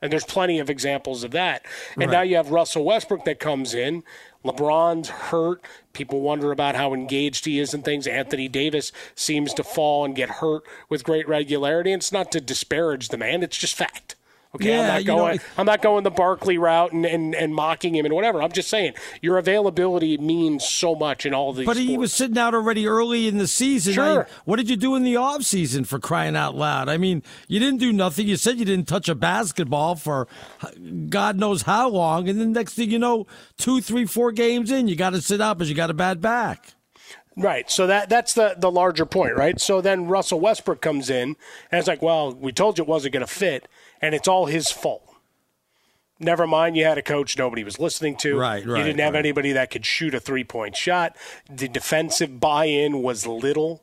And 0.03 0.13
there's 0.13 0.25
plenty 0.25 0.59
of 0.59 0.69
examples 0.69 1.25
of 1.25 1.31
that. 1.33 1.65
And 1.95 2.11
right. 2.11 2.19
now 2.19 2.23
you 2.23 2.37
have 2.37 2.51
Russell 2.51 2.85
Westbrook 2.85 3.25
that 3.25 3.41
comes 3.41 3.75
in. 3.75 4.05
LeBron's 4.45 5.09
hurt. 5.09 5.63
People 5.93 6.21
wonder 6.21 6.53
about 6.53 6.77
how 6.77 6.95
engaged 6.95 7.47
he 7.47 7.59
is 7.59 7.73
and 7.75 7.85
things. 7.85 8.07
Anthony 8.07 8.47
Davis 8.47 8.93
seems 9.15 9.55
to 9.55 9.65
fall 9.65 10.05
and 10.05 10.15
get 10.15 10.29
hurt 10.29 10.63
with 10.89 11.03
great 11.03 11.27
regularity. 11.27 11.93
And 11.93 12.01
it's 12.01 12.13
not 12.13 12.31
to 12.33 12.41
disparage 12.41 13.09
the 13.09 13.17
man, 13.17 13.43
it's 13.43 13.57
just 13.57 13.75
fact. 13.75 14.17
Okay, 14.55 14.71
yeah, 14.71 14.81
I'm 14.81 14.87
not 14.87 15.05
going. 15.05 15.37
Know, 15.37 15.43
I'm 15.59 15.67
not 15.67 15.83
going 15.83 16.05
the 16.05 16.11
Barkley 16.11 16.57
route 16.57 16.93
and, 16.93 17.05
and, 17.05 17.35
and 17.35 17.55
mocking 17.55 17.95
him 17.95 18.07
and 18.07 18.15
whatever. 18.15 18.43
I'm 18.43 18.53
just 18.53 18.69
saying 18.69 18.95
your 19.21 19.39
availability 19.39 20.17
means 20.19 20.65
so 20.65 20.95
much 20.95 21.27
in 21.27 21.35
all 21.35 21.53
these. 21.53 21.67
But 21.67 21.77
sports. 21.77 21.91
he 21.91 21.99
was 21.99 22.13
sitting 22.13 22.39
out 22.39 22.55
already 22.55 22.87
early 22.87 23.29
in 23.29 23.39
the 23.39 23.49
season. 23.49 23.95
Sure. 23.95 24.23
I, 24.25 24.27
what 24.45 24.57
did 24.57 24.71
you 24.71 24.77
do 24.77 24.95
in 24.95 25.03
the 25.03 25.17
off 25.17 25.43
season 25.43 25.85
for 25.85 25.99
crying 25.99 26.37
out 26.37 26.55
loud? 26.55 26.89
I 26.89 26.97
mean, 26.97 27.23
you 27.49 27.59
didn't 27.59 27.81
do 27.81 27.93
nothing. 27.93 28.27
You 28.27 28.37
said 28.37 28.59
you 28.59 28.65
didn't 28.65 28.89
touch 28.89 29.09
a 29.09 29.15
basketball 29.15 29.97
for 29.97 30.27
God 31.09 31.39
knows 31.39 31.63
how 31.63 31.89
long, 31.89 32.29
and 32.29 32.41
then 32.41 32.53
next 32.53 32.75
thing 32.75 32.91
you 32.91 32.99
know, 32.99 33.27
two, 33.59 33.81
three, 33.81 34.07
four 34.07 34.33
games 34.33 34.71
in, 34.71 34.89
you 34.89 34.97
got 34.97 35.11
to 35.11 35.21
sit 35.21 35.41
out 35.41 35.59
because 35.59 35.69
you 35.69 35.77
got 35.77 35.91
a 35.91 35.95
bad 35.95 36.21
back. 36.21 36.75
Right. 37.37 37.71
So 37.71 37.87
that 37.87 38.09
that's 38.09 38.33
the 38.33 38.55
the 38.57 38.71
larger 38.71 39.05
point, 39.05 39.37
right? 39.37 39.61
So 39.61 39.83
then 39.83 40.07
Russell 40.07 40.41
Westbrook 40.41 40.81
comes 40.81 41.11
in 41.11 41.37
and 41.71 41.79
it's 41.79 41.87
like, 41.87 42.01
well, 42.01 42.35
we 42.35 42.51
told 42.51 42.79
you 42.79 42.85
it 42.85 42.89
wasn't 42.89 43.13
going 43.13 43.27
to 43.27 43.33
fit 43.33 43.69
and 44.07 44.15
it's 44.15 44.29
all 44.29 44.47
his 44.47 44.71
fault. 44.71 45.03
Never 46.19 46.47
mind, 46.47 46.77
you 46.77 46.85
had 46.85 46.97
a 46.97 47.03
coach 47.03 47.37
nobody 47.37 47.63
was 47.63 47.79
listening 47.79 48.17
to. 48.19 48.39
Right, 48.39 48.65
right. 48.65 48.79
You 48.79 48.85
didn't 48.85 49.01
have 49.01 49.13
right. 49.13 49.19
anybody 49.19 49.53
that 49.53 49.71
could 49.71 49.85
shoot 49.85 50.15
a 50.15 50.21
three 50.21 50.45
point 50.45 50.77
shot. 50.77 51.17
The 51.51 51.69
defensive 51.69 52.41
buy 52.41 52.67
in 52.67 53.03
was 53.03 53.27
little 53.27 53.83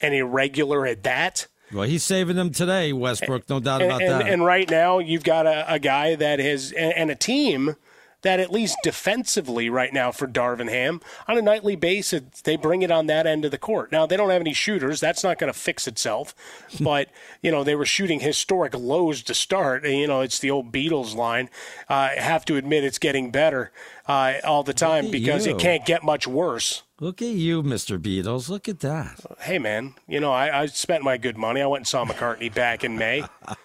and 0.00 0.14
irregular 0.14 0.86
at 0.86 1.04
that. 1.04 1.46
Well, 1.72 1.84
he's 1.84 2.02
saving 2.02 2.36
them 2.36 2.50
today, 2.50 2.92
Westbrook, 2.92 3.48
no 3.48 3.60
doubt 3.60 3.82
about 3.82 4.02
and, 4.02 4.10
that. 4.10 4.28
And 4.28 4.44
right 4.44 4.68
now, 4.68 4.98
you've 4.98 5.24
got 5.24 5.46
a, 5.46 5.74
a 5.74 5.78
guy 5.78 6.14
that 6.14 6.38
has, 6.38 6.72
and, 6.72 6.92
and 6.94 7.10
a 7.10 7.14
team 7.14 7.76
that 8.24 8.40
at 8.40 8.52
least 8.52 8.76
defensively 8.82 9.70
right 9.70 9.92
now 9.92 10.10
for 10.10 10.26
Darvin 10.26 10.68
Ham 10.68 11.00
on 11.28 11.38
a 11.38 11.42
nightly 11.42 11.76
basis 11.76 12.22
they 12.42 12.56
bring 12.56 12.82
it 12.82 12.90
on 12.90 13.06
that 13.06 13.26
end 13.26 13.44
of 13.44 13.50
the 13.50 13.58
court. 13.58 13.92
Now 13.92 14.06
they 14.06 14.16
don't 14.16 14.30
have 14.30 14.40
any 14.40 14.52
shooters, 14.52 15.00
that's 15.00 15.22
not 15.22 15.38
going 15.38 15.52
to 15.52 15.58
fix 15.58 15.86
itself. 15.86 16.34
but 16.80 17.08
you 17.42 17.50
know 17.50 17.62
they 17.62 17.74
were 17.74 17.86
shooting 17.86 18.20
historic 18.20 18.74
lows 18.74 19.22
to 19.22 19.34
start. 19.34 19.84
And, 19.84 19.96
you 19.96 20.06
know 20.06 20.20
it's 20.20 20.38
the 20.38 20.50
old 20.50 20.72
Beatles 20.72 21.14
line. 21.14 21.48
Uh, 21.88 22.10
I 22.16 22.20
have 22.20 22.44
to 22.46 22.56
admit 22.56 22.84
it's 22.84 22.98
getting 22.98 23.30
better 23.30 23.70
uh, 24.06 24.34
all 24.44 24.62
the 24.62 24.74
time 24.74 25.10
because 25.10 25.46
you. 25.46 25.54
it 25.54 25.60
can't 25.60 25.86
get 25.86 26.02
much 26.02 26.26
worse. 26.26 26.82
Look 27.00 27.20
at 27.22 27.28
you, 27.28 27.62
Mr. 27.62 27.98
Beatles. 27.98 28.48
Look 28.48 28.68
at 28.68 28.80
that. 28.80 29.20
Hey, 29.40 29.58
man. 29.58 29.94
You 30.06 30.20
know, 30.20 30.32
I, 30.32 30.62
I 30.62 30.66
spent 30.66 31.02
my 31.02 31.16
good 31.16 31.36
money. 31.36 31.60
I 31.60 31.66
went 31.66 31.80
and 31.80 31.88
saw 31.88 32.04
McCartney 32.04 32.54
back 32.54 32.84
in 32.84 32.96
May. 32.96 33.24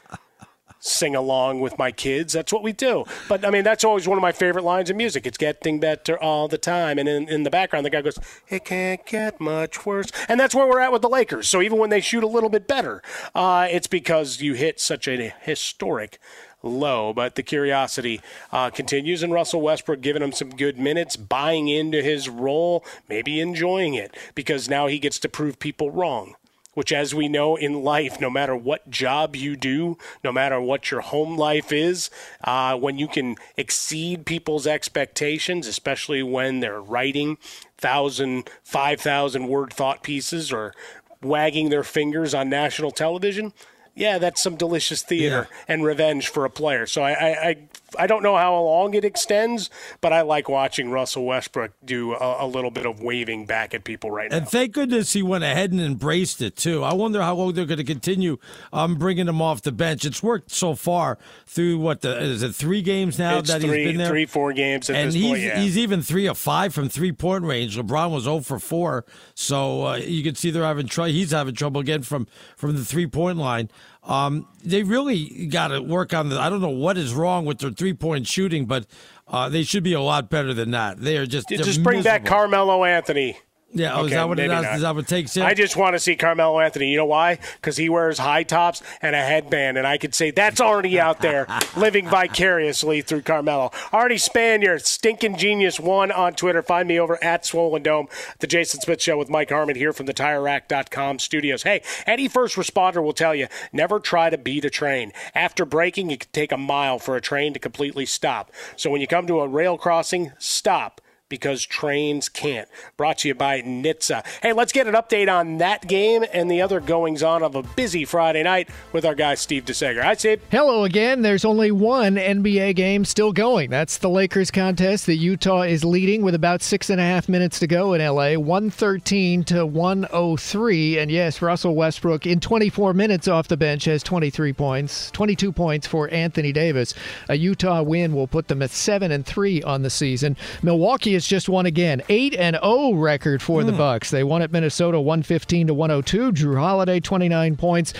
sing 0.80 1.16
along 1.16 1.60
with 1.60 1.78
my 1.78 1.92
kids. 1.92 2.34
That's 2.34 2.54
what 2.54 2.64
we 2.64 2.72
do. 2.72 3.06
But 3.28 3.46
I 3.46 3.50
mean, 3.50 3.64
that's 3.64 3.84
always 3.84 4.08
one 4.08 4.18
of 4.18 4.22
my 4.22 4.32
favorite 4.32 4.64
lines 4.64 4.90
of 4.90 4.96
music. 4.96 5.28
It's 5.28 5.38
getting 5.38 5.80
better 5.80 6.22
all 6.22 6.48
the 6.48 6.58
time. 6.58 6.98
And 6.98 7.08
in, 7.08 7.30
in 7.30 7.44
the 7.44 7.50
background, 7.50 7.86
the 7.86 7.90
guy 7.90 8.02
goes, 8.02 8.20
"It 8.48 8.66
can't 8.66 9.06
get 9.06 9.40
much 9.40 9.86
worse." 9.86 10.12
And 10.28 10.40
that's 10.40 10.56
where 10.56 10.68
we're 10.68 10.80
at 10.80 10.92
with 10.92 11.02
the 11.02 11.10
Lakers. 11.10 11.48
So 11.48 11.62
even 11.62 11.78
when 11.78 11.90
they 11.90 12.02
shoot 12.02 12.24
a 12.24 12.28
little 12.28 12.50
bit 12.50 12.68
better, 12.68 13.02
uh, 13.36 13.68
it's 13.70 13.88
because 13.88 14.42
you 14.42 14.54
hit 14.54 14.80
such 14.80 15.08
a 15.08 15.34
historic 15.42 16.20
low. 16.64 17.14
But 17.14 17.36
the 17.36 17.44
curiosity 17.44 18.22
uh, 18.52 18.70
continues, 18.70 19.24
and 19.24 19.34
Russell 19.34 19.62
Westbrook 19.62 20.02
giving 20.02 20.22
him 20.22 20.32
some 20.32 20.50
good 20.50 20.78
minutes, 20.78 21.16
buying 21.16 21.68
into 21.68 22.02
his 22.02 22.30
role, 22.30 22.84
maybe 23.08 23.40
enjoying 23.40 23.94
it 23.94 24.16
because 24.36 24.70
now 24.70 24.88
he 24.88 25.00
gets 25.00 25.20
to 25.20 25.30
prove 25.30 25.60
people 25.60 25.92
wrong 25.92 26.36
which, 26.74 26.92
as 26.92 27.14
we 27.16 27.28
know 27.28 27.56
in 27.56 27.84
life, 27.84 28.22
no 28.22 28.30
matter 28.30 28.56
what 28.56 28.90
job 28.90 29.36
you 29.36 29.56
do, 29.56 29.98
no 30.24 30.32
matter 30.32 30.62
what 30.62 30.92
your 30.92 31.02
home 31.02 31.38
life 31.38 31.72
is, 31.72 32.10
uh, 32.44 32.78
when 32.78 32.98
you 32.98 33.08
can 33.08 33.36
exceed 33.58 34.26
people's 34.26 34.68
expectations, 34.68 35.68
especially 35.68 36.24
when 36.24 36.60
they're 36.60 36.82
writing 36.82 37.38
thousand, 37.78 38.50
five 38.64 39.02
thousand 39.02 39.48
word 39.48 39.74
thought 39.74 40.04
pieces 40.04 40.52
or 40.52 40.74
wagging 41.22 41.70
their 41.70 41.84
fingers 41.84 42.34
on 42.34 42.50
national 42.50 42.92
television, 42.92 43.52
yeah, 43.96 44.18
that's 44.18 44.42
some 44.42 44.56
delicious 44.56 45.02
theater 45.02 45.48
yeah. 45.50 45.58
and 45.68 45.84
revenge 45.84 46.30
for 46.30 46.46
a 46.46 46.50
player. 46.50 46.86
So 46.86 47.02
I, 47.02 47.12
I, 47.12 47.48
I, 47.50 47.58
I, 47.98 48.08
don't 48.08 48.24
know 48.24 48.36
how 48.36 48.60
long 48.62 48.94
it 48.94 49.04
extends, 49.04 49.70
but 50.02 50.14
I 50.14 50.22
like 50.22 50.50
watching 50.50 50.92
Russell 50.92 51.26
Westbrook 51.26 51.72
do 51.84 52.14
a, 52.14 52.46
a, 52.46 52.48
little 52.48 52.72
bit 52.72 52.86
of 52.86 53.02
waving 53.02 53.46
back 53.46 53.74
at 53.74 53.84
people 53.84 54.12
right 54.12 54.30
now. 54.30 54.38
And 54.38 54.50
thank 54.50 54.74
goodness 54.74 55.14
he 55.14 55.24
went 55.24 55.44
ahead 55.44 55.72
and 55.72 55.82
embraced 55.82 56.42
it 56.42 56.56
too. 56.56 56.84
I 56.84 56.94
wonder 56.94 57.22
how 57.22 57.36
long 57.36 57.54
they're 57.54 57.66
going 57.66 57.78
to 57.78 57.84
continue 57.84 58.38
um, 58.74 58.96
bringing 58.96 59.28
him 59.28 59.42
off 59.42 59.62
the 59.62 59.72
bench. 59.72 60.06
It's 60.06 60.22
worked 60.22 60.52
so 60.52 60.76
far 60.76 61.18
through 61.46 61.80
what 61.80 62.02
the 62.02 62.20
is 62.20 62.44
it 62.44 62.56
three 62.56 62.82
games 62.82 63.18
now 63.18 63.40
it's 63.40 63.50
that 63.50 63.62
three, 63.62 63.84
he's 63.84 63.88
been 63.90 63.98
there, 63.98 64.10
three 64.10 64.26
four 64.26 64.54
games, 64.54 64.90
and 64.90 65.14
he's 65.14 65.28
point, 65.28 65.42
yeah. 65.42 65.60
he's 65.60 65.78
even 65.78 66.02
three 66.02 66.28
of 66.28 66.38
five 66.38 66.74
from 66.74 66.90
three 66.90 67.12
point 67.12 67.44
range. 67.44 67.78
LeBron 67.78 68.12
was 68.12 68.24
zero 68.24 68.38
oh 68.38 68.42
for 68.42 68.60
four, 68.60 69.06
so 69.36 69.88
uh, 69.88 69.96
you 69.96 70.24
can 70.24 70.36
see 70.36 70.52
they're 70.52 70.64
having 70.64 70.88
trouble. 70.88 71.12
He's 71.12 71.32
having 71.32 71.56
trouble 71.56 71.82
again 71.82 72.04
from 72.04 72.28
from 72.56 72.76
the 72.76 72.86
three 72.86 73.08
point 73.08 73.38
line. 73.38 73.70
Um, 74.04 74.48
they 74.64 74.84
really 74.84 75.48
got 75.48 75.70
to 75.70 75.82
work 75.82 76.14
on 76.14 76.30
the. 76.30 76.40
I 76.40 76.50
don't 76.50 76.62
know 76.62 76.70
what 76.70 76.98
is 76.98 77.14
wrong 77.14 77.46
with 77.46 77.60
their 77.60 77.72
three 77.72 77.94
point 77.94 78.28
shooting, 78.28 78.66
but 78.66 78.86
uh, 79.28 79.50
they 79.50 79.64
should 79.64 79.84
be 79.84 79.94
a 79.94 80.02
lot 80.02 80.30
better 80.30 80.54
than 80.54 80.72
that. 80.72 81.00
They 81.00 81.18
are 81.18 81.26
just 81.26 81.50
just 81.50 81.84
bring 81.84 82.00
miserable. 82.00 82.04
back 82.04 82.26
Carmelo 82.26 82.86
Anthony. 82.86 83.38
Yeah, 83.72 83.94
oh, 83.94 84.00
okay, 84.00 84.06
is 84.08 84.12
that 84.14 84.28
what 84.28 84.40
it 84.40 84.52
is? 84.52 84.66
Is 84.66 84.82
that 84.82 84.96
what 84.96 85.08
takes 85.08 85.38
him? 85.38 85.46
I 85.46 85.54
just 85.54 85.78
want 85.78 85.94
to 85.94 86.00
see 86.00 86.16
Carmelo 86.16 86.60
Anthony. 86.60 86.90
You 86.90 86.98
know 86.98 87.06
why? 87.06 87.38
Because 87.56 87.78
he 87.78 87.88
wears 87.88 88.18
high 88.18 88.42
tops 88.42 88.82
and 89.00 89.16
a 89.16 89.22
headband, 89.22 89.78
and 89.78 89.86
I 89.86 90.00
could 90.00 90.16
say 90.16 90.32
that's 90.32 90.60
already 90.60 91.00
out 91.00 91.22
there, 91.22 91.46
living 91.78 92.08
vicariously 92.08 93.02
through 93.02 93.22
Carmelo. 93.22 93.70
Arnie 93.94 94.20
Spanier, 94.20 94.84
stinking 94.84 95.38
genius 95.38 95.80
one 95.80 96.12
on 96.12 96.34
Twitter. 96.34 96.64
Find 96.64 96.88
me 96.88 97.00
over 97.00 97.24
at 97.24 97.46
Swollen 97.46 97.84
Dome, 97.84 98.08
the 98.40 98.48
Jason 98.48 98.82
Smith 98.82 99.02
Show 99.04 99.18
with 99.18 99.30
Mike 99.30 99.52
Harmon 99.52 99.76
here 99.76 99.94
from 99.94 100.08
the 100.08 100.16
TireRack.com 100.16 101.20
studios. 101.20 101.62
Hey, 101.62 101.84
any 102.08 102.28
first 102.28 102.56
responder 102.56 103.04
will 103.04 103.14
tell 103.14 103.36
you 103.36 103.48
never 103.72 104.00
try 104.00 104.32
to 104.32 104.38
beat 104.38 104.66
a 104.66 104.72
train. 104.72 105.14
After 105.36 105.64
braking, 105.64 106.10
it 106.10 106.22
can 106.22 106.32
take 106.32 106.52
a 106.52 106.58
mile 106.58 106.98
for 106.98 107.16
a 107.16 107.22
train 107.22 107.54
to 107.54 107.60
completely 107.60 108.08
stop. 108.08 108.52
So 108.76 108.90
when 108.90 109.00
you 109.00 109.08
come 109.08 109.28
to 109.28 109.42
a 109.42 109.48
rail 109.48 109.78
crossing, 109.78 110.32
stop 110.40 111.02
because 111.30 111.66
trains 111.66 112.28
can't. 112.28 112.68
Brought 112.98 113.20
to 113.20 113.28
you 113.28 113.36
by 113.36 113.62
NHTSA. 113.62 114.26
Hey, 114.42 114.54
let's 114.54 114.74
get 114.74 114.88
an 114.88 114.96
update 114.96 115.32
on 115.32 115.60
that 115.60 115.88
game 115.88 116.26
and 116.34 116.50
the 116.50 116.62
other 116.62 116.80
goings 116.80 117.24
on 117.24 117.44
of 117.44 117.56
a 117.56 117.64
busy 117.64 118.04
Friday 118.04 118.44
night 118.44 118.70
with 118.92 119.06
our 119.06 119.16
guy 119.16 119.36
Steve 119.36 119.66
DeSager. 119.66 120.02
Hi, 120.02 120.16
Steve. 120.16 120.42
Hello 120.52 120.84
again. 120.84 121.22
There's 121.22 121.46
only 121.46 121.72
one 121.72 122.16
NBA 122.16 122.76
game 122.76 123.06
still 123.06 123.32
going. 123.32 123.70
That's 123.70 124.00
the 124.00 124.10
Lakers 124.10 124.50
contest 124.50 125.06
that 125.06 125.18
Utah 125.18 125.62
is 125.62 125.86
leading 125.86 126.24
with 126.24 126.34
about 126.34 126.64
six 126.64 126.90
and 126.90 127.00
a 127.00 127.04
half 127.04 127.30
minutes 127.30 127.60
to 127.60 127.68
go 127.68 127.94
in 127.94 128.02
LA, 128.02 128.34
113 128.34 129.44
to 129.46 129.66
103. 129.66 131.00
And 131.00 131.12
yes, 131.12 131.42
Russell 131.42 131.76
Westbrook 131.76 132.26
in 132.26 132.40
24 132.40 132.94
minutes 132.94 133.28
off 133.28 133.48
the 133.48 133.58
bench 133.58 133.86
has 133.86 134.02
23 134.02 134.54
points, 134.54 135.12
22 135.12 135.52
points 135.52 135.86
for 135.86 136.10
Anthony 136.10 136.52
Davis. 136.52 136.96
A 137.30 137.36
Utah 137.36 137.84
win 137.84 138.16
will 138.16 138.28
put 138.28 138.48
them 138.48 138.62
at 138.64 138.72
7 138.72 139.12
and 139.12 139.26
3 139.26 139.62
on 139.64 139.84
the 139.84 139.90
season. 139.90 140.36
Milwaukee 140.64 141.19
is 141.20 141.28
just 141.28 141.50
won 141.50 141.66
again. 141.66 142.02
8 142.08 142.36
and 142.36 142.58
0 142.64 142.94
record 142.94 143.42
for 143.42 143.62
mm. 143.62 143.66
the 143.66 143.72
hmm. 143.74 143.78
Bucks. 143.78 144.10
They 144.10 144.24
won 144.24 144.42
at 144.42 144.52
Minnesota 144.52 145.00
115 145.00 145.68
to 145.68 145.74
102. 145.74 146.32
Jrue 146.32 146.58
Holiday 146.58 147.00
29 147.02 147.58
points. 147.58 147.94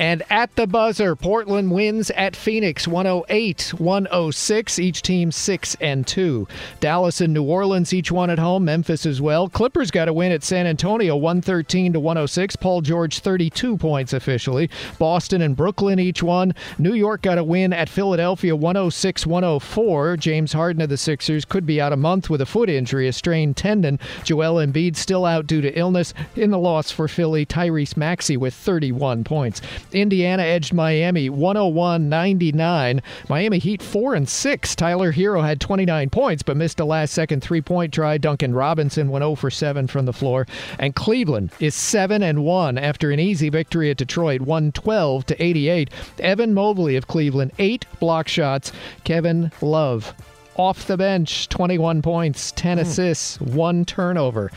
And 0.00 0.22
at 0.30 0.56
the 0.56 0.66
buzzer, 0.66 1.14
Portland 1.14 1.70
wins 1.72 2.10
at 2.12 2.34
Phoenix 2.34 2.88
108 2.88 3.74
106. 3.76 4.78
Each 4.78 5.02
team 5.02 5.30
6 5.30 5.76
and 5.78 6.06
2. 6.06 6.48
Dallas 6.80 7.20
and 7.20 7.34
New 7.34 7.42
Orleans, 7.42 7.92
each 7.92 8.10
one 8.10 8.30
at 8.30 8.38
home. 8.38 8.64
Memphis 8.64 9.04
as 9.04 9.20
well. 9.20 9.50
Clippers 9.50 9.90
got 9.90 10.08
a 10.08 10.12
win 10.14 10.32
at 10.32 10.42
San 10.42 10.66
Antonio 10.66 11.16
113 11.16 11.92
to 11.92 12.00
106. 12.00 12.56
Paul 12.56 12.80
George 12.80 13.18
32 13.18 13.76
points 13.76 14.14
officially. 14.14 14.70
Boston 14.98 15.42
and 15.42 15.54
Brooklyn 15.54 15.98
each 15.98 16.22
one. 16.22 16.54
New 16.78 16.94
York 16.94 17.20
got 17.20 17.36
a 17.36 17.44
win 17.44 17.74
at 17.74 17.90
Philadelphia 17.90 18.56
106 18.56 19.26
104. 19.26 20.16
James 20.16 20.54
Harden 20.54 20.80
of 20.80 20.88
the 20.88 20.96
Sixers 20.96 21.44
could 21.44 21.66
be 21.66 21.78
out 21.78 21.92
a 21.92 21.96
month 21.98 22.30
with 22.30 22.40
a 22.40 22.46
foot 22.46 22.70
injury, 22.70 23.06
a 23.06 23.12
strained 23.12 23.58
tendon. 23.58 23.98
Joel 24.24 24.66
Embiid 24.66 24.96
still 24.96 25.26
out 25.26 25.46
due 25.46 25.60
to 25.60 25.78
illness. 25.78 26.14
In 26.36 26.50
the 26.50 26.58
loss 26.58 26.90
for 26.90 27.06
Philly, 27.06 27.44
Tyrese 27.44 27.98
Maxey 27.98 28.38
with 28.38 28.54
31 28.54 29.24
points. 29.24 29.60
Indiana 29.94 30.42
edged 30.42 30.72
Miami 30.72 31.30
101-99. 31.30 33.00
Miami 33.28 33.58
Heat 33.58 33.82
4 33.82 34.14
and 34.14 34.28
6. 34.28 34.76
Tyler 34.76 35.12
Herro 35.12 35.42
had 35.42 35.60
29 35.60 36.10
points 36.10 36.42
but 36.42 36.56
missed 36.56 36.80
a 36.80 36.84
last-second 36.84 37.42
three-point 37.42 37.92
try. 37.92 38.18
Duncan 38.18 38.54
Robinson 38.54 39.08
went 39.10 39.22
0 39.22 39.34
for 39.34 39.50
7 39.50 39.86
from 39.86 40.06
the 40.06 40.12
floor. 40.12 40.46
And 40.78 40.94
Cleveland 40.94 41.50
is 41.60 41.74
7 41.74 42.22
and 42.22 42.44
1 42.44 42.78
after 42.78 43.10
an 43.10 43.20
easy 43.20 43.48
victory 43.48 43.90
at 43.90 43.96
Detroit 43.96 44.40
112 44.40 45.26
to 45.26 45.42
88. 45.42 45.90
Evan 46.18 46.54
Mobley 46.54 46.96
of 46.96 47.06
Cleveland 47.06 47.52
8 47.58 47.86
block 47.98 48.28
shots. 48.28 48.72
Kevin 49.04 49.50
Love 49.60 50.14
off 50.56 50.86
the 50.86 50.96
bench, 50.96 51.48
21 51.48 52.02
points, 52.02 52.52
10 52.52 52.76
hmm. 52.76 52.82
assists, 52.82 53.40
one 53.40 53.84
turnover. 53.84 54.50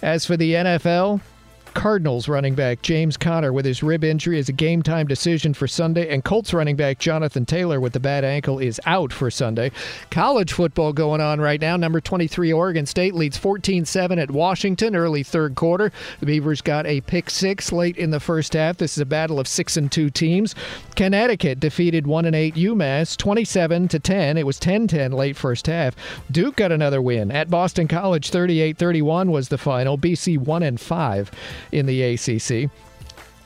As 0.00 0.24
for 0.24 0.36
the 0.36 0.54
NFL, 0.54 1.20
Cardinals 1.74 2.28
running 2.28 2.54
back 2.54 2.82
James 2.82 3.16
Conner 3.16 3.52
with 3.52 3.64
his 3.64 3.82
rib 3.82 4.04
injury 4.04 4.38
is 4.38 4.48
a 4.48 4.52
game 4.52 4.82
time 4.82 5.06
decision 5.06 5.54
for 5.54 5.68
Sunday, 5.68 6.08
and 6.12 6.24
Colts 6.24 6.52
running 6.52 6.76
back 6.76 6.98
Jonathan 6.98 7.46
Taylor 7.46 7.80
with 7.80 7.92
the 7.92 8.00
bad 8.00 8.24
ankle 8.24 8.58
is 8.58 8.80
out 8.86 9.12
for 9.12 9.30
Sunday. 9.30 9.70
College 10.10 10.52
football 10.52 10.92
going 10.92 11.20
on 11.20 11.40
right 11.40 11.60
now. 11.60 11.76
Number 11.76 12.00
23 12.00 12.52
Oregon 12.52 12.86
State 12.86 13.14
leads 13.14 13.38
14 13.38 13.84
7 13.84 14.18
at 14.18 14.30
Washington 14.30 14.96
early 14.96 15.22
third 15.22 15.54
quarter. 15.54 15.92
The 16.20 16.26
Beavers 16.26 16.60
got 16.60 16.86
a 16.86 17.00
pick 17.02 17.30
six 17.30 17.72
late 17.72 17.96
in 17.96 18.10
the 18.10 18.20
first 18.20 18.54
half. 18.54 18.76
This 18.76 18.92
is 18.92 19.00
a 19.00 19.06
battle 19.06 19.38
of 19.38 19.48
six 19.48 19.76
and 19.76 19.90
two 19.90 20.10
teams. 20.10 20.54
Connecticut 20.96 21.60
defeated 21.60 22.06
1 22.06 22.26
and 22.26 22.36
8 22.36 22.54
UMass 22.56 23.16
27 23.16 23.88
to 23.88 23.98
10. 23.98 24.36
It 24.36 24.46
was 24.46 24.58
10 24.58 24.88
10 24.88 25.12
late 25.12 25.36
first 25.36 25.66
half. 25.66 25.94
Duke 26.30 26.56
got 26.56 26.72
another 26.72 27.00
win 27.00 27.30
at 27.30 27.50
Boston 27.50 27.88
College 27.88 28.30
38 28.30 28.76
31 28.76 29.30
was 29.30 29.48
the 29.48 29.58
final. 29.58 29.96
BC 29.96 30.38
1 30.38 30.62
and 30.62 30.80
5 30.80 31.30
in 31.72 31.86
the 31.86 32.02
ACC. 32.02 32.70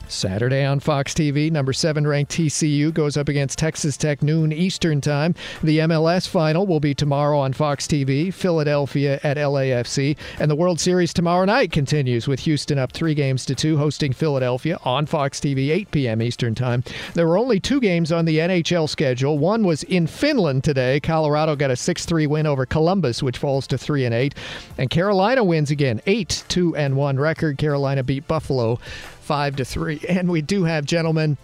Saturday 0.07 0.63
on 0.63 0.79
Fox 0.79 1.13
TV, 1.13 1.51
number 1.51 1.73
seven 1.73 2.05
ranked 2.05 2.31
TCU 2.31 2.93
goes 2.93 3.17
up 3.17 3.29
against 3.29 3.57
Texas 3.57 3.97
Tech 3.97 4.21
noon 4.21 4.51
Eastern 4.51 5.01
Time. 5.01 5.35
The 5.63 5.79
MLS 5.79 6.27
final 6.27 6.65
will 6.67 6.79
be 6.79 6.93
tomorrow 6.93 7.39
on 7.39 7.53
Fox 7.53 7.87
TV, 7.87 8.33
Philadelphia 8.33 9.19
at 9.23 9.37
LAFC. 9.37 10.17
And 10.39 10.49
the 10.49 10.55
World 10.55 10.79
Series 10.79 11.13
tomorrow 11.13 11.45
night 11.45 11.71
continues 11.71 12.27
with 12.27 12.41
Houston 12.41 12.77
up 12.77 12.91
three 12.91 13.13
games 13.13 13.45
to 13.45 13.55
two, 13.55 13.77
hosting 13.77 14.13
Philadelphia 14.13 14.79
on 14.83 15.05
Fox 15.05 15.39
TV, 15.39 15.69
8 15.69 15.91
p.m. 15.91 16.21
Eastern 16.21 16.55
Time. 16.55 16.83
There 17.13 17.27
were 17.27 17.37
only 17.37 17.59
two 17.59 17.79
games 17.79 18.11
on 18.11 18.25
the 18.25 18.37
NHL 18.37 18.89
schedule. 18.89 19.37
One 19.39 19.63
was 19.63 19.83
in 19.83 20.07
Finland 20.07 20.63
today. 20.63 20.99
Colorado 20.99 21.55
got 21.55 21.71
a 21.71 21.75
6 21.75 22.05
3 22.05 22.27
win 22.27 22.45
over 22.45 22.65
Columbus, 22.65 23.23
which 23.23 23.37
falls 23.37 23.67
to 23.67 23.77
3 23.77 24.05
and 24.05 24.13
8. 24.13 24.35
And 24.77 24.89
Carolina 24.89 25.43
wins 25.43 25.71
again, 25.71 26.01
8 26.05 26.43
2 26.47 26.75
and 26.75 26.95
1 26.95 27.17
record. 27.17 27.57
Carolina 27.57 28.03
beat 28.03 28.27
Buffalo 28.27 28.79
five 29.25 29.55
to 29.57 29.65
three. 29.65 29.99
And 30.07 30.29
we 30.29 30.41
do 30.41 30.63
have, 30.63 30.85
gentlemen, 30.85 31.37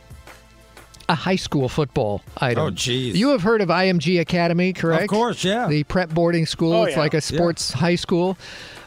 a 1.10 1.16
high 1.16 1.36
school 1.36 1.68
football 1.68 2.22
item. 2.38 2.64
Oh, 2.64 2.70
geez. 2.70 3.18
You 3.18 3.30
have 3.30 3.42
heard 3.42 3.60
of 3.62 3.70
IMG 3.70 4.20
Academy, 4.22 4.72
correct? 4.72 5.04
Of 5.04 5.10
course, 5.10 5.44
yeah. 5.44 5.68
The 5.68 5.84
prep 5.84 6.10
boarding 6.10 6.46
school. 6.46 6.74
Oh, 6.74 6.84
it's 6.84 6.96
yeah. 6.96 7.02
like 7.02 7.14
a 7.14 7.22
sports 7.22 7.74
high 7.74 7.96
school. 7.96 8.38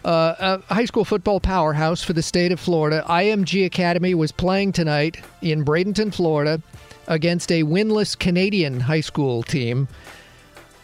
Uh, 0.05 0.61
a 0.69 0.75
high 0.75 0.85
school 0.85 1.05
football 1.05 1.41
powerhouse 1.41 2.03
for 2.03 2.13
the 2.13 2.23
state 2.23 2.53
of 2.53 2.61
Florida. 2.61 3.05
IMG 3.09 3.67
Academy 3.67 4.15
was 4.15 4.33
playing 4.33 4.73
tonight 4.73 5.23
in 5.43 5.65
Bradenton, 5.65 6.15
Florida, 6.15 6.63
against 7.09 7.51
a 7.51 7.63
winless 7.65 8.19
Canadian 8.19 8.81
high 8.81 9.01
school 9.01 9.43
team. 9.43 9.89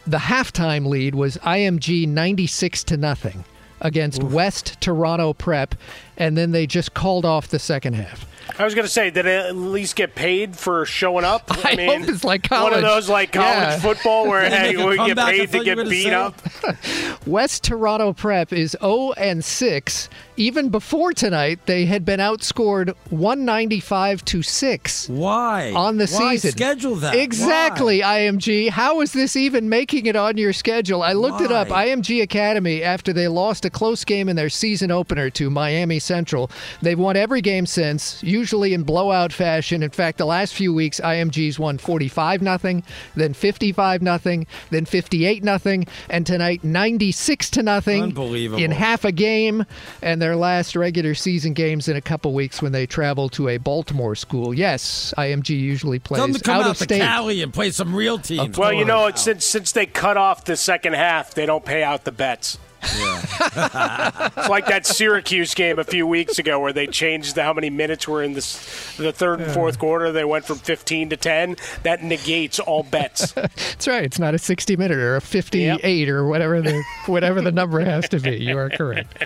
The 0.05 0.17
halftime 0.17 0.87
lead 0.87 1.15
was 1.15 1.37
IMG 1.37 2.07
96 2.07 2.83
to 2.85 2.97
nothing 2.97 3.45
against 3.81 4.23
West 4.23 4.79
Toronto 4.79 5.33
Prep, 5.33 5.75
and 6.17 6.37
then 6.37 6.51
they 6.51 6.65
just 6.65 6.93
called 6.93 7.25
off 7.25 7.47
the 7.47 7.59
second 7.59 7.93
half. 7.93 8.25
I 8.59 8.65
was 8.65 8.75
going 8.75 8.85
to 8.85 8.91
say, 8.91 9.09
did 9.09 9.25
they 9.25 9.37
at 9.37 9.55
least 9.55 9.95
get 9.95 10.15
paid 10.15 10.55
for 10.55 10.85
showing 10.85 11.25
up? 11.25 11.43
I 11.65 11.75
hope 11.75 12.07
it's 12.09 12.23
like 12.23 12.43
college. 12.43 12.71
One 12.73 12.83
of 12.83 12.89
those 12.89 13.09
like 13.09 13.31
college 13.31 13.49
Yeah. 13.55 13.79
football 13.79 14.27
where 14.27 14.49
They 14.49 14.73
hey, 14.73 14.73
make 14.75 14.87
we 14.89 14.97
get 15.13 15.17
paid 15.17 15.51
to 15.51 15.63
get 15.63 15.89
beat 15.89 16.13
up. 16.13 16.41
West 17.27 17.63
Toronto 17.63 18.13
Prep 18.13 18.51
is 18.53 18.75
0 18.81 19.11
and 19.17 19.43
6. 19.43 20.09
Even 20.37 20.69
before 20.69 21.13
tonight, 21.13 21.59
they 21.67 21.85
had 21.85 22.03
been 22.03 22.19
outscored 22.19 22.95
195 23.09 24.25
to 24.25 24.41
6. 24.41 25.09
Why? 25.09 25.71
On 25.75 25.97
the 25.97 26.07
Why 26.07 26.35
season. 26.35 26.51
schedule 26.51 26.95
that? 26.95 27.15
Exactly, 27.15 27.99
IMG. 27.99 28.69
How 28.69 29.01
is 29.01 29.13
this 29.13 29.35
even 29.35 29.69
making 29.69 30.05
it 30.07 30.15
on 30.15 30.37
your 30.37 30.53
schedule? 30.53 31.03
I 31.03 31.13
looked 31.13 31.41
it 31.41 31.51
up. 31.51 31.67
IMG 31.67 32.21
Academy, 32.23 32.81
after 32.83 33.13
they 33.13 33.27
lost 33.27 33.65
a 33.65 33.69
close 33.69 34.03
game 34.03 34.27
in 34.29 34.35
their 34.35 34.49
season 34.49 34.89
opener 34.91 35.29
to 35.31 35.49
Miami 35.49 35.99
Central, 35.99 36.49
they've 36.81 36.97
won 36.99 37.15
every 37.15 37.41
game 37.41 37.65
since, 37.65 38.21
usually 38.31 38.73
in 38.73 38.83
blowout 38.83 39.33
fashion. 39.33 39.83
In 39.83 39.91
fact, 39.91 40.17
the 40.17 40.25
last 40.25 40.53
few 40.53 40.73
weeks, 40.73 40.99
IMG's 40.99 41.59
won 41.59 41.77
45 41.77 42.41
nothing, 42.41 42.83
then 43.15 43.33
55 43.33 44.01
nothing, 44.01 44.47
then 44.69 44.85
58 44.85 45.43
nothing, 45.43 45.85
and 46.09 46.25
tonight 46.25 46.63
96 46.63 47.49
to 47.51 47.63
nothing 47.63 48.03
Unbelievable. 48.03 48.63
in 48.63 48.71
half 48.71 49.05
a 49.05 49.11
game, 49.11 49.65
and 50.01 50.21
their 50.21 50.35
last 50.35 50.75
regular 50.75 51.13
season 51.13 51.53
games 51.53 51.87
in 51.87 51.95
a 51.95 52.01
couple 52.01 52.33
weeks 52.33 52.61
when 52.61 52.71
they 52.71 52.85
travel 52.85 53.29
to 53.29 53.49
a 53.49 53.57
Baltimore 53.57 54.15
school. 54.15 54.53
Yes, 54.53 55.13
IMG 55.17 55.49
usually 55.49 55.99
plays 55.99 56.19
Tell 56.19 56.41
come 56.41 56.55
out, 56.55 56.63
out, 56.63 56.71
of 56.71 56.77
to 56.77 56.83
state. 56.85 57.01
Cali 57.01 57.41
and 57.41 57.53
play 57.53 57.71
some 57.71 57.93
real 57.93 58.17
teams. 58.17 58.57
Well, 58.57 58.73
you 58.73 58.85
know, 58.85 59.11
since 59.15 59.45
since 59.45 59.71
they 59.71 59.85
cut 59.85 60.17
off 60.17 60.45
the 60.45 60.55
second 60.55 60.93
half, 60.93 61.33
they 61.33 61.45
don't 61.45 61.65
pay 61.65 61.83
out 61.83 62.05
the 62.05 62.11
bets. 62.11 62.57
It's 62.83 64.49
like 64.49 64.65
that 64.67 64.85
Syracuse 64.85 65.53
game 65.53 65.79
a 65.79 65.83
few 65.83 66.07
weeks 66.07 66.39
ago 66.39 66.59
where 66.59 66.73
they 66.73 66.87
changed 66.87 67.35
the, 67.35 67.43
how 67.43 67.53
many 67.53 67.69
minutes 67.69 68.07
were 68.07 68.23
in 68.23 68.33
this, 68.33 68.95
the 68.97 69.11
third 69.11 69.41
and 69.41 69.51
fourth 69.51 69.79
quarter. 69.79 70.11
They 70.11 70.25
went 70.25 70.45
from 70.45 70.57
15 70.57 71.09
to 71.09 71.17
10. 71.17 71.57
That 71.83 72.03
negates 72.03 72.59
all 72.59 72.83
bets. 72.83 73.31
That's 73.33 73.87
right. 73.87 74.03
It's 74.03 74.19
not 74.19 74.33
a 74.33 74.39
60 74.39 74.75
minute 74.77 74.97
or 74.97 75.15
a 75.15 75.21
58 75.21 76.09
or 76.09 76.27
whatever 76.27 76.61
the 76.61 76.83
whatever 77.05 77.41
the 77.41 77.51
number 77.51 77.79
has 77.79 78.09
to 78.09 78.19
be. 78.19 78.37
You 78.37 78.57
are 78.57 78.69
correct. 78.69 79.23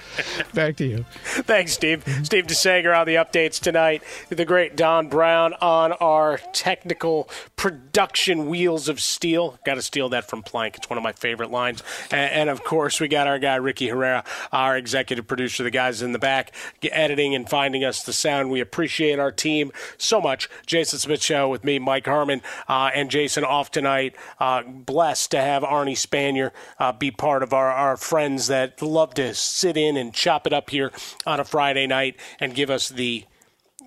Back 0.54 0.76
to 0.78 0.86
you. 0.86 1.06
Thanks, 1.24 1.74
Steve. 1.74 2.04
Mm-hmm. 2.06 2.24
Steve 2.24 2.48
DeSager 2.48 2.98
on 2.98 3.08
the 3.08 3.16
updates 3.16 3.60
tonight. 3.60 4.04
The 4.30 4.46
great 4.46 4.76
Don 4.76 5.08
Brown 5.08 5.54
on 5.62 5.94
our 5.94 6.40
technical 6.54 7.30
production 7.56 8.48
wheels 8.48 8.90
of 8.90 9.00
steel. 9.00 9.60
Got 9.66 9.76
to 9.76 9.82
steal 9.82 10.10
that 10.10 10.30
from 10.30 10.44
Plank. 10.44 10.78
It's 10.78 10.90
one 10.90 10.98
of 10.98 11.04
my 11.04 11.14
favorite 11.14 11.52
lines. 11.52 11.84
And, 12.12 12.32
and 12.32 12.50
of 12.50 12.64
course, 12.64 13.00
we 13.00 13.08
got 13.08 13.28
our 13.28 13.40
guy 13.46 13.56
Ricky 13.58 13.90
Herrera, 13.90 14.24
our 14.52 14.76
executive 14.76 15.28
producer. 15.28 15.64
The 15.64 15.70
guys 15.70 16.02
in 16.02 16.14
the 16.14 16.20
back 16.20 16.52
editing 16.84 17.36
and 17.36 17.48
finding 17.48 17.84
us 17.84 18.02
the 18.02 18.12
sound. 18.12 18.50
We 18.50 18.60
appreciate 18.60 19.20
our 19.20 19.32
team 19.32 19.72
so 20.00 20.20
much. 20.20 20.50
Jason 20.66 20.98
Smith 20.98 21.22
Show 21.22 21.48
with 21.48 21.64
me, 21.64 21.78
Mike 21.78 22.08
Harmon, 22.08 22.42
uh, 22.68 22.90
and 22.96 23.12
Jason 23.12 23.44
off 23.44 23.70
tonight. 23.70 24.16
Uh, 24.40 24.64
blessed 24.64 25.30
to 25.32 25.42
have 25.42 25.62
Arnie 25.62 25.94
Spanier 25.94 26.52
uh, 26.80 26.92
be 26.92 27.12
part 27.12 27.44
of 27.44 27.54
our, 27.54 27.72
our 27.72 27.98
friends 27.98 28.48
that 28.48 28.82
love 28.82 29.14
to 29.14 29.36
sit 29.36 29.78
in 29.78 29.96
and 29.96 30.12
chop 30.12 30.48
it 30.48 30.54
up 30.54 30.72
here 30.72 30.92
on 31.28 31.40
a 31.40 31.44
Friday 31.44 31.86
night 31.86 32.20
and 32.40 32.56
give 32.56 32.72
us 32.72 32.90
the 32.90 33.26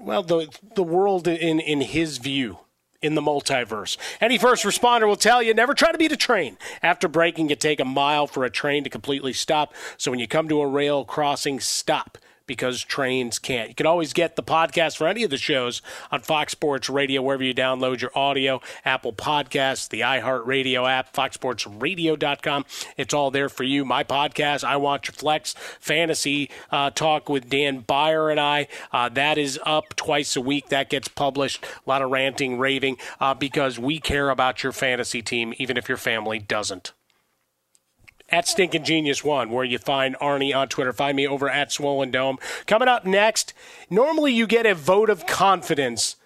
well 0.00 0.22
the 0.22 0.48
the 0.76 0.82
world 0.84 1.26
in 1.26 1.58
in 1.58 1.80
his 1.80 2.18
view 2.18 2.58
in 3.00 3.14
the 3.14 3.20
multiverse. 3.20 3.96
Any 4.20 4.38
first 4.38 4.64
responder 4.64 5.06
will 5.06 5.16
tell 5.16 5.42
you 5.42 5.54
never 5.54 5.74
try 5.74 5.92
to 5.92 5.98
beat 5.98 6.12
a 6.12 6.16
train. 6.16 6.58
After 6.82 7.08
braking, 7.08 7.50
it 7.50 7.60
take 7.60 7.80
a 7.80 7.84
mile 7.84 8.26
for 8.26 8.44
a 8.44 8.50
train 8.50 8.84
to 8.84 8.90
completely 8.90 9.32
stop. 9.32 9.74
So 9.96 10.10
when 10.10 10.20
you 10.20 10.26
come 10.26 10.48
to 10.48 10.60
a 10.60 10.66
rail 10.66 11.04
crossing, 11.04 11.60
stop 11.60 12.18
because 12.48 12.82
trains 12.82 13.38
can't. 13.38 13.68
You 13.68 13.74
can 13.76 13.86
always 13.86 14.12
get 14.12 14.34
the 14.34 14.42
podcast 14.42 14.96
for 14.96 15.06
any 15.06 15.22
of 15.22 15.30
the 15.30 15.36
shows 15.38 15.80
on 16.10 16.22
Fox 16.22 16.50
Sports 16.50 16.90
Radio, 16.90 17.22
wherever 17.22 17.44
you 17.44 17.54
download 17.54 18.00
your 18.00 18.10
audio, 18.18 18.60
Apple 18.84 19.12
Podcasts, 19.12 19.88
the 19.88 20.00
iHeartRadio 20.00 20.90
app, 20.90 21.12
foxsportsradio.com. 21.12 22.64
It's 22.96 23.14
all 23.14 23.30
there 23.30 23.48
for 23.48 23.62
you. 23.62 23.84
My 23.84 24.02
podcast, 24.02 24.64
I 24.64 24.76
Want 24.76 25.06
Your 25.06 25.12
Flex, 25.12 25.54
Fantasy 25.78 26.50
uh, 26.72 26.90
Talk 26.90 27.28
with 27.28 27.48
Dan 27.48 27.80
Beyer 27.80 28.30
and 28.30 28.40
I. 28.40 28.66
Uh, 28.90 29.08
that 29.10 29.38
is 29.38 29.60
up 29.64 29.94
twice 29.94 30.34
a 30.34 30.40
week. 30.40 30.70
That 30.70 30.90
gets 30.90 31.06
published. 31.06 31.64
A 31.64 31.88
lot 31.88 32.02
of 32.02 32.10
ranting, 32.10 32.58
raving, 32.58 32.96
uh, 33.20 33.34
because 33.34 33.78
we 33.78 34.00
care 34.00 34.30
about 34.30 34.64
your 34.64 34.72
fantasy 34.72 35.22
team, 35.22 35.54
even 35.58 35.76
if 35.76 35.88
your 35.88 35.98
family 35.98 36.40
doesn't 36.40 36.92
at 38.28 38.46
Stinking 38.46 38.84
Genius 38.84 39.24
One, 39.24 39.50
where 39.50 39.64
you 39.64 39.78
find 39.78 40.16
Arnie 40.18 40.54
on 40.54 40.68
Twitter. 40.68 40.92
Find 40.92 41.16
me 41.16 41.26
over 41.26 41.48
at 41.48 41.72
Swollen 41.72 42.10
Dome. 42.10 42.38
Coming 42.66 42.88
up 42.88 43.04
next, 43.04 43.54
normally 43.90 44.32
you 44.32 44.46
get 44.46 44.66
a 44.66 44.74
vote 44.74 45.10
of 45.10 45.26
confidence, 45.26 46.16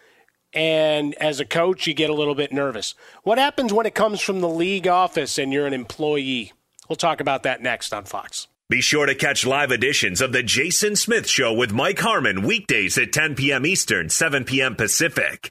and 0.52 1.14
as 1.14 1.40
a 1.40 1.44
coach, 1.44 1.86
you 1.86 1.94
get 1.94 2.10
a 2.10 2.14
little 2.14 2.34
bit 2.34 2.52
nervous. 2.52 2.94
What 3.22 3.38
happens 3.38 3.72
when 3.72 3.86
it 3.86 3.94
comes 3.94 4.20
from 4.20 4.40
the 4.40 4.48
league 4.48 4.88
office 4.88 5.38
and 5.38 5.52
you're 5.52 5.66
an 5.66 5.74
employee? 5.74 6.52
We'll 6.88 6.96
talk 6.96 7.20
about 7.20 7.42
that 7.44 7.62
next 7.62 7.94
on 7.94 8.04
Fox. 8.04 8.48
Be 8.68 8.80
sure 8.80 9.06
to 9.06 9.14
catch 9.14 9.44
live 9.44 9.70
editions 9.70 10.20
of 10.20 10.32
The 10.32 10.42
Jason 10.42 10.96
Smith 10.96 11.28
Show 11.28 11.52
with 11.52 11.72
Mike 11.72 11.98
Harmon 11.98 12.42
weekdays 12.42 12.96
at 12.96 13.12
10 13.12 13.34
p.m. 13.34 13.66
Eastern, 13.66 14.08
7 14.08 14.44
p.m. 14.44 14.76
Pacific. 14.76 15.50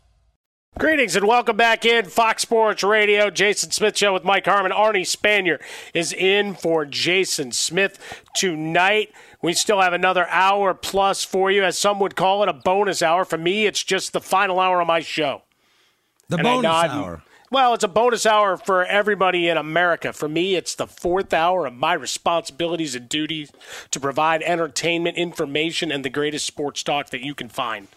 Greetings 0.79 1.17
and 1.17 1.27
welcome 1.27 1.57
back 1.57 1.85
in 1.85 2.05
Fox 2.05 2.43
Sports 2.43 2.81
Radio. 2.81 3.29
Jason 3.29 3.71
Smith 3.71 3.97
Show 3.97 4.13
with 4.13 4.23
Mike 4.23 4.45
Harmon. 4.45 4.71
Arnie 4.71 5.01
Spanier 5.01 5.61
is 5.93 6.13
in 6.13 6.55
for 6.55 6.85
Jason 6.85 7.51
Smith 7.51 8.23
tonight. 8.33 9.11
We 9.41 9.51
still 9.51 9.81
have 9.81 9.91
another 9.91 10.27
hour 10.29 10.73
plus 10.73 11.25
for 11.25 11.51
you, 11.51 11.63
as 11.65 11.77
some 11.77 11.99
would 11.99 12.15
call 12.15 12.41
it 12.41 12.49
a 12.49 12.53
bonus 12.53 13.01
hour. 13.01 13.25
For 13.25 13.37
me, 13.37 13.65
it's 13.65 13.83
just 13.83 14.13
the 14.13 14.21
final 14.21 14.61
hour 14.61 14.79
of 14.79 14.87
my 14.87 15.01
show. 15.01 15.41
The 16.29 16.37
And 16.37 16.43
bonus 16.43 16.71
hour. 16.71 17.21
Well, 17.51 17.73
it's 17.73 17.83
a 17.83 17.89
bonus 17.89 18.25
hour 18.25 18.55
for 18.55 18.85
everybody 18.85 19.49
in 19.49 19.57
America. 19.57 20.13
For 20.13 20.29
me, 20.29 20.55
it's 20.55 20.73
the 20.73 20.87
fourth 20.87 21.33
hour 21.33 21.65
of 21.65 21.73
my 21.73 21.93
responsibilities 21.93 22.95
and 22.95 23.09
duties 23.09 23.51
to 23.91 23.99
provide 23.99 24.41
entertainment, 24.41 25.17
information, 25.17 25.91
and 25.91 26.05
the 26.05 26.09
greatest 26.09 26.47
sports 26.47 26.81
talk 26.81 27.09
that 27.09 27.25
you 27.25 27.35
can 27.35 27.49
find. 27.49 27.89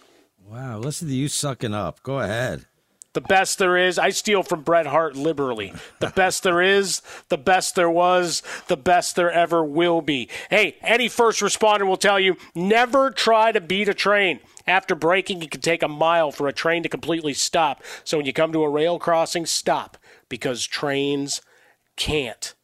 Wow, 0.54 0.78
listen 0.78 1.08
to 1.08 1.14
you 1.14 1.26
sucking 1.26 1.74
up. 1.74 2.00
Go 2.04 2.20
ahead. 2.20 2.66
The 3.12 3.20
best 3.20 3.58
there 3.58 3.76
is. 3.76 3.98
I 3.98 4.10
steal 4.10 4.44
from 4.44 4.62
Bret 4.62 4.86
Hart 4.86 5.16
liberally. 5.16 5.72
The 5.98 6.10
best 6.10 6.44
there 6.44 6.62
is, 6.62 7.02
the 7.28 7.36
best 7.36 7.74
there 7.74 7.90
was, 7.90 8.40
the 8.68 8.76
best 8.76 9.16
there 9.16 9.32
ever 9.32 9.64
will 9.64 10.00
be. 10.00 10.28
Hey, 10.50 10.76
any 10.80 11.08
first 11.08 11.40
responder 11.40 11.88
will 11.88 11.96
tell 11.96 12.20
you 12.20 12.36
never 12.54 13.10
try 13.10 13.50
to 13.50 13.60
beat 13.60 13.88
a 13.88 13.94
train. 13.94 14.38
After 14.64 14.94
braking, 14.94 15.42
it 15.42 15.50
can 15.50 15.60
take 15.60 15.82
a 15.82 15.88
mile 15.88 16.30
for 16.30 16.46
a 16.46 16.52
train 16.52 16.84
to 16.84 16.88
completely 16.88 17.34
stop. 17.34 17.82
So 18.04 18.18
when 18.18 18.26
you 18.26 18.32
come 18.32 18.52
to 18.52 18.62
a 18.62 18.70
rail 18.70 19.00
crossing, 19.00 19.46
stop 19.46 19.96
because 20.28 20.64
trains 20.64 21.42
can't. 21.96 22.54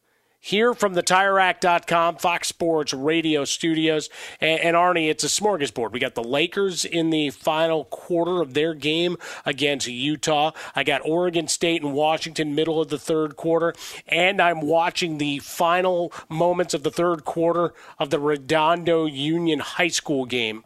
Here 0.41 0.73
from 0.73 0.95
the 0.95 1.03
TireRack.com 1.03 2.17
Fox 2.17 2.47
Sports 2.47 2.93
Radio 2.93 3.45
studios. 3.45 4.09
And, 4.41 4.59
and, 4.59 4.75
Arnie, 4.75 5.09
it's 5.09 5.23
a 5.23 5.27
smorgasbord. 5.27 5.91
We 5.91 5.99
got 5.99 6.15
the 6.15 6.23
Lakers 6.23 6.83
in 6.83 7.11
the 7.11 7.29
final 7.29 7.85
quarter 7.85 8.41
of 8.41 8.55
their 8.55 8.73
game 8.73 9.17
against 9.45 9.87
Utah. 9.87 10.51
I 10.75 10.83
got 10.83 11.05
Oregon 11.05 11.47
State 11.47 11.83
and 11.83 11.93
Washington 11.93 12.55
middle 12.55 12.81
of 12.81 12.89
the 12.89 12.97
third 12.97 13.35
quarter. 13.35 13.73
And 14.07 14.41
I'm 14.41 14.61
watching 14.61 15.19
the 15.19 15.39
final 15.39 16.11
moments 16.27 16.73
of 16.73 16.81
the 16.81 16.91
third 16.91 17.23
quarter 17.23 17.73
of 17.99 18.09
the 18.09 18.19
Redondo 18.19 19.05
Union 19.05 19.59
High 19.59 19.89
School 19.89 20.25
game 20.25 20.63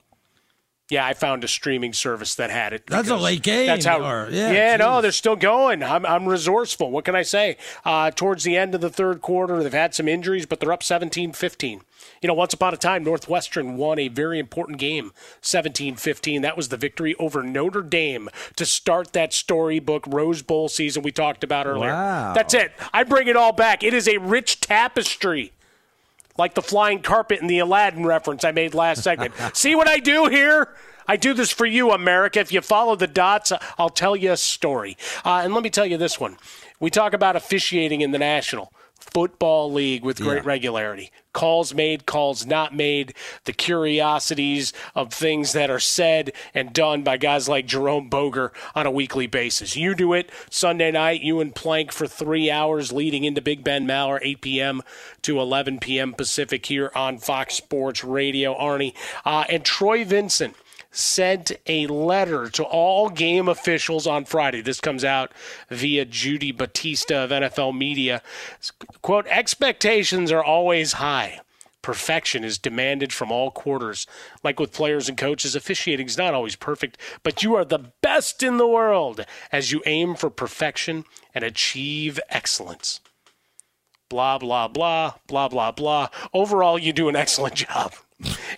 yeah, 0.89 1.03
I 1.03 1.15
found 1.15 1.43
a 1.43 1.47
streaming 1.47 1.93
service 1.93 2.35
that 2.35 2.51
had 2.51 2.71
it. 2.71 2.85
That's 2.85 3.09
a 3.09 3.15
late 3.15 3.41
game. 3.41 3.65
That's 3.65 3.85
how. 3.85 4.05
Or, 4.05 4.29
yeah, 4.29 4.51
yeah 4.51 4.77
no, 4.77 5.01
they're 5.01 5.11
still 5.11 5.35
going. 5.35 5.81
I'm, 5.81 6.05
I'm 6.05 6.27
resourceful. 6.27 6.91
What 6.91 7.05
can 7.05 7.15
I 7.15 7.23
say? 7.23 7.57
Uh, 7.83 8.11
towards 8.11 8.43
the 8.43 8.55
end 8.55 8.75
of 8.75 8.81
the 8.81 8.91
third 8.91 9.21
quarter, 9.21 9.63
they've 9.63 9.73
had 9.73 9.95
some 9.95 10.07
injuries, 10.07 10.45
but 10.45 10.59
they're 10.59 10.71
up 10.71 10.83
17 10.83 11.33
15. 11.33 11.81
You 12.21 12.27
know, 12.27 12.35
once 12.35 12.53
upon 12.53 12.73
a 12.73 12.77
time, 12.77 13.03
Northwestern 13.03 13.77
won 13.77 13.97
a 13.97 14.09
very 14.09 14.37
important 14.37 14.77
game, 14.77 15.11
17 15.41 15.95
15. 15.95 16.43
That 16.43 16.55
was 16.55 16.69
the 16.69 16.77
victory 16.77 17.15
over 17.15 17.41
Notre 17.41 17.81
Dame 17.81 18.29
to 18.55 18.65
start 18.65 19.13
that 19.13 19.33
storybook 19.33 20.05
Rose 20.05 20.43
Bowl 20.43 20.69
season 20.69 21.01
we 21.01 21.11
talked 21.11 21.43
about 21.43 21.65
earlier. 21.65 21.91
Wow. 21.91 22.33
That's 22.35 22.53
it. 22.53 22.73
I 22.93 23.03
bring 23.03 23.27
it 23.27 23.35
all 23.35 23.53
back. 23.53 23.83
It 23.83 23.95
is 23.95 24.07
a 24.07 24.19
rich 24.19 24.61
tapestry 24.61 25.51
like 26.37 26.53
the 26.53 26.61
flying 26.61 27.01
carpet 27.01 27.41
in 27.41 27.47
the 27.47 27.59
Aladdin 27.59 28.05
reference 28.05 28.43
I 28.43 28.51
made 28.51 28.73
last 28.73 29.03
segment. 29.03 29.33
See 29.53 29.75
what 29.75 29.87
I 29.87 29.99
do 29.99 30.27
here? 30.27 30.75
I 31.07 31.17
do 31.17 31.33
this 31.33 31.51
for 31.51 31.65
you, 31.65 31.91
America. 31.91 32.39
If 32.39 32.51
you 32.51 32.61
follow 32.61 32.95
the 32.95 33.07
dots, 33.07 33.51
I'll 33.77 33.89
tell 33.89 34.15
you 34.15 34.31
a 34.31 34.37
story. 34.37 34.97
Uh, 35.23 35.41
and 35.43 35.53
let 35.53 35.63
me 35.63 35.69
tell 35.69 35.85
you 35.85 35.97
this 35.97 36.19
one. 36.19 36.37
We 36.79 36.89
talk 36.89 37.13
about 37.13 37.35
officiating 37.35 38.01
in 38.01 38.11
the 38.11 38.17
National 38.17 38.73
Football 38.99 39.71
League 39.71 40.03
with 40.03 40.19
great 40.19 40.43
yeah. 40.43 40.49
regularity. 40.49 41.11
Calls 41.31 41.73
made, 41.73 42.05
calls 42.05 42.45
not 42.45 42.75
made, 42.75 43.13
the 43.43 43.53
curiosities 43.53 44.73
of 44.93 45.13
things 45.13 45.53
that 45.53 45.69
are 45.69 45.79
said 45.79 46.31
and 46.53 46.73
done 46.73 47.03
by 47.03 47.17
guys 47.17 47.47
like 47.47 47.65
Jerome 47.65 48.09
Boger 48.09 48.51
on 48.73 48.85
a 48.85 48.91
weekly 48.91 49.27
basis. 49.27 49.75
You 49.75 49.95
do 49.95 50.13
it 50.13 50.29
Sunday 50.49 50.91
night, 50.91 51.21
you 51.21 51.39
and 51.39 51.53
Plank 51.53 51.91
for 51.91 52.07
three 52.07 52.49
hours 52.49 52.91
leading 52.91 53.23
into 53.23 53.41
Big 53.41 53.63
Ben 53.63 53.85
Maller, 53.85 54.19
8 54.21 54.41
p.m. 54.41 54.81
to 55.21 55.39
11 55.39 55.79
p.m. 55.79 56.13
Pacific 56.13 56.65
here 56.65 56.91
on 56.95 57.17
Fox 57.17 57.55
Sports 57.55 58.03
Radio. 58.03 58.55
Arnie 58.57 58.93
uh, 59.25 59.45
and 59.49 59.63
Troy 59.63 60.03
Vincent 60.05 60.55
sent 60.95 61.51
a 61.67 61.87
letter 61.87 62.49
to 62.49 62.63
all 62.63 63.09
game 63.09 63.47
officials 63.47 64.07
on 64.07 64.25
Friday. 64.25 64.61
This 64.61 64.79
comes 64.79 65.03
out 65.03 65.31
via 65.69 66.05
Judy 66.05 66.51
Batista 66.51 67.25
of 67.25 67.31
NFL 67.31 67.77
Media. 67.77 68.21
Quote, 69.01 69.27
expectations 69.27 70.31
are 70.31 70.43
always 70.43 70.93
high. 70.93 71.41
Perfection 71.81 72.43
is 72.43 72.57
demanded 72.57 73.13
from 73.13 73.31
all 73.31 73.51
quarters. 73.51 74.07
Like 74.41 74.59
with 74.59 74.73
players 74.73 75.07
and 75.07 75.17
coaches, 75.17 75.55
officiating 75.55 76.07
is 76.07 76.17
not 76.17 76.33
always 76.33 76.55
perfect, 76.55 76.97
but 77.21 77.43
you 77.43 77.55
are 77.55 77.65
the 77.65 77.91
best 78.01 78.41
in 78.41 78.57
the 78.57 78.67
world 78.67 79.25
as 79.51 79.71
you 79.71 79.83
aim 79.85 80.15
for 80.15 80.29
perfection 80.29 81.03
and 81.33 81.43
achieve 81.43 82.19
excellence. 82.29 83.01
Blah, 84.09 84.37
blah, 84.37 84.67
blah, 84.67 85.15
blah, 85.27 85.49
blah, 85.49 85.71
blah. 85.71 86.07
Overall, 86.33 86.79
you 86.79 86.93
do 86.93 87.09
an 87.09 87.15
excellent 87.15 87.55
job 87.67 87.93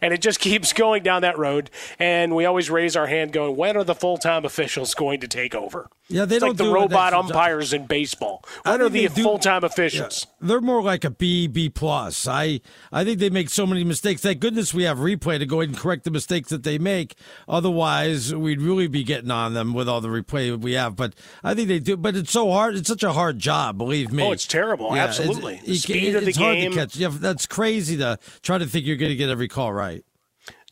and 0.01 0.14
it 0.14 0.22
just 0.22 0.39
keeps 0.39 0.74
going 0.74 1.03
down 1.03 1.22
that 1.24 1.38
road. 1.38 1.70
And 1.99 2.36
we 2.36 2.45
always 2.45 2.70
raise 2.70 2.95
our 2.95 3.08
hand, 3.08 3.32
going, 3.32 3.55
"When 3.55 3.78
are 3.78 3.84
the 3.84 3.95
full 3.95 4.18
time 4.18 4.45
officials 4.45 4.93
going 4.93 5.20
to 5.22 5.28
take 5.28 5.55
over?" 5.55 5.89
Yeah, 6.10 6.24
they 6.24 6.36
it's 6.36 6.41
don't 6.41 6.51
like 6.51 6.58
the 6.58 6.64
do 6.66 6.74
robot 6.74 7.14
umpires 7.14 7.74
in 7.74 7.86
baseball. 7.86 8.45
When 8.64 8.82
are 8.82 8.89
the 8.89 9.08
full 9.08 9.39
time 9.39 9.64
officials? 9.64 10.26
Yeah, 10.26 10.47
they're 10.47 10.62
more 10.62 10.82
like 10.82 11.03
a 11.03 11.10
B 11.10 11.47
B 11.47 11.70
plus. 11.70 12.28
I 12.28 12.62
I 12.91 13.03
think 13.03 13.20
they 13.20 13.30
make 13.30 13.49
so 13.49 13.66
many 13.66 13.84
mistakes. 13.84 14.22
Thank 14.22 14.39
goodness 14.39 14.74
we 14.74 14.84
have 14.84 14.99
replay 14.99 15.39
to 15.39 15.45
go 15.45 15.60
ahead 15.60 15.70
and 15.70 15.78
correct 15.78 16.03
the 16.05 16.12
mistakes 16.12 16.49
that 16.49 16.64
they 16.64 16.78
make. 16.78 17.16
Otherwise, 17.47 18.34
we'd 18.34 18.62
really 18.62 18.88
be 18.88 19.03
getting 19.03 19.32
on 19.32 19.53
them 19.53 19.74
with 19.74 19.89
all 19.89 19.99
the 19.99 20.08
replay 20.08 20.58
we 20.58 20.74
have. 20.74 20.95
But 20.95 21.14
I 21.43 21.53
think 21.53 21.68
they 21.68 21.80
do. 21.80 21.97
But 21.97 22.16
it's 22.16 22.32
so 22.32 22.51
hard. 22.51 22.76
It's 22.76 22.88
such 22.88 23.03
a 23.03 23.12
hard 23.12 23.39
job. 23.39 23.78
Believe 23.78 24.12
me. 24.14 24.24
Oh, 24.24 24.32
it's 24.32 24.47
terrible. 24.47 24.95
Yeah, 24.95 25.05
Absolutely. 25.05 25.55
It's, 25.55 25.66
the 25.66 25.76
speed 25.78 26.10
it, 26.10 26.16
of 26.16 26.24
the 26.24 26.30
it's 26.30 26.38
game. 26.38 26.72
hard 26.72 26.74
to 26.74 26.80
catch. 26.80 26.95
Yeah, 26.95 27.10
that's 27.12 27.45
crazy 27.45 27.97
to 27.97 28.18
try 28.41 28.58
to 28.58 28.66
think 28.66 28.86
you're 28.86 28.95
going 28.95 29.12
to 29.12 29.16
get 29.16 29.30
every 29.30 29.47
call 29.50 29.74
right. 29.74 30.04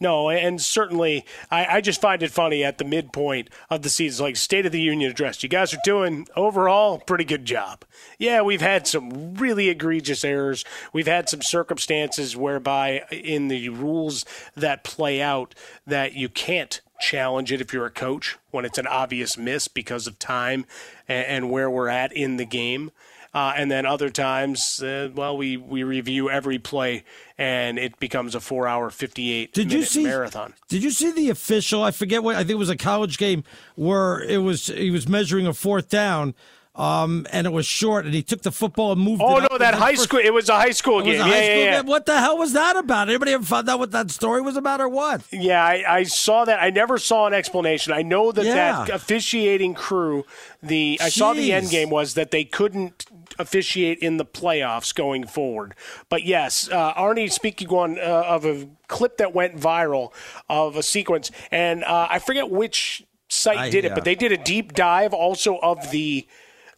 No, 0.01 0.29
and 0.29 0.61
certainly, 0.61 1.25
I, 1.49 1.77
I, 1.77 1.81
just 1.81 2.01
find 2.01 2.21
it 2.21 2.31
funny 2.31 2.65
at 2.65 2.79
the 2.79 2.83
midpoint 2.83 3.49
of 3.69 3.81
the 3.81 3.89
season, 3.89 4.25
like 4.25 4.35
State 4.35 4.65
of 4.65 4.73
the 4.73 4.81
Union 4.81 5.09
address. 5.09 5.41
You 5.41 5.47
guys 5.47 5.73
are 5.73 5.79
doing 5.85 6.27
overall 6.35 6.99
pretty 6.99 7.23
good 7.23 7.45
job. 7.45 7.85
Yeah, 8.19 8.41
we've 8.41 8.61
had 8.61 8.87
some 8.87 9.35
really 9.35 9.69
egregious 9.69 10.25
errors. 10.25 10.65
We've 10.91 11.07
had 11.07 11.29
some 11.29 11.41
circumstances 11.41 12.35
whereby, 12.35 13.03
in 13.09 13.47
the 13.47 13.69
rules 13.69 14.25
that 14.55 14.83
play 14.83 15.21
out, 15.21 15.55
that 15.87 16.13
you 16.13 16.27
can't 16.27 16.81
challenge 16.99 17.53
it 17.53 17.61
if 17.61 17.71
you're 17.71 17.85
a 17.85 17.91
coach 17.91 18.37
when 18.51 18.65
it's 18.65 18.77
an 18.77 18.87
obvious 18.87 19.37
miss 19.37 19.69
because 19.69 20.07
of 20.07 20.19
time 20.19 20.65
and, 21.07 21.25
and 21.25 21.51
where 21.51 21.69
we're 21.69 21.87
at 21.87 22.11
in 22.11 22.35
the 22.35 22.45
game. 22.45 22.91
Uh, 23.35 23.53
and 23.57 23.69
then 23.69 23.85
other 23.85 24.09
times, 24.09 24.81
uh, 24.81 25.09
well, 25.13 25.35
we, 25.35 25.57
we 25.57 25.83
review 25.83 26.29
every 26.29 26.57
play, 26.57 27.03
and 27.37 27.77
it 27.77 27.99
becomes 27.99 28.33
a 28.33 28.39
four-hour, 28.39 28.89
fifty-eight 28.89 29.51
did 29.51 29.67
minute 29.67 29.79
you 29.79 29.85
see, 29.85 30.03
marathon. 30.03 30.53
Did 30.69 30.83
you 30.83 30.89
see 30.89 31.11
the 31.11 31.29
official? 31.29 31.83
I 31.83 31.91
forget 31.91 32.23
what. 32.23 32.37
I 32.37 32.39
think 32.39 32.51
it 32.51 32.55
was 32.55 32.69
a 32.69 32.77
college 32.77 33.17
game 33.17 33.43
where 33.75 34.21
it 34.21 34.37
was 34.37 34.67
he 34.67 34.89
was 34.89 35.09
measuring 35.09 35.47
a 35.47 35.53
fourth 35.53 35.89
down. 35.89 36.33
Um, 36.77 37.25
and 37.31 37.47
it 37.47 37.51
was 37.51 37.65
short, 37.65 38.03
and 38.03 38.13
he 38.13 38.21
took 38.21 38.41
the 38.41 38.51
football 38.51 38.91
and 38.91 38.99
moved. 38.99 39.21
Oh 39.23 39.39
no, 39.49 39.57
that 39.57 39.75
high 39.75 39.91
first. 39.91 40.03
school! 40.03 40.19
It 40.19 40.33
was 40.33 40.49
a 40.49 40.55
high 40.55 40.71
school 40.71 41.01
game. 41.01 41.13
yeah, 41.13 41.27
yeah, 41.27 41.55
yeah. 41.55 41.81
Game. 41.81 41.85
What 41.85 42.05
the 42.05 42.19
hell 42.19 42.37
was 42.37 42.51
that 42.51 42.75
about? 42.75 43.07
Anybody 43.07 43.31
ever 43.31 43.45
found 43.45 43.69
out 43.69 43.79
what 43.79 43.91
that 43.91 44.11
story 44.11 44.41
was 44.41 44.57
about, 44.57 44.81
or 44.81 44.89
what? 44.89 45.21
Yeah, 45.31 45.63
I, 45.63 45.85
I 45.87 46.03
saw 46.03 46.43
that. 46.43 46.61
I 46.61 46.71
never 46.71 46.97
saw 46.97 47.27
an 47.27 47.33
explanation. 47.33 47.93
I 47.93 48.01
know 48.01 48.33
that 48.33 48.43
yeah. 48.43 48.83
that 48.83 48.89
officiating 48.89 49.73
crew, 49.73 50.25
the 50.61 50.99
I 51.01 51.07
saw 51.07 51.31
the 51.31 51.53
end 51.53 51.69
game 51.69 51.89
was 51.89 52.13
that 52.15 52.31
they 52.31 52.43
couldn't 52.43 53.05
officiate 53.39 53.99
in 53.99 54.17
the 54.17 54.25
playoffs 54.25 54.93
going 54.93 55.25
forward. 55.25 55.75
But 56.09 56.23
yes, 56.23 56.69
uh, 56.69 56.93
Arnie 56.93 57.31
speaking 57.31 57.69
on 57.69 57.97
uh, 57.97 58.01
of 58.01 58.45
a 58.45 58.67
clip 58.87 59.17
that 59.17 59.33
went 59.33 59.57
viral 59.57 60.13
of 60.49 60.75
a 60.75 60.83
sequence, 60.83 61.31
and 61.51 61.83
uh, 61.83 62.07
I 62.09 62.19
forget 62.19 62.49
which 62.49 63.03
site 63.27 63.57
I, 63.57 63.69
did 63.69 63.85
it, 63.85 63.95
but 63.95 64.03
they 64.03 64.15
did 64.15 64.31
a 64.31 64.37
deep 64.37 64.73
dive 64.73 65.13
also 65.13 65.57
of 65.57 65.91
the 65.91 66.27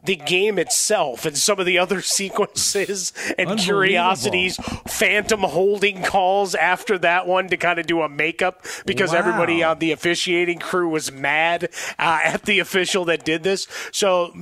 the 0.04 0.16
game 0.16 0.58
itself 0.60 1.26
and 1.26 1.38
some 1.38 1.60
of 1.60 1.66
the 1.66 1.78
other 1.78 2.02
sequences 2.18 3.14
and 3.38 3.58
curiosities, 3.60 4.58
phantom 4.88 5.42
holding 5.42 6.04
calls 6.04 6.56
after 6.56 6.98
that 7.00 7.28
one 7.28 7.48
to 7.50 7.58
kind 7.58 7.80
of 7.80 7.88
do 7.88 8.02
a 8.02 8.10
makeup 8.10 8.66
because 8.86 9.12
Wow. 9.12 9.20
everybody 9.20 9.64
on 9.64 9.80
the 9.80 9.92
officiating 9.92 10.60
crew 10.60 10.90
was 10.90 11.12
mad 11.12 11.70
uh, 12.00 12.20
at 12.24 12.44
the 12.44 12.60
official 12.60 13.06
that 13.06 13.26
did 13.26 13.44
this. 13.44 13.68
So 13.92 14.34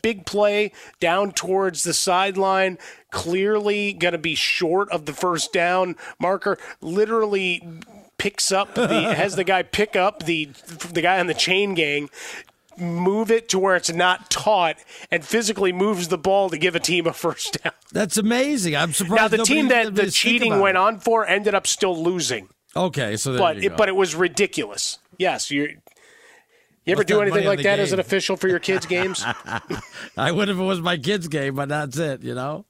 big 0.00 0.26
play 0.26 0.72
down 1.00 1.32
towards 1.32 1.84
the 1.84 1.94
sideline. 1.94 2.78
Clearly 3.10 3.92
going 3.92 4.12
to 4.12 4.18
be 4.18 4.34
short 4.34 4.90
of 4.90 5.04
the 5.06 5.12
first 5.12 5.52
down 5.52 5.96
marker. 6.18 6.58
Literally 6.80 7.62
picks 8.18 8.50
up 8.52 8.74
the 8.74 8.86
has 9.16 9.36
the 9.36 9.44
guy 9.44 9.62
pick 9.62 9.96
up 9.96 10.24
the 10.24 10.46
the 10.92 11.02
guy 11.02 11.18
on 11.18 11.26
the 11.26 11.34
chain 11.34 11.74
gang 11.74 12.08
move 12.78 13.30
it 13.30 13.48
to 13.50 13.58
where 13.58 13.76
it's 13.76 13.92
not 13.92 14.30
taught 14.30 14.76
and 15.10 15.24
physically 15.24 15.72
moves 15.72 16.08
the 16.08 16.18
ball 16.18 16.50
to 16.50 16.58
give 16.58 16.74
a 16.74 16.80
team 16.80 17.06
a 17.06 17.12
first 17.12 17.62
down. 17.62 17.72
That's 17.92 18.16
amazing. 18.16 18.76
I'm 18.76 18.92
surprised. 18.92 19.32
Now 19.32 19.36
the 19.36 19.44
team 19.44 19.68
that 19.68 19.94
the 19.94 20.10
cheating 20.10 20.60
went 20.60 20.76
it. 20.76 20.80
on 20.80 21.00
for 21.00 21.26
ended 21.26 21.54
up 21.54 21.66
still 21.66 22.00
losing. 22.00 22.48
Okay, 22.74 23.16
so 23.16 23.32
there 23.32 23.40
but 23.40 23.56
you 23.56 23.70
it, 23.70 23.76
but 23.76 23.88
it 23.88 23.96
was 23.96 24.14
ridiculous. 24.14 24.98
Yes, 25.18 25.50
you 25.50 25.62
you 26.84 26.92
ever 26.92 27.00
What's 27.00 27.08
do 27.08 27.20
anything 27.20 27.46
like 27.46 27.62
that 27.62 27.78
as 27.78 27.92
an 27.92 28.00
official 28.00 28.36
for 28.36 28.48
your 28.48 28.58
kids' 28.58 28.86
games? 28.86 29.24
I 30.16 30.32
would 30.32 30.48
if 30.48 30.58
it 30.58 30.62
was 30.62 30.80
my 30.80 30.96
kid's 30.96 31.28
game, 31.28 31.54
but 31.54 31.68
that's 31.68 31.98
it. 31.98 32.22
You 32.22 32.34
know. 32.34 32.64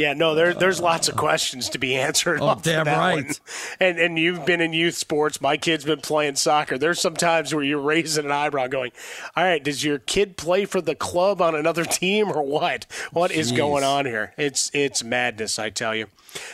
Yeah, 0.00 0.14
no, 0.14 0.34
there, 0.34 0.54
there's 0.54 0.80
lots 0.80 1.10
of 1.10 1.16
questions 1.16 1.68
to 1.68 1.78
be 1.78 1.94
answered. 1.94 2.40
Oh, 2.40 2.58
damn 2.62 2.86
right. 2.86 3.26
one. 3.26 3.34
And 3.78 3.98
and 3.98 4.18
you've 4.18 4.46
been 4.46 4.62
in 4.62 4.72
youth 4.72 4.94
sports. 4.96 5.42
My 5.42 5.58
kid's 5.58 5.84
been 5.84 6.00
playing 6.00 6.36
soccer. 6.36 6.78
There's 6.78 6.98
some 6.98 7.14
times 7.14 7.54
where 7.54 7.62
you're 7.62 7.78
raising 7.82 8.24
an 8.24 8.30
eyebrow, 8.30 8.68
going, 8.68 8.92
"All 9.36 9.44
right, 9.44 9.62
does 9.62 9.84
your 9.84 9.98
kid 9.98 10.38
play 10.38 10.64
for 10.64 10.80
the 10.80 10.94
club 10.94 11.42
on 11.42 11.54
another 11.54 11.84
team 12.00 12.30
or 12.30 12.42
what? 12.42 12.86
What 13.12 13.30
is 13.30 13.52
Jeez. 13.52 13.56
going 13.58 13.84
on 13.84 14.06
here? 14.06 14.32
It's 14.38 14.70
it's 14.72 15.04
madness, 15.04 15.58
I 15.58 15.68
tell 15.68 15.94
you." 15.94 16.06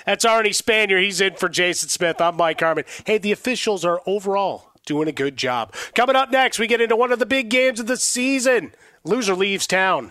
That's 0.05 0.25
Arnie 0.25 0.49
Spanier. 0.49 1.01
He's 1.01 1.21
in 1.21 1.35
for 1.35 1.49
Jason 1.49 1.89
Smith. 1.89 2.21
I'm 2.21 2.37
Mike 2.37 2.59
Harmon. 2.59 2.85
Hey, 3.05 3.19
the 3.19 3.31
officials 3.31 3.85
are 3.85 4.01
overall 4.07 4.73
doing 4.87 5.07
a 5.07 5.13
good 5.13 5.37
job. 5.37 5.73
Coming 5.95 6.17
up 6.17 6.33
next, 6.33 6.59
we 6.59 6.67
get 6.67 6.81
into 6.81 6.97
one 6.97 7.13
of 7.13 7.21
the 7.21 7.27
big 7.27 7.49
games 7.49 7.79
of 7.79 7.87
the 7.87 7.97
season. 7.97 8.73
Loser 9.05 9.37
leaves 9.37 9.69
town. 9.69 10.11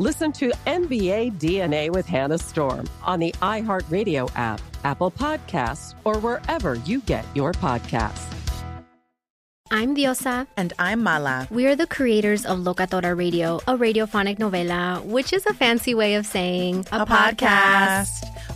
Listen 0.00 0.30
to 0.34 0.52
NBA 0.64 1.40
DNA 1.40 1.90
with 1.90 2.06
Hannah 2.06 2.38
Storm 2.38 2.88
on 3.02 3.18
the 3.18 3.34
iHeartRadio 3.42 4.30
app, 4.36 4.60
Apple 4.84 5.10
Podcasts, 5.10 5.96
or 6.04 6.20
wherever 6.20 6.76
you 6.86 7.00
get 7.00 7.24
your 7.34 7.50
podcasts. 7.50 8.32
I'm 9.72 9.96
Diosa. 9.96 10.46
And 10.56 10.72
I'm 10.78 11.02
Mala. 11.02 11.48
We 11.50 11.66
are 11.66 11.74
the 11.74 11.88
creators 11.88 12.46
of 12.46 12.60
Locatora 12.60 13.18
Radio, 13.18 13.56
a 13.66 13.76
radiophonic 13.76 14.38
novela, 14.38 15.04
which 15.04 15.32
is 15.32 15.44
a 15.46 15.52
fancy 15.52 15.96
way 15.96 16.14
of 16.14 16.26
saying 16.26 16.86
a, 16.92 17.00
a 17.00 17.04
podcast. 17.04 18.06
podcast. 18.06 18.37